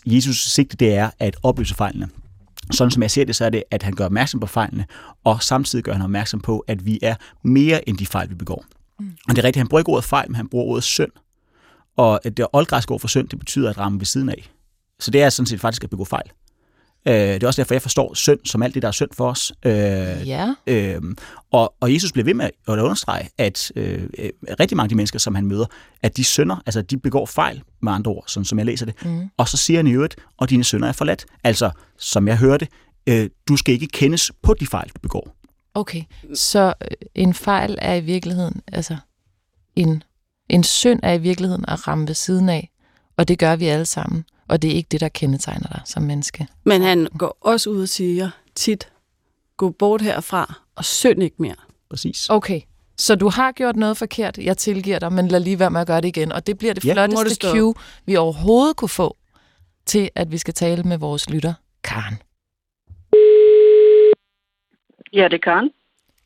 Jesus 0.06 0.44
sigte 0.44 0.76
det 0.76 0.94
er 0.94 1.10
at 1.18 1.36
opløse 1.42 1.74
fejlene. 1.74 2.08
Sådan 2.70 2.90
som 2.90 3.02
jeg 3.02 3.10
ser 3.10 3.24
det, 3.24 3.36
så 3.36 3.44
er 3.44 3.50
det, 3.50 3.62
at 3.70 3.82
han 3.82 3.92
gør 3.92 4.04
opmærksom 4.04 4.40
på 4.40 4.46
fejlene, 4.46 4.86
og 5.24 5.42
samtidig 5.42 5.84
gør 5.84 5.92
han 5.92 6.02
opmærksom 6.02 6.40
på, 6.40 6.58
at 6.58 6.86
vi 6.86 6.98
er 7.02 7.14
mere 7.42 7.88
end 7.88 7.98
de 7.98 8.06
fejl, 8.06 8.30
vi 8.30 8.34
begår. 8.34 8.64
Mm. 9.00 9.12
Og 9.28 9.36
det 9.36 9.38
er 9.38 9.44
rigtigt, 9.44 9.60
han 9.60 9.68
bruger 9.68 9.80
ikke 9.80 9.90
ordet 9.90 10.04
fejl, 10.04 10.30
men 10.30 10.36
han 10.36 10.48
bruger 10.48 10.64
ordet 10.66 10.84
synd. 10.84 11.10
Og 11.96 12.20
det 12.24 12.46
oldgræske 12.52 12.92
ord 12.92 13.00
for 13.00 13.08
synd, 13.08 13.28
det 13.28 13.38
betyder 13.38 13.70
at 13.70 13.78
ramme 13.78 13.98
ved 13.98 14.06
siden 14.06 14.28
af. 14.28 14.50
Så 15.00 15.10
det 15.10 15.22
er 15.22 15.30
sådan 15.30 15.46
set 15.46 15.60
faktisk 15.60 15.84
at 15.84 15.90
begå 15.90 16.04
fejl. 16.04 16.30
Øh, 17.08 17.14
det 17.14 17.42
er 17.42 17.46
også 17.46 17.62
derfor, 17.62 17.74
jeg 17.74 17.82
forstår 17.82 18.14
synd 18.14 18.38
som 18.44 18.62
alt 18.62 18.74
det, 18.74 18.82
der 18.82 18.88
er 18.88 18.92
synd 18.92 19.08
for 19.12 19.30
os. 19.30 19.52
Øh, 19.66 19.72
ja. 19.72 20.54
øh, 20.66 21.02
og, 21.52 21.74
og 21.80 21.94
Jesus 21.94 22.12
bliver 22.12 22.24
ved 22.24 22.34
med 22.34 22.44
at 22.44 22.52
understrege, 22.68 23.28
at 23.38 23.72
øh, 23.76 24.08
rigtig 24.60 24.76
mange 24.76 24.86
af 24.86 24.88
de 24.88 24.94
mennesker, 24.94 25.18
som 25.18 25.34
han 25.34 25.46
møder, 25.46 25.66
at 26.02 26.16
de 26.16 26.24
synder, 26.24 26.62
altså 26.66 26.82
de 26.82 26.98
begår 26.98 27.26
fejl, 27.26 27.62
med 27.82 27.92
andre 27.92 28.10
ord, 28.10 28.24
sådan 28.26 28.44
som 28.44 28.58
jeg 28.58 28.66
læser 28.66 28.86
det. 28.86 29.04
Mm. 29.04 29.30
Og 29.36 29.48
så 29.48 29.56
siger 29.56 29.78
han 29.78 29.86
i 29.86 29.92
øvrigt, 29.92 30.16
og 30.36 30.50
dine 30.50 30.64
synder 30.64 30.88
er 30.88 30.92
forladt. 30.92 31.26
Altså, 31.44 31.70
som 31.98 32.28
jeg 32.28 32.38
hørte, 32.38 32.68
øh, 33.06 33.30
du 33.48 33.56
skal 33.56 33.74
ikke 33.74 33.86
kendes 33.86 34.32
på 34.42 34.54
de 34.54 34.66
fejl, 34.66 34.88
du 34.88 35.00
begår. 35.02 35.36
Okay, 35.74 36.02
så 36.34 36.74
øh, 36.82 36.96
en 37.14 37.34
fejl 37.34 37.78
er 37.82 37.94
i 37.94 38.00
virkeligheden, 38.00 38.62
altså 38.72 38.96
en, 39.76 40.02
en 40.48 40.64
synd 40.64 41.00
er 41.02 41.12
i 41.12 41.18
virkeligheden 41.18 41.64
at 41.68 41.88
ramme 41.88 42.08
ved 42.08 42.14
siden 42.14 42.48
af, 42.48 42.70
og 43.16 43.28
det 43.28 43.38
gør 43.38 43.56
vi 43.56 43.66
alle 43.66 43.86
sammen, 43.86 44.24
og 44.50 44.62
det 44.62 44.70
er 44.70 44.74
ikke 44.74 44.88
det, 44.90 45.00
der 45.00 45.08
kendetegner 45.08 45.68
dig 45.68 45.80
som 45.84 46.02
menneske. 46.02 46.46
Men 46.64 46.82
han 46.82 47.08
går 47.18 47.36
også 47.40 47.70
ud 47.70 47.82
og 47.82 47.88
siger 47.88 48.30
tit, 48.54 48.88
gå 49.56 49.70
bort 49.70 50.02
herfra, 50.02 50.54
og 50.76 50.84
synd 50.84 51.22
ikke 51.22 51.36
mere. 51.38 51.54
Præcis. 51.90 52.30
Okay, 52.30 52.60
så 52.96 53.14
du 53.14 53.28
har 53.28 53.52
gjort 53.52 53.76
noget 53.76 53.96
forkert, 53.96 54.38
jeg 54.38 54.56
tilgiver 54.56 54.98
dig, 54.98 55.12
men 55.12 55.28
lad 55.28 55.40
lige 55.40 55.58
være 55.58 55.70
med 55.70 55.80
at 55.80 55.86
gøre 55.86 56.00
det 56.00 56.08
igen. 56.08 56.32
Og 56.32 56.46
det 56.46 56.58
bliver 56.58 56.74
det 56.74 56.84
Ja, 56.84 56.92
flotteste 56.92 57.46
det 57.46 57.54
cue, 57.56 57.74
vi 58.06 58.16
overhovedet 58.16 58.76
kunne 58.76 58.88
få 58.88 59.16
til, 59.86 60.10
at 60.14 60.32
vi 60.32 60.38
skal 60.38 60.54
tale 60.54 60.82
med 60.82 60.98
vores 60.98 61.30
lytter, 61.30 61.54
Karen. 61.84 62.18
Ja, 65.12 65.24
det 65.24 65.34
er 65.34 65.38
Karen. 65.44 65.70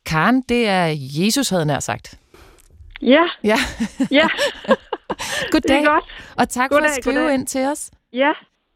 Karen, 0.05 0.41
det 0.41 0.67
er 0.67 0.95
Jesus, 0.97 1.49
havde 1.49 1.65
nær 1.65 1.79
sagt. 1.79 2.19
Ja, 3.01 3.23
Ja. 3.43 3.57
ja, 4.11 4.27
Goddag, 5.51 5.77
det 5.77 5.85
er 5.85 5.89
godt. 5.93 6.03
og 6.37 6.49
tak 6.49 6.69
Goddag, 6.69 6.89
for 6.89 6.95
at 6.97 7.03
skrive 7.03 7.19
goddag. 7.19 7.33
ind 7.33 7.47
til 7.47 7.65
os. 7.65 7.91
Ja, 8.15 8.31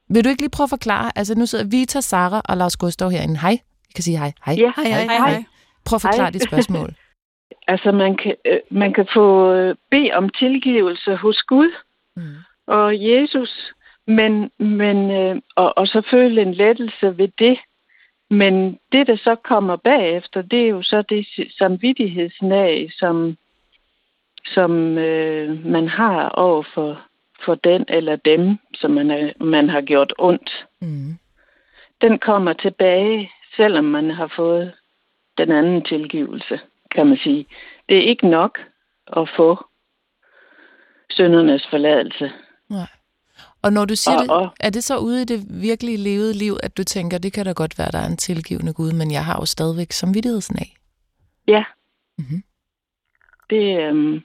Vil 0.09 0.23
du 0.23 0.29
ikke 0.29 0.41
lige 0.41 0.49
prøve 0.49 0.65
at 0.65 0.69
forklare? 0.69 1.11
Altså, 1.15 1.35
nu 1.35 1.45
sidder 1.45 1.65
Vita, 1.71 2.01
Sara 2.01 2.41
og 2.45 2.57
Lars 2.57 2.77
Gustav 2.77 3.09
herinde. 3.09 3.37
Hej. 3.39 3.49
Jeg 3.49 3.93
kan 3.95 4.03
sige 4.03 4.17
hej. 4.17 4.31
Hej. 4.45 4.55
ja. 4.57 4.71
Hej, 4.75 4.85
hej, 4.85 5.17
hej. 5.17 5.43
Prøv 5.85 5.95
at 5.95 6.01
forklare 6.01 6.21
Hej. 6.23 6.29
dit 6.29 6.43
spørgsmål. 6.43 6.89
Altså, 7.67 7.91
man 7.91 8.17
kan, 8.17 8.35
øh, 8.45 8.59
man 8.71 8.93
kan 8.93 9.07
få 9.13 9.53
øh, 9.53 9.75
bede 9.91 10.11
om 10.13 10.29
tilgivelse 10.29 11.15
hos 11.15 11.41
Gud 11.43 11.71
Mm. 12.15 12.23
og 12.67 13.01
Jesus, 13.01 13.73
men, 14.07 14.51
men 14.59 15.11
øh, 15.11 15.35
og, 15.55 15.77
og 15.77 15.87
så 15.87 16.01
føle 16.11 16.41
en 16.41 16.53
lettelse 16.53 17.17
ved 17.17 17.27
det. 17.39 17.59
Men 18.29 18.79
det, 18.91 19.07
der 19.07 19.15
så 19.17 19.35
kommer 19.35 19.75
bagefter, 19.75 20.41
det 20.41 20.61
er 20.61 20.67
jo 20.67 20.81
så 20.81 21.01
det 21.01 21.27
samvittighedsnag, 21.57 22.89
som, 22.99 23.37
som 24.45 24.97
øh, 24.97 25.65
man 25.65 25.87
har 25.87 26.29
over 26.29 26.63
for, 26.73 27.01
for 27.45 27.55
den 27.55 27.85
eller 27.87 28.15
dem, 28.15 28.57
som 28.73 28.91
man, 28.91 29.11
er, 29.11 29.43
man 29.43 29.69
har 29.69 29.81
gjort 29.81 30.13
ondt, 30.17 30.65
Mm. 30.81 31.17
den 32.01 32.19
kommer 32.19 32.53
tilbage, 32.53 33.31
selvom 33.55 33.85
man 33.85 34.09
har 34.11 34.33
fået 34.35 34.73
den 35.37 35.51
anden 35.51 35.83
tilgivelse, 35.83 36.59
kan 36.95 37.07
man 37.07 37.17
sige. 37.17 37.45
Det 37.89 37.97
er 37.97 38.01
ikke 38.01 38.27
nok 38.29 38.59
at 39.17 39.29
få 39.37 39.65
syndernes 41.09 41.67
forladelse. 41.69 42.31
Nej. 42.69 42.87
Og 43.61 43.73
når 43.73 43.85
du 43.85 43.95
siger 43.95 44.17
Og- 44.17 44.23
det, 44.23 44.31
og- 44.31 44.49
er 44.59 44.69
det 44.69 44.83
så 44.83 44.97
ude 44.97 45.21
i 45.21 45.25
det 45.25 45.45
virkelige 45.61 45.97
levede 45.97 46.33
liv, 46.33 46.57
at 46.63 46.77
du 46.77 46.83
tænker, 46.83 47.17
det 47.17 47.33
kan 47.33 47.45
da 47.45 47.51
godt 47.51 47.79
være, 47.79 47.91
der 47.91 47.97
er 47.99 48.05
en 48.07 48.17
tilgivende 48.17 48.73
Gud, 48.73 48.91
men 48.91 49.11
jeg 49.11 49.25
har 49.25 49.35
jo 49.39 49.45
stadigvæk 49.45 49.91
samvittigheden 49.91 50.55
af. 50.59 50.73
Ja. 51.47 51.63
Mhm. 52.17 52.43
Det, 53.49 53.79
øhm, 53.81 54.21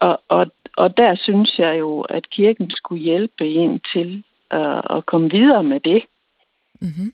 og, 0.00 0.22
og, 0.28 0.46
og 0.76 0.96
der 0.96 1.14
synes 1.14 1.58
jeg 1.58 1.78
jo, 1.78 2.00
at 2.00 2.30
kirken 2.30 2.70
skulle 2.70 3.02
hjælpe 3.04 3.44
en 3.48 3.80
til 3.92 4.24
øh, 4.52 4.82
at 4.96 5.06
komme 5.06 5.30
videre 5.30 5.64
med 5.64 5.80
det. 5.80 6.02
Mm-hmm. 6.80 7.12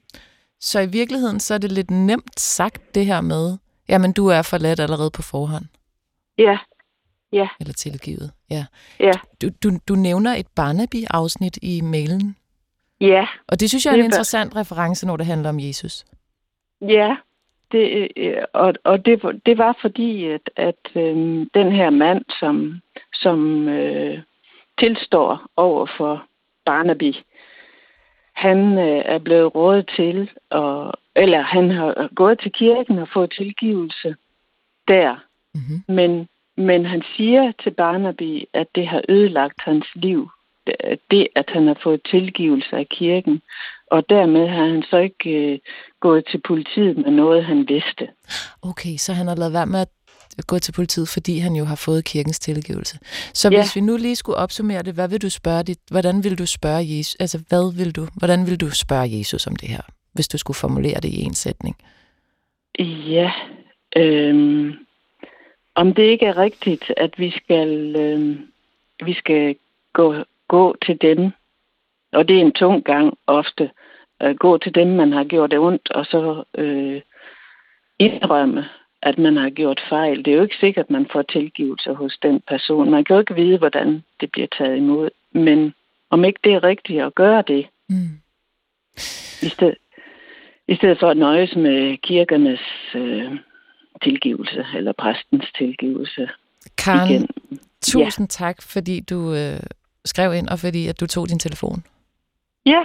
Så 0.61 0.81
i 0.81 0.87
virkeligheden, 0.87 1.41
så 1.41 1.55
er 1.55 1.59
det 1.59 1.73
lidt 1.73 1.91
nemt 1.91 2.41
sagt 2.41 2.95
det 2.95 3.07
her 3.07 3.21
med, 3.21 3.59
jamen 3.89 4.13
du 4.13 4.27
er 4.27 4.43
forladt 4.43 4.81
allerede 4.81 5.11
på 5.11 5.23
forhånd, 5.23 5.65
Ja, 7.33 7.49
eller 7.61 7.73
tilgivet. 7.75 8.33
Ja. 8.51 8.65
ja, 9.01 9.13
Du, 9.43 9.49
du, 9.63 9.71
du 9.89 9.95
nævner 9.95 10.35
et 10.35 10.47
Barnaby-afsnit 10.57 11.59
i 11.63 11.81
mailen, 11.81 12.37
ja, 13.01 13.27
og 13.49 13.61
det 13.61 13.69
synes 13.69 13.87
jeg 13.87 13.91
er 13.91 13.95
en 13.95 13.99
Det 13.99 14.05
er- 14.05 14.09
interessant 14.09 14.57
reference, 14.57 15.07
når 15.07 15.17
det 15.17 15.27
handler 15.27 15.49
om 15.49 15.61
Jesus. 15.61 16.05
ja. 16.83 17.17
Det, 17.73 18.09
øh, 18.17 18.37
og 18.53 18.75
og 18.85 19.05
det, 19.07 19.23
var- 19.23 19.39
det 19.47 19.59
var 19.59 19.79
fordi, 19.81 20.25
at, 20.25 20.51
at 20.57 20.77
øhm, 20.97 21.51
den 21.55 21.73
her 21.73 21.91
mand, 21.91 22.25
som, 22.41 22.81
som 23.15 23.69
øh, 23.69 24.19
tilstår 24.79 25.47
over 25.57 25.87
for 25.97 26.25
Barnaby, 26.65 27.15
han 28.33 28.79
øh, 28.79 29.03
er 29.05 29.19
blevet 29.19 29.55
rådet 29.55 29.91
til, 29.97 30.31
og, 30.51 30.93
eller 31.17 31.41
han 31.41 31.71
har 31.71 32.09
gået 32.15 32.41
til 32.41 32.53
kirken 32.53 32.99
og 32.99 33.09
fået 33.09 33.33
tilgivelse 33.37 34.17
der. 34.89 35.17
Mm-hmm. 35.55 35.95
Men, 35.95 36.29
men 36.57 36.87
han 36.87 37.03
siger 37.17 37.53
til 37.63 37.71
Barnaby, 37.71 38.45
at 38.53 38.67
det 38.75 38.87
har 38.87 39.03
ødelagt 39.09 39.61
hans 39.61 39.87
liv. 39.95 40.31
Det, 41.11 41.29
at 41.35 41.45
han 41.49 41.67
har 41.67 41.79
fået 41.83 42.01
tilgivelse 42.11 42.77
af 42.77 42.87
kirken. 42.89 43.43
Og 43.91 44.09
dermed 44.09 44.49
har 44.49 44.67
han 44.67 44.83
så 44.91 44.97
ikke 44.97 45.31
øh, 45.31 45.59
gået 46.01 46.25
til 46.31 46.41
politiet 46.49 46.97
med 46.97 47.11
noget, 47.11 47.45
han 47.45 47.69
vidste. 47.69 48.09
Okay, 48.63 48.97
så 48.97 49.13
han 49.13 49.27
har 49.27 49.37
lavet 49.37 49.53
være 49.53 49.67
med 49.67 49.81
at 49.81 50.47
gå 50.47 50.59
til 50.59 50.73
politiet, 50.73 51.09
fordi 51.09 51.39
han 51.39 51.53
jo 51.55 51.65
har 51.65 51.77
fået 51.77 52.05
kirkens 52.05 52.39
tilgivelse. 52.39 52.99
Så 53.35 53.49
Ja. 53.51 53.59
hvis 53.61 53.77
vi 53.77 53.81
nu 53.81 53.97
lige 53.97 54.17
skulle 54.17 54.37
opsummere 54.37 54.83
det, 54.83 54.95
hvad 54.95 55.09
vil 55.09 55.23
du 55.23 55.31
spørge 55.31 55.63
dit, 55.63 55.79
hvordan 55.91 56.25
vil 56.25 56.39
du 56.39 56.47
spørge 56.47 56.99
Jesus, 56.99 57.17
altså 57.21 57.39
hvad 57.49 57.77
vil 57.77 57.97
du, 57.97 58.07
hvordan 58.19 58.47
vil 58.47 58.61
du 58.61 58.71
spørge 58.71 59.19
Jesus 59.19 59.47
om 59.47 59.57
det 59.57 59.69
her, 59.69 59.81
hvis 60.13 60.29
du 60.29 60.39
skulle 60.39 60.55
formulere 60.57 61.01
det 61.01 61.09
i 61.09 61.23
en 61.23 61.35
sætning? 61.35 61.77
Ja, 63.09 63.33
øhm, 63.97 64.73
om 65.75 65.95
det 65.95 66.03
ikke 66.03 66.27
er 66.27 66.37
rigtigt, 66.39 66.93
at 66.97 67.19
vi 67.19 67.31
skal, 67.31 67.97
øhm, 67.97 68.39
vi 69.05 69.15
skal 69.15 69.57
gå, 69.93 70.15
gå 70.57 70.77
til 70.87 70.97
dem, 71.01 71.21
og 72.13 72.29
det 72.29 72.37
er 72.37 72.41
en 72.41 72.53
tung 72.63 72.85
gang 72.85 73.07
ofte, 73.27 73.71
at 74.21 74.39
gå 74.39 74.59
til 74.59 74.75
dem, 74.75 74.89
man 74.89 75.13
har 75.13 75.25
gjort 75.25 75.51
det 75.51 75.59
ondt, 75.59 75.91
og 75.91 76.05
så 76.05 76.45
øh, 76.59 77.01
indrømme, 77.99 78.65
at 79.03 79.19
man 79.19 79.37
har 79.37 79.51
gjort 79.51 79.81
fejl. 79.89 80.25
Det 80.25 80.29
er 80.31 80.37
jo 80.37 80.43
ikke 80.43 80.61
sikkert, 80.61 80.87
at 80.87 80.91
man 80.91 81.07
får 81.13 81.23
tilgivelse 81.23 81.93
hos 81.93 82.19
den 82.23 82.41
person. 82.49 82.91
Man 82.91 83.05
kan 83.05 83.15
jo 83.15 83.21
ikke 83.21 83.35
vide, 83.35 83.59
hvordan 83.59 84.03
det 84.21 84.31
bliver 84.33 84.49
taget 84.59 84.77
imod. 84.77 85.11
Men 85.33 85.75
om 86.11 86.25
ikke 86.25 86.41
det 86.45 86.53
er 86.53 86.65
rigtigt 86.65 87.03
at 87.03 87.15
gøre 87.15 87.43
det, 87.47 87.67
Mm. 87.89 88.17
i 89.43 89.49
stedet, 89.49 89.75
i 90.69 90.75
stedet 90.77 90.99
for 91.01 91.09
at 91.11 91.17
nøjes 91.17 91.57
med 91.57 91.97
kirkernes 92.03 92.61
øh, 92.95 93.33
tilgivelse, 94.03 94.67
eller 94.77 94.93
præstens 94.93 95.45
tilgivelse 95.59 96.29
Karen, 96.79 97.11
igen. 97.11 97.29
tusind 97.83 98.25
ja. 98.41 98.45
tak, 98.45 98.63
fordi 98.63 99.01
du 99.01 99.35
øh, 99.35 99.61
skrev 100.05 100.35
ind, 100.35 100.49
og 100.49 100.59
fordi 100.61 100.87
at 100.87 101.01
du 101.01 101.07
tog 101.07 101.29
din 101.29 101.39
telefon. 101.39 101.85
Ja, 102.67 102.81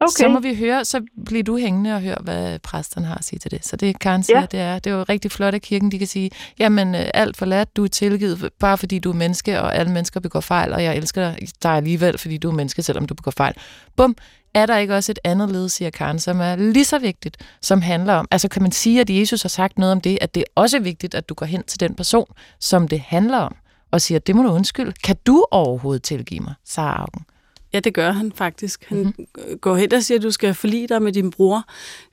okay. 0.00 0.10
Så 0.24 0.28
må 0.28 0.40
vi 0.40 0.54
høre, 0.54 0.84
så 0.84 1.00
bliver 1.26 1.42
du 1.44 1.56
hængende 1.56 1.94
og 1.94 2.00
høre, 2.00 2.16
hvad 2.20 2.58
præsterne 2.58 3.06
har 3.06 3.14
at 3.14 3.24
sige 3.24 3.38
til 3.38 3.50
det. 3.50 3.66
Så 3.66 3.76
det 3.76 3.98
Karen 3.98 4.22
siger, 4.22 4.40
Ja. 4.40 4.46
det 4.46 4.60
er, 4.60 4.78
det 4.78 4.90
er 4.92 4.94
jo 4.94 5.02
rigtig 5.02 5.30
flot, 5.30 5.54
at 5.54 5.62
kirken 5.62 5.92
de 5.92 5.98
kan 5.98 6.06
sige, 6.08 6.30
jamen 6.58 6.94
øh, 6.94 7.06
alt 7.14 7.36
forladt, 7.36 7.76
du 7.76 7.84
er 7.84 7.88
tilgivet, 7.88 8.50
bare 8.60 8.78
fordi 8.78 8.98
du 8.98 9.10
er 9.10 9.14
menneske, 9.14 9.60
og 9.60 9.76
alle 9.76 9.92
mennesker 9.92 10.20
begår 10.20 10.40
fejl, 10.40 10.72
og 10.72 10.84
jeg 10.84 10.96
elsker 10.96 11.30
dig, 11.30 11.48
dig 11.62 11.70
alligevel, 11.76 12.18
fordi 12.18 12.36
du 12.38 12.48
er 12.48 12.54
menneske, 12.54 12.82
selvom 12.82 13.06
du 13.06 13.14
begår 13.14 13.30
fejl. 13.30 13.54
Bum, 13.96 14.16
er 14.54 14.66
der 14.66 14.76
ikke 14.78 14.94
også 14.96 15.12
et 15.12 15.18
andet 15.24 15.50
led, 15.50 15.68
siger 15.68 15.90
Karen, 15.90 16.18
som 16.18 16.40
er 16.40 16.56
lige 16.56 16.84
så 16.84 16.98
vigtigt, 16.98 17.36
som 17.62 17.82
handler 17.82 18.14
om, 18.14 18.28
altså 18.30 18.48
kan 18.48 18.62
man 18.62 18.72
sige, 18.72 19.00
at 19.00 19.10
Jesus 19.10 19.42
har 19.42 19.48
sagt 19.48 19.78
noget 19.78 19.92
om 19.92 20.00
det, 20.00 20.18
at 20.20 20.34
det 20.34 20.40
er 20.40 20.44
også 20.54 20.78
vigtigt, 20.78 21.14
at 21.14 21.28
du 21.28 21.34
går 21.34 21.46
hen 21.46 21.62
til 21.62 21.80
den 21.80 21.94
person, 21.94 22.26
som 22.60 22.88
det 22.88 23.00
handler 23.00 23.38
om, 23.38 23.56
og 23.94 24.00
siger, 24.00 24.18
det 24.18 24.36
må 24.36 24.42
du 24.42 24.48
undskylde. 24.48 24.92
Kan 25.04 25.16
du 25.26 25.46
overhovedet 25.50 26.02
tilgive 26.02 26.40
mig, 26.40 26.54
Sara 26.64 26.96
Augen? 27.00 27.26
Ja, 27.72 27.80
det 27.80 27.94
gør 27.94 28.12
han 28.12 28.32
faktisk. 28.32 28.84
Han 28.88 28.98
mm-hmm. 28.98 29.58
går 29.60 29.76
hen 29.76 29.94
og 29.94 30.02
siger, 30.02 30.18
at 30.18 30.22
du 30.22 30.30
skal 30.30 30.54
forlige 30.54 30.88
dig 30.88 31.02
med 31.02 31.12
din 31.12 31.30
bror. 31.30 31.64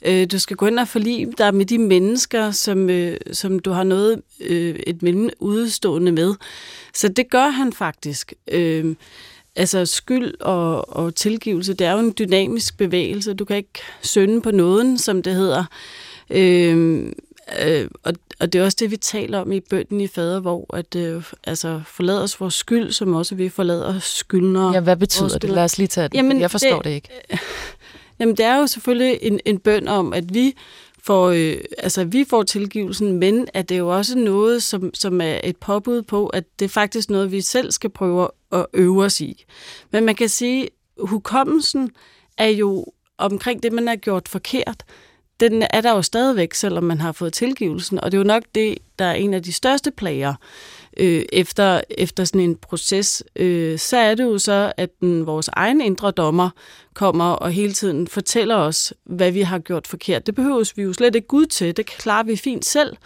Øh, 0.06 0.28
Du 0.32 0.40
skal 0.40 0.58
gå 0.58 0.66
hen 0.66 0.80
og 0.80 0.88
forlige 0.88 1.34
dig 1.38 1.56
med 1.56 1.66
de 1.66 1.78
mennesker, 1.78 2.52
som, 2.52 2.90
øh, 2.90 3.18
som 3.34 3.60
du 3.60 3.72
har 3.72 3.84
noget 3.84 4.22
øh, 4.40 4.76
et 4.88 5.02
mellem 5.02 5.30
udstående 5.40 6.12
med. 6.12 6.34
Så 6.94 7.08
det 7.08 7.30
gør 7.30 7.48
han 7.48 7.74
faktisk. 7.74 8.34
Altså 9.56 9.86
skyld 9.86 10.42
og, 10.42 10.96
og 10.96 11.16
tilgivelse, 11.16 11.74
det 11.74 11.88
er 11.88 11.92
jo 11.92 12.00
en 12.00 12.14
dynamisk 12.20 12.78
bevægelse. 12.78 13.34
Du 13.34 13.46
kan 13.46 13.58
ikke 13.58 13.80
synde 14.02 14.42
på 14.42 14.52
nåden, 14.52 14.98
som 14.98 15.22
det 15.22 15.36
hedder. 15.36 15.64
Øh, 16.30 17.12
øh, 17.60 17.88
og, 18.04 18.14
og 18.40 18.54
det 18.54 18.60
er 18.62 18.66
også 18.66 18.78
det, 18.80 18.92
vi 18.92 18.98
taler 18.98 19.40
om 19.40 19.52
i 19.52 19.60
bønden 19.60 20.02
i 20.02 20.08
fader, 20.08 20.40
hvor 20.40 20.76
at, 20.76 20.96
øh, 20.96 21.24
altså, 21.44 21.82
forlad 21.88 22.18
os 22.18 22.40
vores 22.40 22.54
skyld, 22.54 22.92
som 22.92 23.14
også 23.14 23.36
vi 23.36 23.50
forlader 23.50 24.00
skyldnere. 24.00 24.74
Ja, 24.74 24.80
hvad 24.80 24.98
betyder 24.98 25.38
det? 25.38 25.50
Lad 25.50 25.64
os 25.64 25.78
lige 25.78 25.88
tage 25.88 26.08
det, 26.08 26.14
Jamen, 26.18 26.42
jeg 26.42 26.52
forstår 26.52 26.76
det, 26.76 26.86
det- 26.86 26.92
ikke. 26.92 27.10
Jamen, 28.20 28.38
det 28.38 28.46
er 28.46 28.58
jo 28.58 28.68
selvfølgelig 28.68 29.20
en, 29.22 29.40
en 29.46 29.60
bøn 29.60 29.88
om, 29.88 30.14
at 30.14 30.34
vi 30.34 30.54
får, 31.04 31.30
øh, 31.30 31.58
altså, 31.78 32.04
vi 32.04 32.26
får 32.30 32.44
tilgivelsen, 32.44 33.14
men 33.20 33.48
at 33.54 33.70
det 33.70 33.76
er 33.76 33.80
jo 33.80 33.98
også 33.98 34.18
noget, 34.18 34.64
som, 34.64 34.94
som 34.94 35.22
er 35.22 35.40
et 35.44 35.58
påbud 35.58 36.02
på, 36.02 36.28
at 36.28 36.44
det 36.60 36.66
er 36.66 36.70
faktisk 36.70 37.10
noget, 37.10 37.32
vi 37.32 37.42
selv 37.42 37.72
skal 37.72 37.90
prøve 37.90 38.28
at 38.52 38.66
øve 38.74 39.04
os 39.04 39.22
i. 39.22 39.46
Men 39.92 40.06
man 40.06 40.16
kan 40.16 40.30
sige, 40.30 40.68
hukommelsen 41.00 41.92
er 42.38 42.48
jo 42.48 42.86
omkring 43.18 43.64
det, 43.64 43.74
man 43.74 43.88
har 43.88 43.96
gjort 43.96 44.28
forkert, 44.28 44.84
den 45.42 45.64
er 45.70 45.82
der 45.82 45.92
jo 45.92 46.02
stadigvæk, 46.02 46.54
selvom 46.54 46.84
man 46.84 47.02
har 47.02 47.12
fået 47.12 47.34
tilgivelsen. 47.34 48.00
Og 48.04 48.12
det 48.12 48.18
er 48.18 48.20
jo 48.20 48.28
nok 48.28 48.44
det, 48.56 48.78
der 49.00 49.06
er 49.06 49.14
en 49.14 49.34
af 49.34 49.44
de 49.44 49.54
største 49.54 49.92
plager 49.92 50.34
øh, 50.98 51.26
efter, 51.34 51.82
efter 51.90 52.24
sådan 52.26 52.42
en 52.42 52.56
proces. 52.56 53.24
Øh, 53.36 53.80
så 53.80 53.98
er 53.98 54.16
det 54.16 54.24
jo 54.24 54.38
så, 54.38 54.74
at 54.78 54.90
den, 55.02 55.26
vores 55.26 55.48
egen 55.54 55.82
indre 55.82 56.12
dommer 56.12 56.50
kommer 56.94 57.32
og 57.32 57.52
hele 57.52 57.74
tiden 57.74 58.08
fortæller 58.08 58.56
os, 58.56 58.94
hvad 59.04 59.32
vi 59.32 59.42
har 59.42 59.60
gjort 59.60 59.88
forkert. 59.88 60.28
Det 60.28 60.36
behøves 60.36 60.78
vi 60.78 60.84
jo 60.84 60.94
slet 60.94 61.16
ikke 61.16 61.28
Gud 61.28 61.46
til. 61.46 61.78
Det 61.78 61.86
klarer 61.86 62.24
vi 62.24 62.36
fint 62.36 62.66
selv 62.66 62.98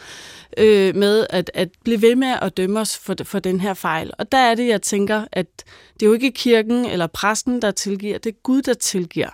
øh, 0.57 0.95
med 0.95 1.27
at, 1.29 1.51
at 1.53 1.69
blive 1.83 2.01
ved 2.01 2.15
med 2.15 2.35
at 2.41 2.57
dømme 2.57 2.79
os 2.79 2.97
for, 2.97 3.15
for 3.23 3.39
den 3.39 3.59
her 3.59 3.73
fejl. 3.73 4.11
Og 4.17 4.31
der 4.31 4.37
er 4.37 4.55
det, 4.55 4.67
jeg 4.67 4.81
tænker, 4.81 5.25
at 5.31 5.47
det 5.93 6.01
er 6.01 6.07
jo 6.07 6.13
ikke 6.13 6.31
kirken 6.31 6.85
eller 6.85 7.07
præsten, 7.07 7.61
der 7.61 7.71
tilgiver. 7.71 8.17
Det 8.17 8.29
er 8.29 8.39
Gud, 8.43 8.61
der 8.61 8.73
tilgiver. 8.73 9.29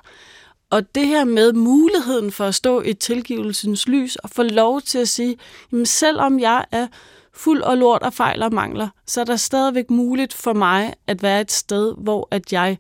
Og 0.72 0.95
det 0.95 1.07
her 1.07 1.24
med 1.24 1.53
muligheden 1.53 2.32
for 2.32 2.45
at 2.45 2.55
stå 2.55 2.82
i 2.82 2.93
tilgivelsens 2.93 3.88
lys 3.88 4.15
og 4.15 4.30
få 4.30 4.43
lov 4.43 4.82
til 4.82 4.99
at 4.99 5.07
sige, 5.07 5.38
jamen 5.72 5.86
selvom 5.86 6.39
jeg 6.39 6.65
er 6.72 6.88
fuld 7.34 7.61
og 7.61 7.78
lort 7.78 8.01
og 8.01 8.13
fejl 8.13 8.43
og 8.43 8.53
mangler, 8.53 8.88
så 9.07 9.22
er 9.22 9.26
der 9.26 9.36
stadigvæk 9.36 9.89
muligt 9.89 10.34
for 10.34 10.53
mig 10.53 10.93
at 11.07 11.24
være 11.24 11.41
et 11.41 11.51
sted, 11.51 11.95
hvor 11.97 12.28
at 12.32 12.53
jeg 12.53 12.78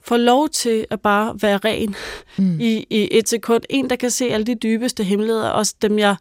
får 0.00 0.16
lov 0.16 0.48
til 0.48 0.86
at 0.90 1.00
bare 1.00 1.34
være 1.42 1.56
ren 1.56 1.94
mm. 2.38 2.60
i, 2.60 2.86
i 2.90 3.08
et 3.10 3.28
sekund. 3.28 3.62
En, 3.70 3.90
der 3.90 3.96
kan 3.96 4.10
se 4.10 4.24
alle 4.24 4.46
de 4.46 4.54
dybeste 4.54 5.04
hemmeligheder, 5.04 5.48
også 5.48 5.74
dem 5.82 5.98
jeg, 5.98 6.16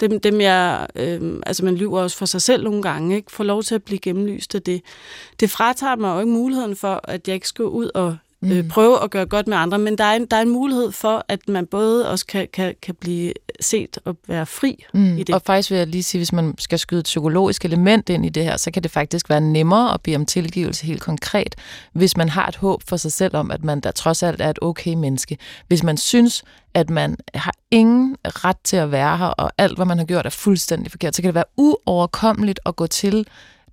dem, 0.00 0.20
dem 0.20 0.40
jeg 0.40 0.86
øh, 0.96 1.40
altså 1.46 1.64
man 1.64 1.74
lyver 1.74 2.00
også 2.00 2.16
for 2.16 2.26
sig 2.26 2.42
selv 2.42 2.64
nogle 2.64 2.82
gange, 2.82 3.16
ikke? 3.16 3.32
får 3.32 3.44
lov 3.44 3.62
til 3.62 3.74
at 3.74 3.82
blive 3.82 3.98
gennemlyst 3.98 4.54
af 4.54 4.62
det. 4.62 4.82
Det 5.40 5.50
fratager 5.50 5.96
mig 5.96 6.14
jo 6.14 6.20
ikke 6.20 6.32
muligheden 6.32 6.76
for, 6.76 7.00
at 7.04 7.28
jeg 7.28 7.34
ikke 7.34 7.48
skal 7.48 7.64
ud 7.64 7.90
og 7.94 8.16
øh, 8.42 8.68
prøve 8.68 9.02
at 9.02 9.10
gøre 9.10 9.26
godt 9.26 9.46
med 9.46 9.56
andre, 9.56 9.78
men 9.78 9.98
der 9.98 10.04
er 10.04 10.16
en, 10.16 10.26
der 10.26 10.36
er 10.36 10.42
en 10.42 10.50
mulighed 10.50 10.92
for, 10.92 11.24
at 11.28 11.48
man 11.48 11.66
både 11.66 12.08
også 12.10 12.26
kan, 12.26 12.48
kan, 12.52 12.74
kan 12.82 12.94
blive 12.94 13.32
set 13.60 13.98
og 14.04 14.16
være 14.28 14.46
fri 14.46 14.84
Mm. 14.94 15.18
i 15.18 15.22
det. 15.22 15.34
Og 15.34 15.42
faktisk 15.46 15.70
vil 15.70 15.78
jeg 15.78 15.86
lige 15.86 16.02
sige, 16.02 16.18
hvis 16.18 16.32
man 16.32 16.54
skal 16.58 16.78
skyde 16.78 17.00
et 17.00 17.04
psykologisk 17.04 17.64
element 17.64 18.08
ind 18.08 18.26
i 18.26 18.28
det 18.28 18.44
her, 18.44 18.56
så 18.56 18.70
kan 18.70 18.82
det 18.82 18.90
faktisk 18.90 19.30
være 19.30 19.40
nemmere 19.40 19.94
at 19.94 20.00
bede 20.00 20.16
om 20.16 20.26
tilgivelse 20.26 20.86
helt 20.86 21.02
konkret, 21.02 21.54
hvis 21.92 22.16
man 22.16 22.28
har 22.28 22.46
et 22.46 22.56
håb 22.56 22.82
for 22.88 22.96
sig 22.96 23.12
selv 23.12 23.36
om, 23.36 23.50
at 23.50 23.64
man 23.64 23.80
der 23.80 23.90
trods 23.90 24.22
alt 24.22 24.40
er 24.40 24.50
et 24.50 24.58
okay 24.62 24.94
menneske. 24.94 25.38
Hvis 25.68 25.82
man 25.82 25.96
synes, 25.96 26.44
at 26.74 26.90
man 26.90 27.16
har 27.34 27.54
ingen 27.70 28.16
ret 28.24 28.56
til 28.64 28.76
at 28.76 28.92
være 28.92 29.16
her, 29.18 29.26
og 29.26 29.52
alt, 29.58 29.76
hvad 29.78 29.86
man 29.86 29.98
har 29.98 30.04
gjort, 30.04 30.26
er 30.26 30.30
fuldstændig 30.30 30.90
forkert, 30.90 31.16
så 31.16 31.22
kan 31.22 31.28
det 31.28 31.34
være 31.34 31.44
uoverkommeligt 31.56 32.60
at 32.66 32.76
gå 32.76 32.86
til 32.86 33.26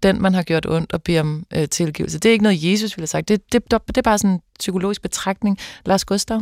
den, 0.04 0.22
man 0.22 0.34
har 0.34 0.44
gjort 0.44 0.66
ondt, 0.66 0.94
og 0.94 1.04
beder 1.04 1.22
om 1.22 1.46
øh, 1.54 1.70
tilgivelse. 1.70 2.20
Det 2.20 2.30
er 2.30 2.34
ikke 2.34 2.44
noget, 2.44 2.72
Jesus 2.72 2.98
ville 2.98 3.02
have 3.02 3.08
sagt. 3.08 3.28
Det, 3.28 3.54
det, 3.54 3.72
det 3.72 3.98
er 3.98 4.02
bare 4.02 4.18
sådan 4.18 4.32
en 4.32 4.42
psykologisk 4.60 5.02
betragtning. 5.02 5.58
Lars 5.86 6.06
Gustav? 6.06 6.42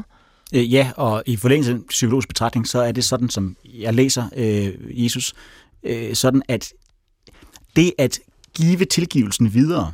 Øh, 0.53 0.73
ja, 0.73 0.91
og 0.97 1.23
i 1.25 1.35
forlængelse 1.35 1.71
af 1.71 1.77
psykologisk 1.89 2.27
betragtning, 2.27 2.67
så 2.67 2.81
er 2.81 2.91
det 2.91 3.03
sådan, 3.03 3.29
som 3.29 3.57
jeg 3.65 3.93
læser 3.93 4.29
øh, 4.35 5.03
Jesus, 5.03 5.33
øh, 5.83 6.15
sådan 6.15 6.41
at 6.47 6.73
det 7.75 7.93
at 7.97 8.19
give 8.55 8.85
tilgivelsen 8.85 9.53
videre 9.53 9.91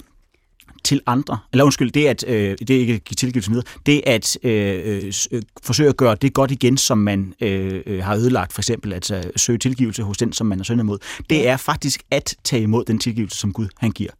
til 0.83 1.01
andre, 1.05 1.37
eller 1.51 1.63
undskyld, 1.63 1.91
det 1.91 2.07
at 2.07 2.27
øh, 2.27 2.57
det 2.59 2.69
ikke 2.69 2.99
give 2.99 3.15
tilgivelsen 3.15 3.53
videre, 3.53 3.65
det 3.85 4.01
at 4.05 4.37
øh, 4.43 5.13
øh, 5.31 5.41
forsøge 5.63 5.89
at 5.89 5.97
gøre 5.97 6.15
det 6.15 6.33
godt 6.33 6.51
igen, 6.51 6.77
som 6.77 6.97
man 6.97 7.33
øh, 7.41 7.81
øh 7.85 8.03
har 8.03 8.15
ødelagt, 8.15 8.53
for 8.53 8.61
eksempel 8.61 8.93
at 8.93 9.11
øh, 9.11 9.23
søge 9.35 9.57
tilgivelse 9.57 10.03
hos 10.03 10.17
den, 10.17 10.33
som 10.33 10.47
man 10.47 10.59
er 10.59 10.63
syndet 10.63 10.85
mod, 10.85 10.97
det 11.29 11.47
er 11.47 11.57
faktisk 11.57 12.03
at 12.11 12.35
tage 12.43 12.63
imod 12.63 12.85
den 12.85 12.99
tilgivelse, 12.99 13.37
som 13.37 13.53
Gud 13.53 13.67
han 13.77 13.91
giver. 13.91 14.11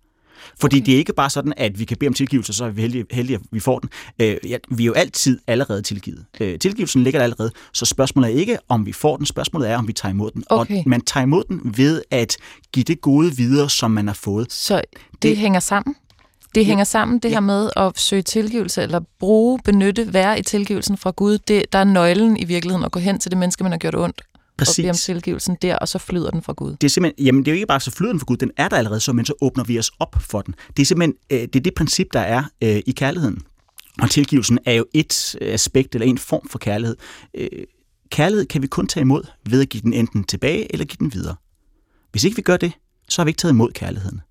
Fordi 0.59 0.76
okay. 0.76 0.86
det 0.86 0.93
er 0.93 0.97
ikke 0.97 1.14
bare 1.14 1.30
sådan, 1.30 1.53
at 1.57 1.80
vi 1.80 1.86
kan 1.86 1.97
bede 1.97 2.07
om 2.07 2.14
tilgivelse, 2.14 2.53
så 2.53 2.66
er 2.66 2.70
vi 2.70 2.82
heldige, 2.82 3.05
heldige 3.11 3.36
at 3.36 3.41
vi 3.51 3.59
får 3.59 3.80
den. 3.80 3.89
Øh, 4.20 4.38
ja, 4.49 4.57
vi 4.70 4.84
er 4.84 4.88
jo 4.88 4.93
altid 4.93 5.39
allerede 5.47 5.82
tilgivet. 5.82 6.26
Øh, 6.39 6.59
tilgivelsen 6.59 7.03
ligger 7.03 7.20
der 7.20 7.24
allerede, 7.24 7.51
så 7.74 7.86
spørgsmålet 7.86 8.34
er 8.34 8.39
ikke, 8.39 8.57
om 8.70 8.86
vi 8.86 8.91
får 8.91 9.18
den. 9.18 9.26
Spørgsmålet 9.26 9.70
er, 9.70 9.78
om 9.78 9.88
vi 9.88 9.93
tager 9.93 10.14
imod 10.14 10.32
den. 10.32 10.43
Okay. 10.49 10.78
Og 10.78 10.84
man 10.86 11.01
tager 11.01 11.24
imod 11.24 11.43
den 11.43 11.78
ved 11.78 12.01
at 12.11 12.38
give 12.72 12.84
det 12.84 13.01
gode 13.01 13.36
videre, 13.38 13.70
som 13.70 13.91
man 13.91 14.07
har 14.07 14.14
fået. 14.14 14.51
Så 14.53 14.82
det, 15.11 15.24
det 15.24 15.38
hænger 15.38 15.59
sammen? 15.59 15.95
Det 16.56 16.66
hænger 16.66 16.84
sammen, 16.84 17.20
det 17.20 17.30
ja. 17.30 17.34
her 17.34 17.39
med 17.39 17.70
at 17.76 17.99
søge 17.99 18.22
tilgivelse, 18.22 18.82
eller 18.82 18.99
bruge, 19.20 19.60
benytte, 19.66 20.14
være 20.14 20.39
i 20.39 20.41
tilgivelsen 20.41 20.97
fra 20.97 21.12
Gud. 21.12 21.38
Det, 21.38 21.74
der 21.74 21.80
er 21.80 21.84
nøglen 21.84 22.38
i 22.38 22.43
virkeligheden 22.43 22.86
at 22.86 22.91
gå 22.91 22.99
hen 22.99 23.20
til 23.20 23.32
det 23.32 23.38
menneske, 23.38 23.64
man 23.64 23.72
har 23.72 23.80
gjort 23.80 23.95
ondt. 23.95 24.22
Præcis. 24.58 24.80
og 24.80 24.84
bede 24.84 24.89
om 24.89 24.95
tilgivelsen 24.95 25.58
der, 25.62 25.76
og 25.76 25.88
så 25.88 25.99
flyder 25.99 26.30
den 26.30 26.41
fra 26.41 26.54
Gud. 26.54 26.72
Det 26.72 26.84
er 26.84 26.89
simpelthen, 26.89 27.26
jamen 27.26 27.45
det 27.45 27.51
er 27.51 27.54
jo 27.54 27.56
ikke 27.56 27.68
bare, 27.68 27.80
så 27.80 27.91
flyder 27.91 28.14
den 28.14 28.20
fra 28.20 28.26
Gud, 28.26 28.38
den 28.38 28.51
er 28.58 28.70
der 28.70 28.78
allerede, 28.78 28.99
så, 28.99 29.14
men 29.14 29.26
så 29.26 29.34
åbner 29.41 29.64
vi 29.64 29.80
os 29.80 29.91
op 29.99 30.16
for 30.20 30.41
den. 30.41 30.56
Det 30.78 30.84
er 30.84 30.86
simpelthen 30.86 31.16
øh, 31.30 31.39
det, 31.39 31.56
er 31.56 31.60
det 31.60 31.74
princip, 31.74 32.08
der 32.14 32.20
er 32.20 32.43
øh, 32.64 32.82
i 32.86 32.91
kærligheden. 32.91 33.41
Og 34.01 34.10
tilgivelsen 34.10 34.60
er 34.66 34.74
jo 34.74 34.86
et 34.93 35.36
aspekt 35.41 35.95
eller 35.95 36.08
en 36.08 36.18
form 36.18 36.49
for 36.49 36.60
kærlighed. 36.60 36.95
Øh, 37.34 37.49
kærlighed 38.10 38.45
kan 38.45 38.62
vi 38.62 38.68
kun 38.68 38.88
tage 38.88 39.01
imod 39.01 39.24
ved 39.49 39.62
at 39.62 39.70
give 39.70 39.82
den 39.82 39.93
enten 39.93 40.24
tilbage 40.24 40.74
eller 40.74 40.86
give 40.86 40.97
den 40.99 41.14
videre. 41.14 41.36
Hvis 42.12 42.24
ikke 42.24 42.36
vi 42.36 42.41
gør 42.41 42.58
det, 42.58 42.72
så 43.10 43.22
har 43.22 43.26
vi 43.26 43.30
ikke 43.30 43.39
taget 43.39 43.54
imod 43.54 43.72
kærligheden. 43.72 44.22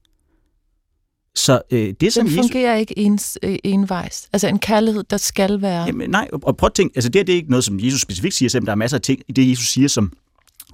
Så 1.34 1.62
øh, 1.70 1.94
det 2.00 2.12
som 2.12 2.26
Den 2.26 2.36
fungerer 2.36 2.72
Jesus... 2.72 2.80
ikke 2.80 2.98
ens, 2.98 3.38
øh, 3.42 3.58
envejs. 3.64 4.28
Altså 4.32 4.48
en 4.48 4.58
kærlighed, 4.58 5.04
der 5.10 5.16
skal 5.16 5.62
være... 5.62 5.84
Jamen, 5.84 6.10
nej, 6.10 6.28
og, 6.32 6.56
prøv 6.56 6.66
at 6.66 6.74
tænke, 6.74 6.96
altså 6.96 7.08
det, 7.08 7.26
det 7.26 7.32
er 7.32 7.36
ikke 7.36 7.50
noget, 7.50 7.64
som 7.64 7.80
Jesus 7.80 8.00
specifikt 8.00 8.34
siger, 8.34 8.48
selvom 8.48 8.64
der 8.64 8.72
er 8.72 8.76
masser 8.76 8.96
af 8.96 9.00
ting 9.00 9.22
i 9.28 9.32
det, 9.32 9.50
Jesus 9.50 9.66
siger, 9.66 9.88
som, 9.88 10.12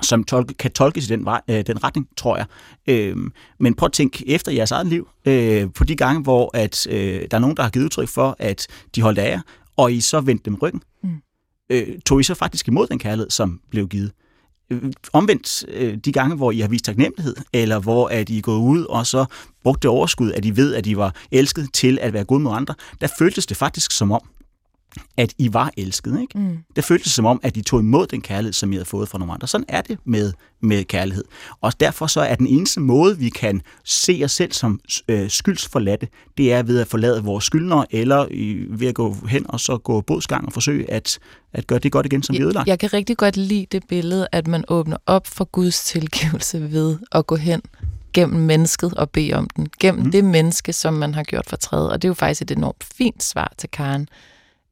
som 0.03 0.25
tolke, 0.25 0.55
kan 0.55 0.71
tolkes 0.71 1.05
i 1.05 1.09
den, 1.09 1.25
vej, 1.25 1.41
øh, 1.49 1.67
den 1.67 1.85
retning, 1.85 2.09
tror 2.17 2.37
jeg. 2.37 2.47
Øh, 2.87 3.17
men 3.61 3.75
prøv 3.75 3.87
at 3.87 3.93
tænke 3.93 4.29
efter 4.29 4.53
jeres 4.53 4.71
eget 4.71 4.87
liv, 4.87 5.09
øh, 5.25 5.69
på 5.75 5.85
de 5.85 5.97
gange, 5.97 6.23
hvor 6.23 6.51
at, 6.55 6.87
øh, 6.91 7.21
der 7.31 7.37
er 7.37 7.39
nogen, 7.39 7.57
der 7.57 7.63
har 7.63 7.71
givet 7.71 7.85
udtryk 7.85 8.09
for, 8.09 8.37
at 8.39 8.67
de 8.95 9.03
holdt 9.03 9.19
af 9.19 9.31
jer, 9.31 9.41
og 9.77 9.93
I 9.93 10.01
så 10.01 10.21
vendte 10.21 10.45
dem 10.45 10.55
ryggen. 10.55 10.83
Mm. 11.03 11.11
Øh, 11.71 11.87
tog 12.07 12.21
I 12.21 12.23
så 12.23 12.35
faktisk 12.35 12.69
imod 12.69 12.87
den 12.87 12.99
kærlighed, 12.99 13.31
som 13.31 13.61
blev 13.71 13.89
givet? 13.89 14.07
Øh, 14.07 14.13
omvendt 15.13 15.65
øh, 15.69 15.97
de 15.97 16.13
gange, 16.13 16.37
hvor 16.37 16.51
I 16.53 16.59
har 16.61 16.69
vist 16.69 16.85
taknemmelighed, 16.85 17.37
eller 17.53 17.79
hvor 17.79 18.09
at 18.09 18.29
I 18.29 18.39
er 18.39 18.43
gået 18.43 18.59
ud 18.59 18.85
og 18.85 19.07
så 19.07 19.25
brugt 19.63 19.83
det 19.83 19.91
overskud, 19.91 20.33
at 20.33 20.45
I 20.45 20.57
ved, 20.57 20.75
at 20.75 20.87
I 20.87 20.97
var 20.97 21.15
elsket 21.31 21.69
til 21.73 21.99
at 22.01 22.13
være 22.13 22.25
gode 22.25 22.41
mod 22.41 22.53
andre, 22.55 22.75
der 23.01 23.09
føltes 23.19 23.47
det 23.47 23.57
faktisk 23.57 23.93
som 23.93 24.13
om, 24.13 24.21
at 25.17 25.35
I 25.39 25.53
var 25.53 25.71
elsket. 25.77 26.21
Ikke? 26.21 26.39
Mm. 26.39 26.59
Det 26.77 26.85
føltes 26.85 27.13
som 27.13 27.27
om, 27.27 27.41
at 27.43 27.57
I 27.57 27.63
tog 27.63 27.81
imod 27.81 28.07
den 28.07 28.21
kærlighed, 28.21 28.53
som 28.53 28.73
I 28.73 28.75
havde 28.75 28.85
fået 28.85 29.09
fra 29.09 29.19
nogle 29.19 29.35
andre. 29.35 29.49
Sådan 29.49 29.65
er 29.69 29.81
det 29.81 29.99
med, 30.05 30.33
med 30.61 30.85
kærlighed. 30.85 31.25
Og 31.61 31.81
derfor 31.81 32.07
så 32.07 32.21
er 32.21 32.35
den 32.35 32.47
eneste 32.47 32.81
måde, 32.81 33.19
vi 33.19 33.29
kan 33.29 33.63
se 33.85 34.21
os 34.25 34.33
selv 34.33 34.53
som 34.53 34.81
øh, 35.09 35.31
skyldsforladte, 35.31 36.09
det 36.39 36.53
er 36.53 36.63
ved 36.63 36.81
at 36.81 36.87
forlade 36.87 37.25
vores 37.25 37.45
skyldner, 37.45 37.85
eller 37.91 38.27
i, 38.31 38.65
ved 38.69 38.89
at 38.89 38.95
gå 38.95 39.17
hen 39.29 39.51
og 39.51 39.61
så 39.61 39.79
gå 39.79 40.01
bådsgang 40.01 40.47
og 40.47 40.53
forsøge 40.53 40.91
at, 40.91 41.19
at 41.53 41.67
gøre 41.67 41.79
det 41.79 41.93
godt 41.93 42.07
igen, 42.07 42.23
som 42.23 42.37
vi 42.37 42.43
ødelagt. 42.43 42.69
Jeg 42.69 42.79
kan 42.79 42.93
rigtig 42.93 43.17
godt 43.17 43.37
lide 43.37 43.67
det 43.73 43.83
billede, 43.89 44.29
at 44.33 44.47
man 44.47 44.65
åbner 44.69 44.97
op 45.07 45.27
for 45.27 45.45
Guds 45.45 45.85
tilgivelse 45.85 46.73
ved 46.73 46.99
at 47.13 47.27
gå 47.27 47.37
hen 47.37 47.63
gennem 48.13 48.41
mennesket 48.41 48.95
og 48.95 49.11
bede 49.11 49.33
om 49.33 49.49
den. 49.57 49.69
Gennem 49.81 50.05
mm. 50.05 50.11
det 50.11 50.25
menneske, 50.25 50.73
som 50.73 50.95
man 50.95 51.15
har 51.15 51.23
gjort 51.23 51.47
fortræd. 51.47 51.87
Og 51.87 52.03
det 52.03 52.09
er 52.09 52.11
jo 52.11 52.15
faktisk 52.15 52.43
et 52.43 52.51
enormt 52.51 52.85
fint 52.85 53.23
svar 53.23 53.53
til 53.59 53.69
Karen 53.71 54.09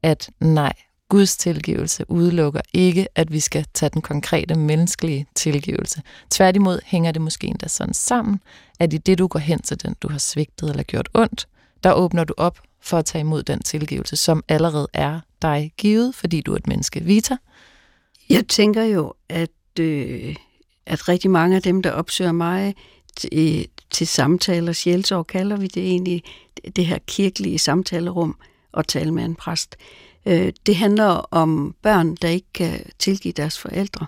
at 0.03 0.29
nej, 0.39 0.73
Guds 1.09 1.37
tilgivelse 1.37 2.11
udelukker 2.11 2.61
ikke, 2.73 3.07
at 3.15 3.31
vi 3.31 3.39
skal 3.39 3.65
tage 3.73 3.89
den 3.89 4.01
konkrete 4.01 4.55
menneskelige 4.55 5.25
tilgivelse. 5.35 6.01
Tværtimod 6.29 6.79
hænger 6.85 7.11
det 7.11 7.21
måske 7.21 7.47
endda 7.47 7.67
sådan 7.67 7.93
sammen, 7.93 8.39
at 8.79 8.93
i 8.93 8.97
det, 8.97 9.17
du 9.17 9.27
går 9.27 9.39
hen 9.39 9.59
til 9.59 9.83
den, 9.83 9.95
du 10.01 10.09
har 10.09 10.17
svigtet 10.17 10.69
eller 10.69 10.83
gjort 10.83 11.09
ondt, 11.13 11.47
der 11.83 11.93
åbner 11.93 12.23
du 12.23 12.33
op 12.37 12.59
for 12.81 12.97
at 12.97 13.05
tage 13.05 13.19
imod 13.19 13.43
den 13.43 13.59
tilgivelse, 13.59 14.15
som 14.15 14.43
allerede 14.47 14.87
er 14.93 15.19
dig 15.41 15.71
givet, 15.77 16.15
fordi 16.15 16.41
du 16.41 16.51
er 16.53 16.57
et 16.57 16.67
menneske. 16.67 17.03
Vita? 17.03 17.37
Jeg 18.29 18.47
tænker 18.47 18.83
jo, 18.83 19.13
at, 19.29 19.79
øh, 19.79 20.35
at 20.85 21.09
rigtig 21.09 21.31
mange 21.31 21.55
af 21.55 21.61
dem, 21.61 21.81
der 21.81 21.91
opsøger 21.91 22.31
mig 22.31 22.75
til, 23.17 23.29
øh, 23.33 23.65
til 23.91 24.07
samtaler, 24.07 24.73
sjælsorg 24.73 25.27
kalder 25.27 25.57
vi 25.57 25.67
det 25.67 25.83
egentlig, 25.83 26.23
det 26.75 26.85
her 26.85 26.97
kirkelige 27.07 27.59
samtalerum, 27.59 28.37
at 28.73 28.87
tale 28.87 29.11
med 29.11 29.25
en 29.25 29.35
præst. 29.35 29.75
Øh, 30.25 30.53
det 30.65 30.75
handler 30.75 31.05
om 31.31 31.75
børn, 31.81 32.15
der 32.15 32.27
ikke 32.27 32.47
kan 32.53 32.79
tilgive 32.99 33.31
deres 33.31 33.59
forældre. 33.59 34.05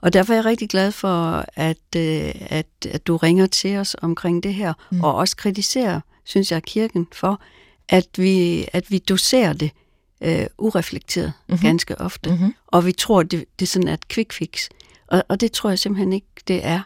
Og 0.00 0.12
derfor 0.12 0.32
er 0.32 0.36
jeg 0.36 0.44
rigtig 0.44 0.68
glad 0.68 0.92
for, 0.92 1.44
at, 1.54 1.96
øh, 1.96 2.32
at, 2.40 2.66
at 2.90 3.06
du 3.06 3.16
ringer 3.16 3.46
til 3.46 3.76
os 3.76 3.96
omkring 4.02 4.42
det 4.42 4.54
her, 4.54 4.72
mm. 4.92 5.00
og 5.00 5.14
også 5.14 5.36
kritiserer, 5.36 6.00
synes 6.24 6.52
jeg, 6.52 6.62
kirken 6.62 7.06
for, 7.12 7.40
at 7.88 8.06
vi, 8.16 8.66
at 8.72 8.90
vi 8.90 8.98
doserer 8.98 9.52
det 9.52 9.70
uh, 10.20 10.66
ureflekteret 10.66 11.32
mm-hmm. 11.48 11.62
ganske 11.62 12.00
ofte. 12.00 12.30
Mm-hmm. 12.30 12.54
Og 12.66 12.86
vi 12.86 12.92
tror, 12.92 13.22
det, 13.22 13.44
det 13.58 13.66
er 13.66 13.70
sådan 13.70 13.88
et 13.88 14.08
quick 14.08 14.32
fix. 14.32 14.68
Og, 15.06 15.22
og 15.28 15.40
det 15.40 15.52
tror 15.52 15.70
jeg 15.70 15.78
simpelthen 15.78 16.12
ikke, 16.12 16.26
det 16.48 16.66
er. 16.66 16.80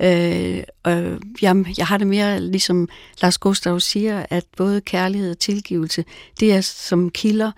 Øh, 0.00 0.62
øh, 0.86 1.20
jamen, 1.42 1.66
jeg 1.78 1.86
har 1.86 1.98
det 1.98 2.06
mere 2.06 2.40
ligesom 2.40 2.88
Lars 3.22 3.38
Gustav 3.38 3.80
siger, 3.80 4.26
at 4.30 4.44
både 4.56 4.80
kærlighed 4.80 5.30
og 5.30 5.38
tilgivelse, 5.38 6.04
det 6.40 6.52
er 6.52 6.60
som 6.60 7.10
kilder. 7.10 7.52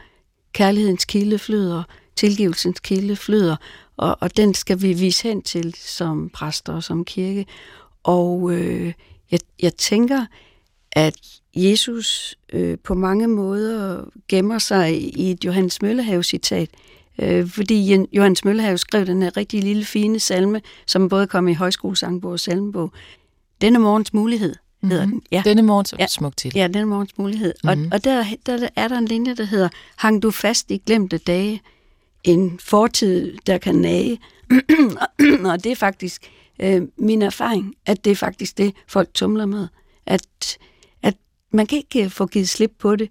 Kærlighedens 0.53 1.05
kilde 1.05 1.39
flyder, 1.39 1.83
tilgivelsens 2.17 2.81
kilde 2.81 3.17
flyder, 3.17 3.57
og, 3.97 4.17
og 4.21 4.37
den 4.37 4.55
skal 4.55 4.83
vi 4.83 4.93
vise 4.93 5.23
hen 5.23 5.43
til 5.43 5.75
som 5.79 6.31
præster 6.31 6.73
og 6.73 6.83
som 6.83 7.05
kirke. 7.05 7.47
Og 8.03 8.53
øh, 8.53 8.93
jeg, 9.31 9.41
jeg 9.63 9.75
tænker, 9.75 10.27
at 10.93 11.15
Jesus 11.57 12.37
øh, 12.53 12.79
på 12.85 12.95
mange 12.95 13.29
måder 13.29 14.05
gemmer 14.29 14.59
sig 14.59 15.03
i 15.19 15.31
et 15.31 15.45
Johannes 15.45 15.83
Møllehave-citat, 15.83 16.71
Øh, 17.19 17.49
fordi 17.49 18.07
Johannes 18.13 18.45
Møllehave 18.45 18.79
skrev 18.79 19.07
den 19.07 19.23
her 19.23 19.37
rigtig 19.37 19.63
lille 19.63 19.85
fine 19.85 20.21
salme, 20.21 20.61
som 20.87 21.09
både 21.09 21.27
kom 21.27 21.49
i 21.49 21.55
højskolesangbog 21.55 22.33
og 22.33 22.41
salmebog. 22.41 22.93
Denne 23.61 23.79
morgens 23.79 24.15
mulighed 24.15 24.55
hedder 24.83 25.05
mm-hmm. 25.05 25.21
den. 25.21 25.27
Ja. 25.33 25.43
Denne 25.45 25.63
morgens 25.63 25.95
ja. 25.99 26.07
smuk 26.07 26.37
til. 26.37 26.53
Ja, 26.55 26.67
denne 26.67 26.85
morgens 26.85 27.19
mulighed. 27.19 27.55
Mm-hmm. 27.65 27.87
Og, 27.87 27.93
og 27.93 28.05
der, 28.05 28.25
der 28.47 28.69
er 28.77 28.89
der 28.89 28.99
en 28.99 29.05
linje, 29.05 29.35
der 29.35 29.45
hedder, 29.45 29.69
hang 29.97 30.23
du 30.23 30.31
fast 30.31 30.71
i 30.71 30.83
glemte 30.87 31.19
dage, 31.19 31.61
en 32.25 32.59
fortid, 32.63 33.37
der 33.47 33.59
kan 33.59 33.75
nage. 33.75 34.21
og 35.51 35.65
det 35.65 35.73
er 35.73 35.77
faktisk 35.77 36.31
øh, 36.61 36.83
min 36.97 37.23
erfaring, 37.23 37.75
at 37.87 38.05
det 38.05 38.11
er 38.11 38.17
faktisk 38.17 38.59
det, 38.59 38.75
folk 38.89 39.15
tumler 39.15 39.47
med. 39.47 39.69
At, 40.07 40.59
at 41.03 41.15
man 41.51 41.67
kan 41.67 41.79
ikke 41.79 42.11
få 42.11 42.27
givet 42.27 42.49
slip 42.49 42.73
på 42.79 42.97
det, 42.97 43.09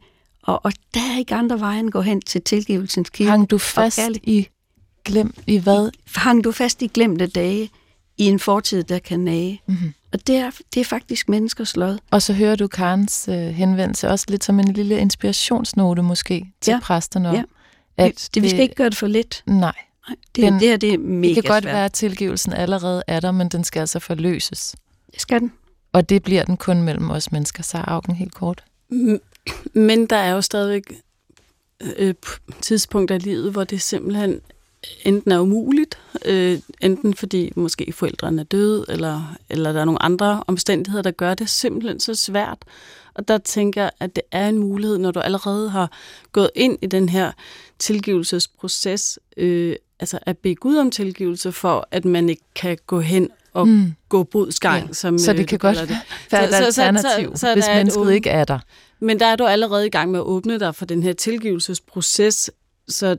og, 0.47 0.65
og 0.65 0.73
der 0.93 0.99
er 1.13 1.17
ikke 1.17 1.35
andre 1.35 1.59
veje 1.59 1.79
end 1.79 1.89
gå 1.91 2.01
hen 2.01 2.21
til 2.21 2.41
tilgivelsens 2.41 3.09
kilde. 3.09 3.31
Hang 3.31 3.49
du 3.49 3.57
fast 3.57 3.99
i 4.23 4.47
glem 5.05 5.33
i 5.47 5.57
hvad? 5.57 5.91
Hang 6.15 6.43
du 6.43 6.51
fast 6.51 6.81
i 6.81 6.87
glemte 6.87 7.27
dage 7.27 7.69
i 8.17 8.23
en 8.25 8.39
fortid, 8.39 8.83
der 8.83 8.99
kan 8.99 9.19
nage. 9.19 9.61
Mm-hmm. 9.67 9.93
Og 10.13 10.27
det 10.27 10.35
er, 10.35 10.51
det 10.73 10.79
er 10.79 10.85
faktisk 10.85 11.29
menneskers 11.29 11.75
lod. 11.75 11.97
Og 12.11 12.21
så 12.21 12.33
hører 12.33 12.55
du 12.55 12.67
Karens 12.67 13.27
øh, 13.27 13.35
henvendelse 13.35 14.09
også 14.09 14.25
lidt 14.29 14.43
som 14.43 14.59
en 14.59 14.73
lille 14.73 14.99
inspirationsnote 14.99 16.01
måske 16.01 16.45
til 16.61 16.71
ja. 16.71 16.79
præsterne. 16.79 17.29
Ja. 17.29 17.43
At 17.97 18.29
det, 18.33 18.43
vi 18.43 18.49
skal 18.49 18.61
ikke 18.61 18.75
gøre 18.75 18.89
det 18.89 18.97
for 18.97 19.07
lidt. 19.07 19.43
Nej. 19.45 19.59
nej 19.59 20.15
det, 20.35 20.43
den, 20.43 20.53
det 20.53 20.61
her 20.61 20.77
det 20.77 20.93
er 20.93 20.97
mega 20.97 21.27
Det 21.27 21.43
kan 21.43 21.43
godt 21.43 21.63
svært. 21.63 21.73
være, 21.73 21.85
at 21.85 21.93
tilgivelsen 21.93 22.53
allerede 22.53 23.03
er 23.07 23.19
der, 23.19 23.31
men 23.31 23.49
den 23.49 23.63
skal 23.63 23.79
altså 23.79 23.99
forløses. 23.99 24.75
Det 25.11 25.21
skal 25.21 25.39
den. 25.39 25.51
Og 25.93 26.09
det 26.09 26.23
bliver 26.23 26.43
den 26.43 26.57
kun 26.57 26.81
mellem 26.81 27.09
os 27.09 27.31
mennesker, 27.31 27.63
så 27.63 27.77
Augen 27.77 28.15
helt 28.15 28.33
kort. 28.33 28.63
Men 29.73 30.05
der 30.05 30.15
er 30.15 30.31
jo 30.31 30.41
stadigvæk 30.41 31.01
øh, 31.97 32.13
tidspunkter 32.61 33.15
i 33.15 33.19
livet, 33.19 33.51
hvor 33.51 33.63
det 33.63 33.81
simpelthen 33.81 34.41
enten 35.05 35.31
er 35.31 35.39
umuligt, 35.39 35.99
øh, 36.25 36.59
enten 36.81 37.13
fordi 37.13 37.51
måske 37.55 37.93
forældrene 37.93 38.41
er 38.41 38.45
døde, 38.45 38.85
eller, 38.89 39.35
eller 39.49 39.71
der 39.71 39.81
er 39.81 39.85
nogle 39.85 40.03
andre 40.03 40.43
omstændigheder, 40.47 41.03
der 41.03 41.11
gør 41.11 41.33
det 41.33 41.49
simpelthen 41.49 41.99
så 41.99 42.15
svært. 42.15 42.57
Og 43.13 43.27
der 43.27 43.37
tænker 43.37 43.81
jeg, 43.81 43.91
at 43.99 44.15
det 44.15 44.23
er 44.31 44.49
en 44.49 44.57
mulighed, 44.57 44.97
når 44.97 45.11
du 45.11 45.19
allerede 45.19 45.69
har 45.69 45.91
gået 46.31 46.49
ind 46.55 46.77
i 46.81 46.85
den 46.85 47.09
her 47.09 47.31
tilgivelsesproces, 47.79 49.19
øh, 49.37 49.75
altså 49.99 50.19
at 50.21 50.37
bede 50.37 50.55
Gud 50.55 50.77
om 50.77 50.91
tilgivelse 50.91 51.51
for, 51.51 51.87
at 51.91 52.05
man 52.05 52.29
ikke 52.29 52.43
kan 52.55 52.77
gå 52.87 52.99
hen 52.99 53.29
at 53.55 53.67
mm. 53.67 53.93
gå 54.09 54.23
bodsgang. 54.23 54.87
Ja. 54.87 54.93
Som, 54.93 55.17
så 55.17 55.31
øh, 55.31 55.37
det 55.37 55.47
kan 55.47 55.59
du 55.59 55.67
godt 55.67 55.89
være 56.31 56.47
et 56.47 56.53
alternativ, 56.53 57.31
så, 57.31 57.39
så, 57.39 57.39
så, 57.39 57.53
hvis 57.53 57.65
er 57.65 57.71
et 57.71 57.77
mennesket 57.77 58.13
ikke 58.13 58.29
er 58.29 58.43
der. 58.43 58.59
Men 58.99 59.19
der 59.19 59.25
er 59.25 59.35
du 59.35 59.45
allerede 59.45 59.87
i 59.87 59.89
gang 59.89 60.11
med 60.11 60.19
at 60.19 60.23
åbne 60.23 60.59
dig 60.59 60.75
for 60.75 60.85
den 60.85 61.03
her 61.03 61.13
tilgivelsesproces, 61.13 62.51
så, 62.87 63.17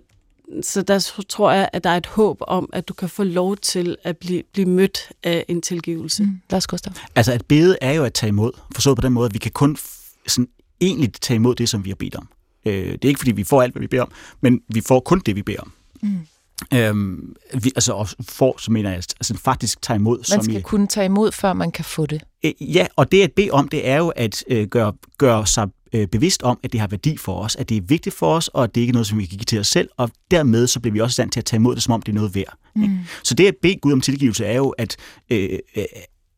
så 0.62 0.82
der 0.82 1.12
tror 1.28 1.52
jeg, 1.52 1.68
at 1.72 1.84
der 1.84 1.90
er 1.90 1.96
et 1.96 2.06
håb 2.06 2.38
om, 2.40 2.70
at 2.72 2.88
du 2.88 2.94
kan 2.94 3.08
få 3.08 3.24
lov 3.24 3.56
til 3.56 3.96
at 4.04 4.16
blive, 4.16 4.42
blive 4.52 4.68
mødt 4.68 5.12
af 5.22 5.44
en 5.48 5.62
tilgivelse. 5.62 6.22
Mm. 6.22 6.40
Lars 6.50 6.66
Gustav. 6.66 6.92
Altså, 7.14 7.32
at 7.32 7.46
bede 7.46 7.76
er 7.80 7.92
jo 7.92 8.04
at 8.04 8.12
tage 8.12 8.28
imod. 8.28 8.52
Forstået 8.74 8.96
på 8.96 9.02
den 9.02 9.12
måde, 9.12 9.26
at 9.26 9.34
vi 9.34 9.38
kan 9.38 9.52
kun 9.52 9.76
sådan 10.26 10.48
egentlig 10.80 11.12
tage 11.12 11.36
imod 11.36 11.54
det, 11.54 11.68
som 11.68 11.84
vi 11.84 11.90
har 11.90 11.96
bedt 11.96 12.14
om. 12.14 12.28
Øh, 12.66 12.92
det 12.92 13.04
er 13.04 13.08
ikke, 13.08 13.18
fordi 13.18 13.32
vi 13.32 13.44
får 13.44 13.62
alt, 13.62 13.72
hvad 13.72 13.80
vi 13.80 13.86
beder 13.86 14.02
om, 14.02 14.12
men 14.40 14.60
vi 14.68 14.80
får 14.80 15.00
kun 15.00 15.22
det, 15.26 15.36
vi 15.36 15.42
beder 15.42 15.60
om. 15.60 15.72
Mm. 16.02 16.18
Øhm, 16.74 17.36
vi, 17.54 17.72
altså, 17.76 17.92
og 17.92 18.08
får, 18.28 18.58
så 18.58 18.72
mener 18.72 18.90
jeg, 18.90 18.96
altså 18.96 19.34
faktisk 19.34 19.82
tage 19.82 19.94
imod. 19.94 20.18
Man 20.18 20.24
som 20.24 20.42
skal 20.42 20.56
i, 20.56 20.60
kunne 20.60 20.86
tage 20.86 21.04
imod, 21.04 21.32
før 21.32 21.52
man 21.52 21.72
kan 21.72 21.84
få 21.84 22.06
det. 22.06 22.22
Øh, 22.44 22.52
Ja, 22.60 22.86
og 22.96 23.12
det 23.12 23.22
at 23.22 23.32
bede 23.32 23.50
om, 23.50 23.68
det 23.68 23.88
er 23.88 23.96
jo 23.96 24.08
at 24.08 24.44
øh, 24.48 24.66
gøre, 24.66 24.92
gøre 25.18 25.46
sig 25.46 25.68
øh, 25.92 26.06
bevidst 26.06 26.42
om, 26.42 26.58
at 26.62 26.72
det 26.72 26.80
har 26.80 26.88
værdi 26.88 27.16
for 27.16 27.40
os, 27.40 27.56
at 27.56 27.68
det 27.68 27.76
er 27.76 27.80
vigtigt 27.80 28.16
for 28.16 28.34
os, 28.34 28.48
og 28.48 28.64
at 28.64 28.74
det 28.74 28.80
ikke 28.80 28.90
er 28.90 28.92
noget, 28.92 29.06
som 29.06 29.18
vi 29.18 29.26
kan 29.26 29.38
give 29.38 29.44
til 29.44 29.60
os 29.60 29.66
selv, 29.66 29.88
og 29.96 30.10
dermed 30.30 30.66
så 30.66 30.80
bliver 30.80 30.92
vi 30.92 31.00
også 31.00 31.12
i 31.12 31.18
stand 31.18 31.30
til 31.30 31.40
at 31.40 31.44
tage 31.44 31.58
imod 31.58 31.74
det, 31.74 31.82
som 31.82 31.92
om 31.92 32.02
det 32.02 32.12
er 32.12 32.14
noget 32.14 32.34
værd. 32.34 32.58
Mm. 32.76 32.98
Så 33.24 33.34
det 33.34 33.46
at 33.46 33.54
bede 33.62 33.76
Gud 33.76 33.92
om 33.92 34.00
tilgivelse 34.00 34.44
er 34.44 34.56
jo 34.56 34.68
at, 34.68 34.96
øh, 35.30 35.58
øh, 35.76 35.84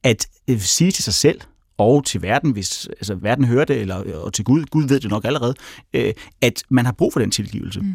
at 0.03 0.27
øh, 0.49 0.61
sige 0.61 0.91
til 0.91 1.05
sig 1.05 1.15
selv, 1.15 1.41
og 1.79 2.05
til 2.05 2.23
verden, 2.23 2.51
hvis 2.51 2.87
altså, 2.87 3.15
verden 3.15 3.45
hører 3.45 3.65
det, 3.65 3.77
eller, 3.77 4.15
og 4.15 4.33
til 4.33 4.45
Gud, 4.45 4.65
Gud 4.65 4.89
ved 4.89 5.01
det 5.01 5.11
nok 5.11 5.25
allerede, 5.25 5.55
øh, 5.95 6.15
at 6.41 6.63
man 6.71 6.85
har 6.85 6.93
brug 6.93 7.13
for 7.13 7.21
den 7.21 7.31
tilgivelse. 7.31 7.81
Mm. 7.81 7.95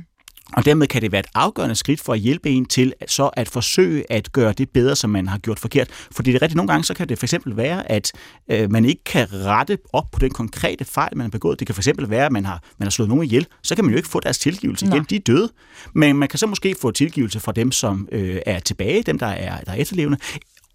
Og 0.53 0.65
dermed 0.65 0.87
kan 0.87 1.01
det 1.01 1.11
være 1.11 1.19
et 1.19 1.27
afgørende 1.33 1.75
skridt 1.75 2.01
for 2.01 2.13
at 2.13 2.19
hjælpe 2.19 2.49
en 2.49 2.65
til 2.65 2.93
så 3.07 3.27
at 3.27 3.49
forsøge 3.49 4.11
at 4.11 4.31
gøre 4.31 4.53
det 4.53 4.69
bedre, 4.69 4.95
som 4.95 5.09
man 5.09 5.27
har 5.27 5.37
gjort 5.37 5.59
forkert. 5.59 5.87
Fordi 6.11 6.31
det 6.31 6.37
er 6.37 6.41
rigtigt, 6.41 6.55
nogle 6.55 6.71
gange 6.71 6.83
så 6.83 6.93
kan 6.93 7.09
det 7.09 7.19
for 7.19 7.25
eksempel 7.25 7.57
være, 7.57 7.91
at 7.91 8.11
øh, 8.51 8.71
man 8.71 8.85
ikke 8.85 9.03
kan 9.03 9.27
rette 9.33 9.77
op 9.93 10.05
på 10.11 10.19
den 10.19 10.31
konkrete 10.31 10.85
fejl, 10.85 11.17
man 11.17 11.25
har 11.25 11.29
begået. 11.29 11.59
Det 11.59 11.67
kan 11.67 11.75
for 11.75 11.79
eksempel 11.79 12.09
være, 12.09 12.25
at 12.25 12.31
man 12.31 12.45
har, 12.45 12.63
man 12.77 12.85
har 12.85 12.91
slået 12.91 13.09
nogen 13.09 13.23
ihjel. 13.23 13.47
Så 13.63 13.75
kan 13.75 13.85
man 13.85 13.91
jo 13.91 13.97
ikke 13.97 14.09
få 14.09 14.19
deres 14.19 14.37
tilgivelse 14.37 14.85
igen. 14.85 14.97
Nej. 14.97 15.05
De 15.09 15.15
er 15.15 15.19
døde. 15.19 15.49
Men 15.93 16.15
man 16.15 16.29
kan 16.29 16.39
så 16.39 16.47
måske 16.47 16.75
få 16.81 16.91
tilgivelse 16.91 17.39
fra 17.39 17.51
dem, 17.51 17.71
som 17.71 18.07
øh, 18.11 18.39
er 18.45 18.59
tilbage, 18.59 19.03
dem, 19.03 19.19
der 19.19 19.27
er, 19.27 19.61
der 19.61 19.71
er 19.71 19.75
efterlevende. 19.75 20.17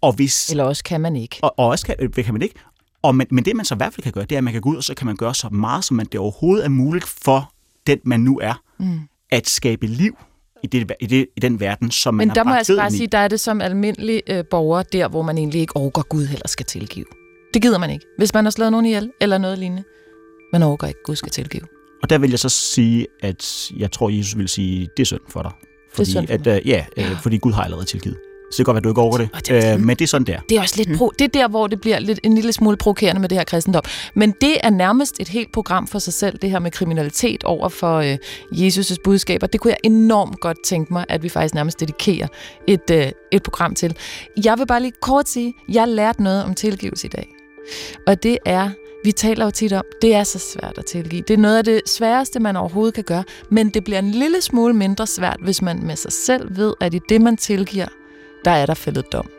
Og 0.01 0.13
hvis, 0.13 0.49
Eller 0.49 0.63
også 0.63 0.83
kan 0.83 1.01
man 1.01 1.15
ikke. 1.15 1.37
og, 1.41 1.59
og 1.59 1.67
også 1.67 1.85
kan, 1.85 1.95
det 2.15 2.25
kan 2.25 2.33
man 2.33 2.41
ikke. 2.41 2.55
Og, 3.01 3.15
men, 3.15 3.27
men 3.31 3.45
det, 3.45 3.55
man 3.55 3.65
så 3.65 3.75
i 3.75 3.77
hvert 3.77 3.93
fald 3.93 4.03
kan 4.03 4.11
gøre, 4.11 4.25
det 4.25 4.31
er, 4.31 4.37
at 4.37 4.43
man 4.43 4.53
kan 4.53 4.61
gå 4.61 4.69
ud, 4.69 4.75
og 4.75 4.83
så 4.83 4.93
kan 4.93 5.07
man 5.07 5.15
gøre 5.15 5.35
så 5.35 5.49
meget, 5.49 5.83
som 5.83 5.97
man 5.97 6.05
det 6.11 6.19
overhovedet 6.19 6.65
er 6.65 6.69
muligt 6.69 7.05
for 7.05 7.53
den, 7.87 7.99
man 8.03 8.19
nu 8.19 8.39
er, 8.39 8.53
mm. 8.79 8.99
At 9.31 9.49
skabe 9.49 9.85
liv 9.87 10.17
i, 10.63 10.67
det, 10.67 10.91
i, 10.99 11.05
det, 11.05 11.27
i 11.37 11.39
den 11.39 11.59
verden, 11.59 11.91
som 11.91 12.13
man 12.13 12.27
Men 12.27 12.29
har 12.29 12.35
der 12.35 12.43
må 12.43 12.47
bragt 12.47 12.53
jeg 12.53 12.57
altså 12.59 12.75
bare 12.75 12.87
i. 12.87 12.97
sige, 12.97 13.07
der 13.07 13.17
er 13.17 13.27
det 13.27 13.39
som 13.39 13.61
almindelig 13.61 14.21
øh, 14.27 14.45
borger, 14.51 14.83
der 14.83 15.07
hvor 15.07 15.21
man 15.21 15.37
egentlig 15.37 15.61
ikke 15.61 15.75
overgår 15.75 16.07
Gud 16.07 16.25
heller 16.25 16.47
skal 16.47 16.65
tilgive. 16.65 17.05
Det 17.53 17.61
gider 17.61 17.77
man 17.77 17.89
ikke. 17.89 18.05
Hvis 18.17 18.33
man 18.33 18.45
har 18.45 18.51
slået 18.51 18.71
nogen 18.71 18.85
ihjel, 18.85 19.11
eller 19.21 19.37
noget 19.37 19.59
lignende. 19.59 19.83
Man 20.53 20.63
overgår 20.63 20.87
ikke, 20.87 20.99
Gud 21.05 21.15
skal 21.15 21.31
tilgive. 21.31 21.61
Og 22.03 22.09
der 22.09 22.17
vil 22.17 22.29
jeg 22.29 22.39
så 22.39 22.49
sige, 22.49 23.07
at 23.21 23.71
jeg 23.77 23.91
tror, 23.91 24.09
Jesus 24.09 24.37
vil 24.37 24.49
sige, 24.49 24.89
det 24.97 25.03
er 25.03 25.05
synd 25.05 25.21
for 25.29 25.41
dig. 25.41 25.51
Fordi, 25.93 26.11
synd 26.11 26.27
for 26.27 26.33
at, 26.33 26.47
øh, 26.47 26.67
ja, 26.67 26.85
øh, 26.97 27.21
fordi 27.23 27.37
Gud 27.37 27.53
har 27.53 27.63
allerede 27.63 27.85
tilgivet. 27.85 28.17
Så 28.51 28.57
det 28.57 28.65
kan 28.65 28.65
godt 28.65 28.75
være, 28.75 28.79
at 28.79 28.83
du 28.83 28.89
ikke 28.89 29.01
overgår 29.01 29.17
det, 29.17 29.29
Og 29.33 29.47
det 29.47 29.65
er 29.67 29.73
øh, 29.73 29.79
men 29.79 29.89
det 29.97 30.01
er 30.05 30.07
sådan, 30.07 30.27
der. 30.27 30.39
Det 30.49 30.57
er 30.57 30.61
også 30.61 30.75
lidt 30.77 30.89
pro- 30.89 31.09
det 31.19 31.25
er 31.25 31.27
der, 31.39 31.47
hvor 31.47 31.67
det 31.67 31.81
bliver 31.81 31.99
lidt, 31.99 32.19
en 32.23 32.35
lille 32.35 32.53
smule 32.53 32.77
provokerende 32.77 33.21
med 33.21 33.29
det 33.29 33.37
her 33.37 33.45
kristendom. 33.45 33.83
Men 34.13 34.33
det 34.41 34.57
er 34.63 34.69
nærmest 34.69 35.15
et 35.19 35.27
helt 35.27 35.51
program 35.53 35.87
for 35.87 35.99
sig 35.99 36.13
selv, 36.13 36.37
det 36.37 36.51
her 36.51 36.59
med 36.59 36.71
kriminalitet 36.71 37.43
over 37.43 37.69
for 37.69 37.97
øh, 37.97 38.17
Jesus' 38.53 38.95
budskaber. 39.03 39.47
Det 39.47 39.59
kunne 39.61 39.71
jeg 39.71 39.77
enormt 39.83 40.39
godt 40.39 40.57
tænke 40.65 40.93
mig, 40.93 41.05
at 41.09 41.23
vi 41.23 41.29
faktisk 41.29 41.53
nærmest 41.53 41.79
dedikerer 41.79 42.27
et, 42.67 42.89
øh, 42.91 43.11
et 43.31 43.43
program 43.43 43.75
til. 43.75 43.95
Jeg 44.43 44.59
vil 44.59 44.67
bare 44.67 44.81
lige 44.81 44.93
kort 45.01 45.29
sige, 45.29 45.53
jeg 45.69 45.87
lærte 45.87 46.23
noget 46.23 46.43
om 46.43 46.53
tilgivelse 46.53 47.07
i 47.07 47.09
dag. 47.09 47.27
Og 48.07 48.23
det 48.23 48.37
er, 48.45 48.69
vi 49.03 49.11
taler 49.11 49.45
jo 49.45 49.51
tit 49.51 49.73
om, 49.73 49.83
det 50.01 50.15
er 50.15 50.23
så 50.23 50.39
svært 50.39 50.77
at 50.77 50.85
tilgive. 50.85 51.21
Det 51.27 51.33
er 51.33 51.37
noget 51.37 51.57
af 51.57 51.63
det 51.63 51.81
sværeste, 51.85 52.39
man 52.39 52.55
overhovedet 52.55 52.93
kan 52.93 53.03
gøre. 53.03 53.23
Men 53.51 53.69
det 53.69 53.83
bliver 53.83 53.99
en 53.99 54.11
lille 54.11 54.41
smule 54.41 54.73
mindre 54.73 55.07
svært, 55.07 55.37
hvis 55.43 55.61
man 55.61 55.85
med 55.85 55.95
sig 55.95 56.11
selv 56.11 56.57
ved, 56.57 56.73
at 56.81 56.93
i 56.93 56.99
det, 57.09 57.21
man 57.21 57.37
tilgiver, 57.37 57.85
der 58.45 58.51
er 58.51 58.65
der 58.65 58.73
fældet 58.73 59.13
dom. 59.13 59.29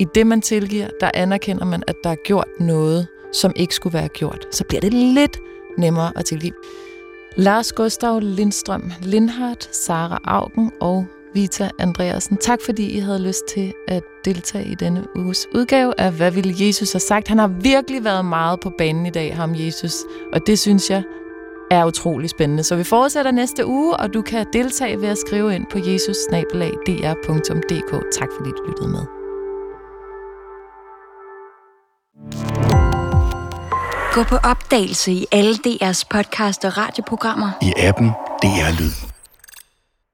I 0.00 0.06
det, 0.14 0.26
man 0.26 0.40
tilgiver, 0.40 0.88
der 1.00 1.10
anerkender 1.14 1.64
man, 1.64 1.82
at 1.86 1.96
der 2.04 2.10
er 2.10 2.22
gjort 2.24 2.48
noget, 2.60 3.06
som 3.32 3.52
ikke 3.56 3.74
skulle 3.74 3.94
være 3.94 4.08
gjort. 4.08 4.46
Så 4.52 4.64
bliver 4.64 4.80
det 4.80 4.92
lidt 4.92 5.38
nemmere 5.78 6.12
at 6.16 6.24
tilgive. 6.24 6.54
Lars 7.36 7.72
Gustav 7.72 8.20
Lindstrøm 8.20 8.92
Lindhardt, 9.02 9.76
Sara 9.76 10.20
Augen 10.24 10.72
og 10.80 11.06
Vita 11.34 11.70
Andreasen. 11.78 12.36
Tak 12.36 12.58
fordi 12.64 12.90
I 12.90 12.98
havde 12.98 13.22
lyst 13.22 13.44
til 13.54 13.72
at 13.88 14.02
deltage 14.24 14.64
i 14.64 14.74
denne 14.74 15.06
uges 15.16 15.46
udgave 15.54 16.00
af 16.00 16.12
Hvad 16.12 16.30
ville 16.30 16.66
Jesus 16.66 16.92
have 16.92 17.00
sagt? 17.00 17.28
Han 17.28 17.38
har 17.38 17.48
virkelig 17.48 18.04
været 18.04 18.24
meget 18.24 18.60
på 18.60 18.70
banen 18.78 19.06
i 19.06 19.10
dag, 19.10 19.36
ham 19.36 19.54
Jesus. 19.54 19.94
Og 20.32 20.46
det 20.46 20.58
synes 20.58 20.90
jeg 20.90 21.02
er 21.70 21.84
utrolig 21.84 22.30
spændende. 22.30 22.62
Så 22.62 22.76
vi 22.76 22.84
fortsætter 22.84 23.30
næste 23.30 23.66
uge, 23.66 23.96
og 23.96 24.14
du 24.14 24.22
kan 24.22 24.46
deltage 24.52 25.00
ved 25.00 25.08
at 25.08 25.18
skrive 25.18 25.54
ind 25.54 25.66
på 25.72 25.78
jesus-dr.dk. 25.78 28.18
Tak 28.18 28.28
fordi 28.36 28.50
du 28.50 28.64
lyttede 28.66 28.88
med. 28.88 29.06
Gå 34.14 34.22
på 34.22 34.36
opdagelse 34.36 35.12
i 35.12 35.26
alle 35.32 35.54
DR's 35.54 36.02
podcast 36.10 36.64
og 36.64 36.78
radioprogrammer. 36.78 37.50
I 37.62 37.72
appen 37.76 38.10
DR 38.42 38.80
Lyd. 38.80 39.09